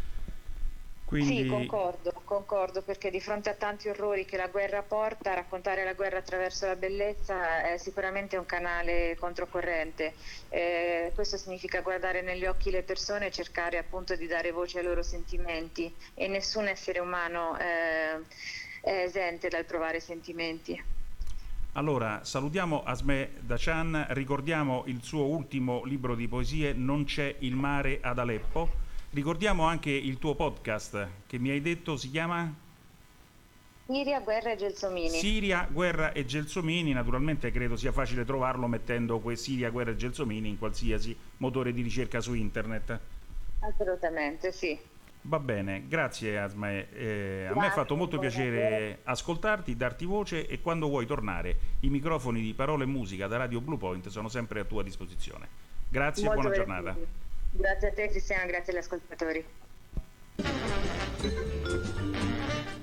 Quindi 1.06 1.42
Sì, 1.42 1.46
concordo, 1.46 2.12
concordo, 2.24 2.82
perché 2.82 3.10
di 3.10 3.20
fronte 3.20 3.50
a 3.50 3.54
tanti 3.54 3.88
orrori 3.88 4.24
che 4.24 4.36
la 4.36 4.48
guerra 4.48 4.82
porta, 4.82 5.34
raccontare 5.34 5.84
la 5.84 5.92
guerra 5.92 6.18
attraverso 6.18 6.66
la 6.66 6.74
bellezza 6.74 7.62
è 7.62 7.78
sicuramente 7.78 8.36
un 8.36 8.44
canale 8.44 9.16
controcorrente. 9.16 10.14
Eh, 10.48 11.12
questo 11.14 11.36
significa 11.36 11.80
guardare 11.80 12.22
negli 12.22 12.44
occhi 12.44 12.72
le 12.72 12.82
persone 12.82 13.26
e 13.26 13.30
cercare 13.30 13.78
appunto 13.78 14.16
di 14.16 14.26
dare 14.26 14.50
voce 14.50 14.80
ai 14.80 14.84
loro 14.84 15.04
sentimenti 15.04 15.94
e 16.14 16.26
nessun 16.26 16.66
essere 16.66 16.98
umano 16.98 17.56
eh, 17.56 18.20
è 18.80 19.04
esente 19.04 19.46
dal 19.46 19.64
provare 19.64 20.00
sentimenti. 20.00 20.82
Allora, 21.74 22.24
salutiamo 22.24 22.82
Asme 22.82 23.30
Dacian, 23.38 24.06
ricordiamo 24.08 24.82
il 24.86 25.04
suo 25.04 25.26
ultimo 25.26 25.84
libro 25.84 26.16
di 26.16 26.26
poesie, 26.26 26.72
Non 26.72 27.04
c'è 27.04 27.32
il 27.40 27.54
mare 27.54 28.00
ad 28.02 28.18
Aleppo. 28.18 28.85
Ricordiamo 29.16 29.64
anche 29.64 29.88
il 29.88 30.18
tuo 30.18 30.34
podcast 30.34 31.08
che 31.26 31.38
mi 31.38 31.48
hai 31.48 31.62
detto 31.62 31.96
si 31.96 32.10
chiama 32.10 32.52
Siria, 33.86 34.20
guerra 34.20 34.52
e 34.52 34.56
gelsomini. 34.56 35.08
Siria, 35.08 35.66
guerra 35.72 36.12
e 36.12 36.26
Gelsomini. 36.26 36.92
Naturalmente 36.92 37.50
credo 37.50 37.76
sia 37.76 37.92
facile 37.92 38.26
trovarlo 38.26 38.66
mettendo 38.66 39.18
que 39.20 39.34
Siria, 39.36 39.70
guerra 39.70 39.92
e 39.92 39.96
Gelsomini 39.96 40.50
in 40.50 40.58
qualsiasi 40.58 41.16
motore 41.38 41.72
di 41.72 41.80
ricerca 41.80 42.20
su 42.20 42.34
internet. 42.34 43.00
Assolutamente, 43.60 44.52
sì. 44.52 44.78
Va 45.22 45.38
bene, 45.38 45.84
grazie 45.88 46.38
Asme. 46.38 46.92
Eh, 46.92 47.46
a 47.46 47.58
me 47.58 47.68
ha 47.68 47.70
fatto 47.70 47.96
molto 47.96 48.18
piacere 48.18 48.98
ascoltarti, 49.04 49.76
darti 49.76 50.04
voce 50.04 50.46
e 50.46 50.60
quando 50.60 50.88
vuoi 50.88 51.06
tornare 51.06 51.56
i 51.80 51.88
microfoni 51.88 52.42
di 52.42 52.52
Parole 52.52 52.84
e 52.84 52.86
Musica 52.86 53.26
da 53.28 53.38
Radio 53.38 53.62
Blue 53.62 53.78
Point 53.78 54.08
sono 54.08 54.28
sempre 54.28 54.60
a 54.60 54.64
tua 54.64 54.82
disposizione. 54.82 55.48
Grazie 55.88 56.28
e 56.28 56.34
buona 56.34 56.50
giornata. 56.50 57.24
Grazie 57.56 57.88
a 57.88 57.92
te 57.92 58.08
Cristiano, 58.08 58.46
grazie 58.46 58.72
agli 58.72 58.78
ascoltatori. 58.78 59.44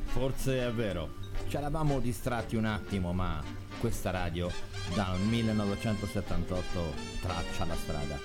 Forse 0.05 0.65
è 0.65 0.71
vero, 0.71 1.09
ci 1.47 1.57
eravamo 1.57 1.99
distratti 1.99 2.55
un 2.55 2.65
attimo, 2.65 3.13
ma 3.13 3.43
questa 3.79 4.09
radio 4.09 4.49
dal 4.95 5.19
1978 5.19 6.93
traccia 7.21 7.65
la 7.65 7.75
strada. 7.75 8.17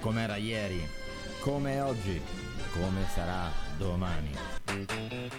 Com'era 0.00 0.36
ieri, 0.36 0.80
come 1.40 1.80
oggi, 1.80 2.20
come 2.72 3.06
sarà 3.12 3.50
domani. 3.76 4.30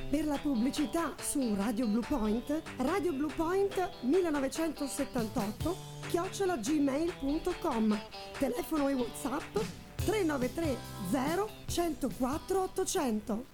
Per 0.10 0.26
la 0.26 0.38
pubblicità 0.38 1.16
su 1.20 1.56
Radio 1.56 1.88
Blue 1.88 2.06
Point, 2.08 2.62
Radio 2.78 3.14
Blue 3.14 3.32
Point 3.34 3.90
1978 4.02 5.76
chiocciola 6.08 6.58
gmail.com 6.58 8.00
Telefono 8.38 8.90
e 8.90 8.94
Whatsapp 8.94 9.81
393 10.06 10.78
0 11.12 11.48
104 11.68 12.40
800 12.76 13.46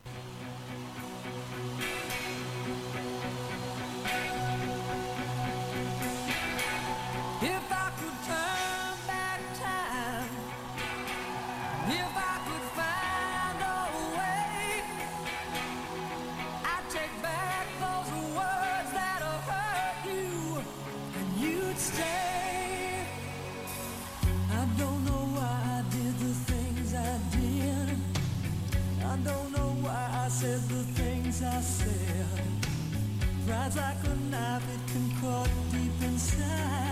Pride's 33.48 33.78
like 33.78 34.04
a 34.04 34.16
knife, 34.30 34.68
it 34.74 34.92
can 34.92 35.10
cut 35.22 35.50
deep 35.72 36.02
inside. 36.02 36.87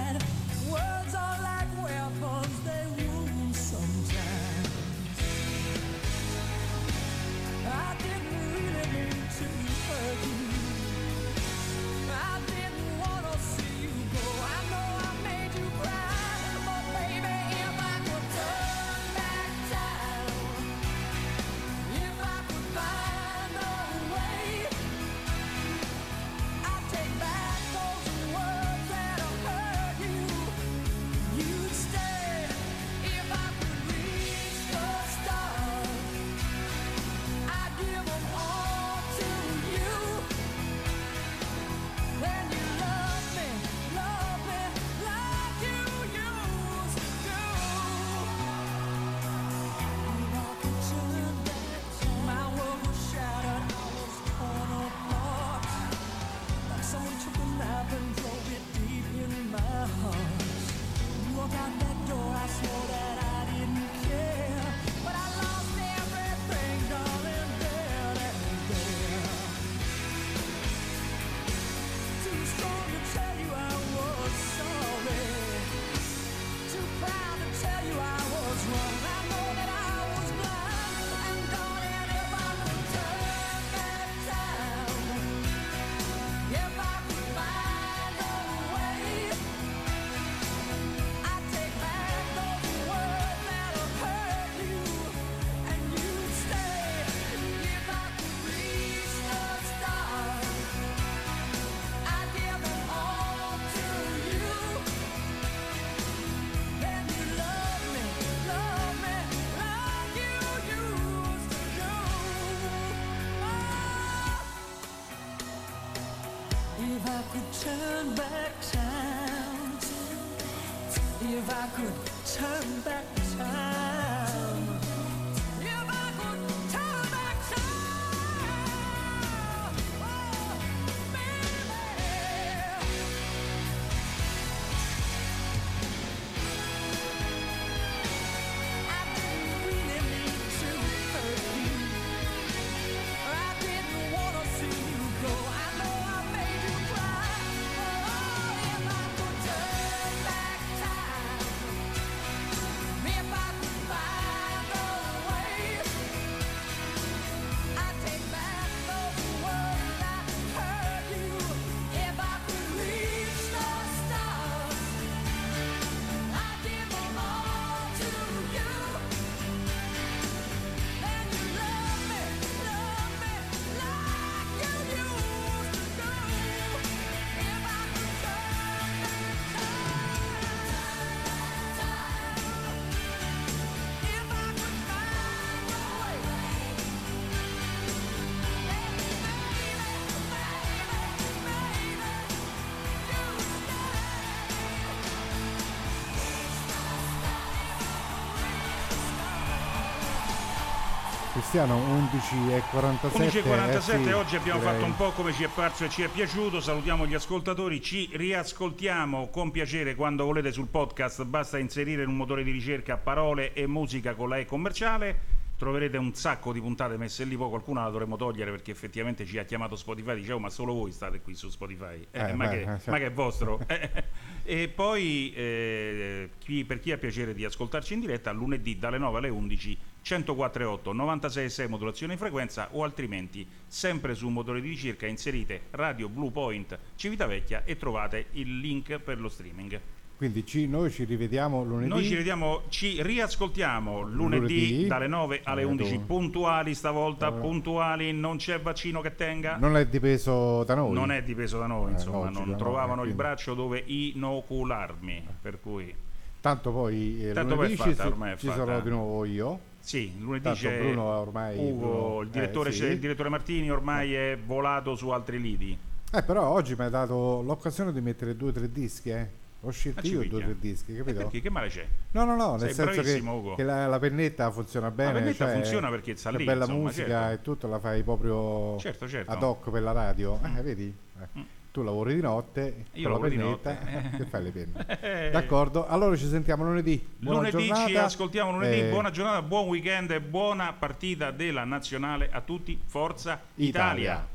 Cristiano 201.55 201.81
11 201.87 202.53
e 202.53 202.61
47. 202.69 203.41
11.47 203.41 203.75
eh 203.75 204.03
sì, 204.03 204.11
oggi 204.11 204.35
abbiamo 204.35 204.59
direi. 204.59 204.73
fatto 204.73 204.85
un 204.85 204.95
po' 204.97 205.11
come 205.11 205.31
ci 205.31 205.45
è 205.45 205.47
parso 205.47 205.85
e 205.85 205.89
ci 205.89 206.01
è 206.01 206.09
piaciuto, 206.09 206.59
salutiamo 206.59 207.07
gli 207.07 207.13
ascoltatori, 207.13 207.81
ci 207.81 208.09
riascoltiamo 208.11 209.29
con 209.29 209.51
piacere 209.51 209.95
quando 209.95 210.25
volete 210.25 210.51
sul 210.51 210.67
podcast, 210.67 211.23
basta 211.23 211.57
inserire 211.57 212.03
in 212.03 212.09
un 212.09 212.17
motore 212.17 212.43
di 212.43 212.51
ricerca 212.51 212.97
parole 212.97 213.53
e 213.53 213.67
musica 213.67 214.15
con 214.15 214.27
la 214.27 214.35
E 214.39 214.45
commerciale, 214.45 215.17
troverete 215.57 215.95
un 215.95 216.13
sacco 216.13 216.51
di 216.51 216.59
puntate 216.59 216.97
messe 216.97 217.23
lì, 217.23 217.37
poi 217.37 217.47
qualcuna 217.47 217.83
la 217.83 217.89
dovremo 217.89 218.17
togliere 218.17 218.51
perché 218.51 218.71
effettivamente 218.71 219.25
ci 219.25 219.37
ha 219.37 219.45
chiamato 219.45 219.77
Spotify, 219.77 220.15
dicevo 220.15 220.39
ma 220.39 220.49
solo 220.49 220.73
voi 220.73 220.91
state 220.91 221.21
qui 221.21 221.35
su 221.35 221.49
Spotify, 221.49 222.05
Eh, 222.11 222.31
Eh, 222.31 222.33
ma, 222.33 222.47
beh, 222.47 222.49
che, 222.49 222.63
certo. 222.65 222.91
ma 222.91 222.97
che 222.97 223.05
è 223.05 223.11
vostro? 223.13 223.59
e 224.47 224.67
poi 224.67 225.33
eh, 225.35 226.29
chi- 226.37 226.65
per 226.65 226.79
chi 226.79 226.91
ha 226.91 226.97
piacere 226.99 227.33
di 227.33 227.43
ascoltarci 227.43 227.95
in 227.95 227.99
diretta 227.99 228.31
lunedì 228.31 228.77
dalle 228.77 228.99
9 228.99 229.17
alle 229.17 229.29
11 229.29 229.77
104.8 230.03 230.95
96.6 230.95 231.67
modulazione 231.67 232.13
di 232.13 232.19
frequenza 232.19 232.69
o 232.71 232.83
altrimenti 232.83 233.45
sempre 233.65 234.13
su 234.13 234.27
un 234.27 234.33
motore 234.33 234.61
di 234.61 234.69
ricerca 234.69 235.07
inserite 235.07 235.61
Radio 235.71 236.09
Blue 236.09 236.29
Point 236.29 236.77
Civitavecchia 236.95 237.63
e 237.65 237.75
trovate 237.75 238.27
il 238.33 238.59
link 238.59 238.99
per 238.99 239.19
lo 239.19 239.29
streaming. 239.29 239.81
Quindi 240.17 240.45
ci- 240.45 240.65
noi 240.67 240.91
ci 240.91 241.03
rivediamo 241.03 241.63
lunedì. 241.65 241.89
Noi 241.89 242.03
ci 242.03 242.09
rivediamo, 242.11 242.61
ci 242.69 243.01
riascoltiamo 243.03 243.99
lunedì, 244.01 244.67
Lunedì. 244.69 244.87
dalle 244.87 245.07
9 245.07 245.41
alle 245.43 245.61
Eh, 245.61 245.65
11 245.65 245.91
dove? 245.95 246.05
puntuali 246.05 246.73
stavolta, 246.73 247.27
Allora. 247.27 247.41
puntuali, 247.41 248.13
non 248.13 248.37
c'è 248.37 248.61
vaccino 248.61 249.01
che 249.01 249.13
tenga. 249.15 249.57
Non 249.57 249.75
è 249.75 249.85
dipeso 249.87 250.63
da 250.63 250.73
noi. 250.75 250.93
Non 250.93 251.11
è 251.11 251.21
dipeso 251.21 251.57
da 251.59 251.67
noi, 251.67 251.89
Eh, 251.89 251.93
insomma, 251.95 252.29
non 252.29 252.49
no, 252.51 252.55
trovavano 252.55 253.01
eh, 253.03 253.07
il 253.07 253.13
quindi- 253.13 253.15
braccio 253.17 253.53
dove 253.55 253.83
inocularmi, 253.85 255.27
per 255.41 255.59
cui 255.61 255.93
Tanto 256.39 256.71
poi 256.71 257.25
eh, 257.25 257.33
Tanto 257.33 257.55
poi 257.55 257.75
lunedì 257.75 257.95
fatta, 257.95 258.35
ci, 258.37 258.47
ci 258.47 258.53
sarò 258.53 258.79
di 258.79 258.89
nuovo 258.91 259.25
io. 259.25 259.59
Sì, 259.79 260.13
lunedì 260.19 260.43
Tanto 260.43 260.59
c'è 260.59 260.77
Bruno 260.79 261.03
ormai 261.03 261.57
Ugo, 261.57 261.75
Bruno- 261.87 262.21
il, 262.21 262.29
direttore, 262.29 262.69
eh, 262.69 262.73
sì. 262.73 262.83
il 262.85 262.99
direttore 262.99 263.29
Martini 263.29 263.69
ormai 263.71 264.13
è 264.13 264.37
volato 264.45 264.95
su 264.95 265.09
altri 265.09 265.41
lidi. 265.41 265.75
Eh, 266.13 266.21
però 266.23 266.47
oggi 266.47 266.75
mi 266.77 266.85
ha 266.85 266.89
dato 266.89 267.41
l'occasione 267.41 267.91
di 267.91 267.99
mettere 267.99 268.35
due 268.37 268.49
o 268.49 268.51
tre 268.53 268.71
dischi, 268.71 269.09
eh. 269.09 269.27
Ho 269.65 269.71
scelto 269.71 269.99
Ah, 269.99 270.03
ci 270.03 270.11
io 270.11 270.27
due 270.27 270.41
o 270.41 270.43
tre 270.45 270.55
dischi, 270.59 270.95
capito? 270.95 271.17
Perché? 271.17 271.41
Che 271.41 271.49
male 271.49 271.67
c'è? 271.69 271.85
No, 272.11 272.23
no, 272.23 272.35
no, 272.35 272.51
nel 272.51 272.71
Sei 272.71 272.73
senso 272.73 273.01
che, 273.01 273.21
che 273.55 273.63
la, 273.63 273.87
la 273.87 273.99
pennetta 273.99 274.51
funziona 274.51 274.91
bene. 274.91 275.13
pennetta 275.13 275.45
cioè, 275.45 275.53
funziona 275.55 275.89
perché 275.89 276.15
sta 276.15 276.29
la 276.31 276.37
lì, 276.37 276.43
bella 276.45 276.65
insomma, 276.65 276.81
musica 276.83 277.07
certo. 277.21 277.33
e 277.33 277.41
tutto 277.41 277.67
la 277.67 277.79
fai 277.79 278.03
proprio 278.03 278.77
Certo, 278.79 279.07
certo. 279.07 279.31
ad 279.31 279.41
hoc 279.41 279.69
per 279.71 279.81
la 279.81 279.91
radio. 279.91 280.39
Eh, 280.43 280.61
vedi? 280.61 280.95
Eh, 281.19 281.53
Tu 281.71 281.81
lavori 281.83 282.13
di 282.15 282.21
notte 282.21 282.85
Io 282.93 283.09
con 283.09 283.19
la 283.21 283.27
lavoro 283.27 283.29
di 283.29 283.35
pennetta, 283.37 283.73
notte. 283.73 284.09
eh, 284.13 284.17
che 284.17 284.25
fai 284.25 284.43
le 284.43 284.51
penne? 284.51 284.85
Eh. 285.27 285.29
D'accordo, 285.31 285.87
allora 285.87 286.15
ci 286.15 286.27
sentiamo 286.27 286.63
lunedì. 286.63 287.05
Buona 287.17 287.39
lunedì 287.39 287.57
ci 287.63 287.67
giornata. 287.73 288.03
ascoltiamo 288.05 288.51
lunedì, 288.51 288.79
Eh, 288.81 288.89
buona 288.89 289.09
giornata, 289.09 289.41
buon 289.41 289.67
weekend 289.67 290.11
e 290.11 290.21
buona 290.21 290.73
partita 290.73 291.31
della 291.31 291.63
nazionale 291.63 292.29
a 292.31 292.41
tutti. 292.41 292.79
Forza 292.85 293.41
Italia. 293.55 294.03
Italia. 294.03 294.27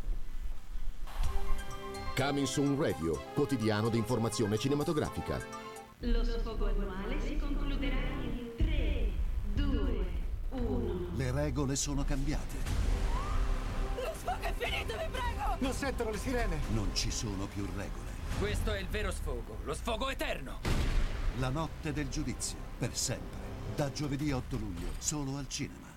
Coming 2.20 2.46
Soon 2.46 2.78
Radio, 2.78 3.18
quotidiano 3.32 3.88
di 3.88 3.96
informazione 3.96 4.58
cinematografica. 4.58 5.40
Lo 6.00 6.22
sfogo 6.22 6.66
annuale 6.66 7.18
si 7.18 7.38
concluderà 7.38 7.96
in 7.96 8.50
3, 8.58 9.10
2, 9.54 10.06
1. 10.50 11.12
Le 11.16 11.32
regole 11.32 11.76
sono 11.76 12.04
cambiate. 12.04 12.56
Lo 13.96 14.12
sfogo 14.12 14.42
è 14.42 14.52
finito, 14.54 14.98
vi 14.98 15.08
prego! 15.10 15.56
Non 15.60 15.72
sentono 15.72 16.10
le 16.10 16.18
sirene. 16.18 16.60
Non 16.74 16.90
ci 16.92 17.10
sono 17.10 17.46
più 17.46 17.66
regole. 17.74 18.10
Questo 18.38 18.74
è 18.74 18.80
il 18.80 18.88
vero 18.88 19.10
sfogo, 19.12 19.56
lo 19.64 19.72
sfogo 19.72 20.10
eterno. 20.10 20.58
La 21.38 21.48
notte 21.48 21.94
del 21.94 22.10
giudizio, 22.10 22.58
per 22.78 22.94
sempre. 22.94 23.38
Da 23.74 23.90
giovedì 23.92 24.30
8 24.30 24.58
luglio, 24.58 24.88
solo 24.98 25.38
al 25.38 25.48
cinema. 25.48 25.88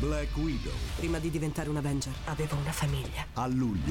Black 0.00 0.36
Widow, 0.36 0.72
Prima 0.96 1.20
di 1.20 1.30
diventare 1.30 1.68
un 1.68 1.76
Avenger 1.76 2.12
avevo 2.24 2.56
una 2.56 2.72
famiglia. 2.72 3.24
a 3.34 3.46
luglio. 3.46 3.82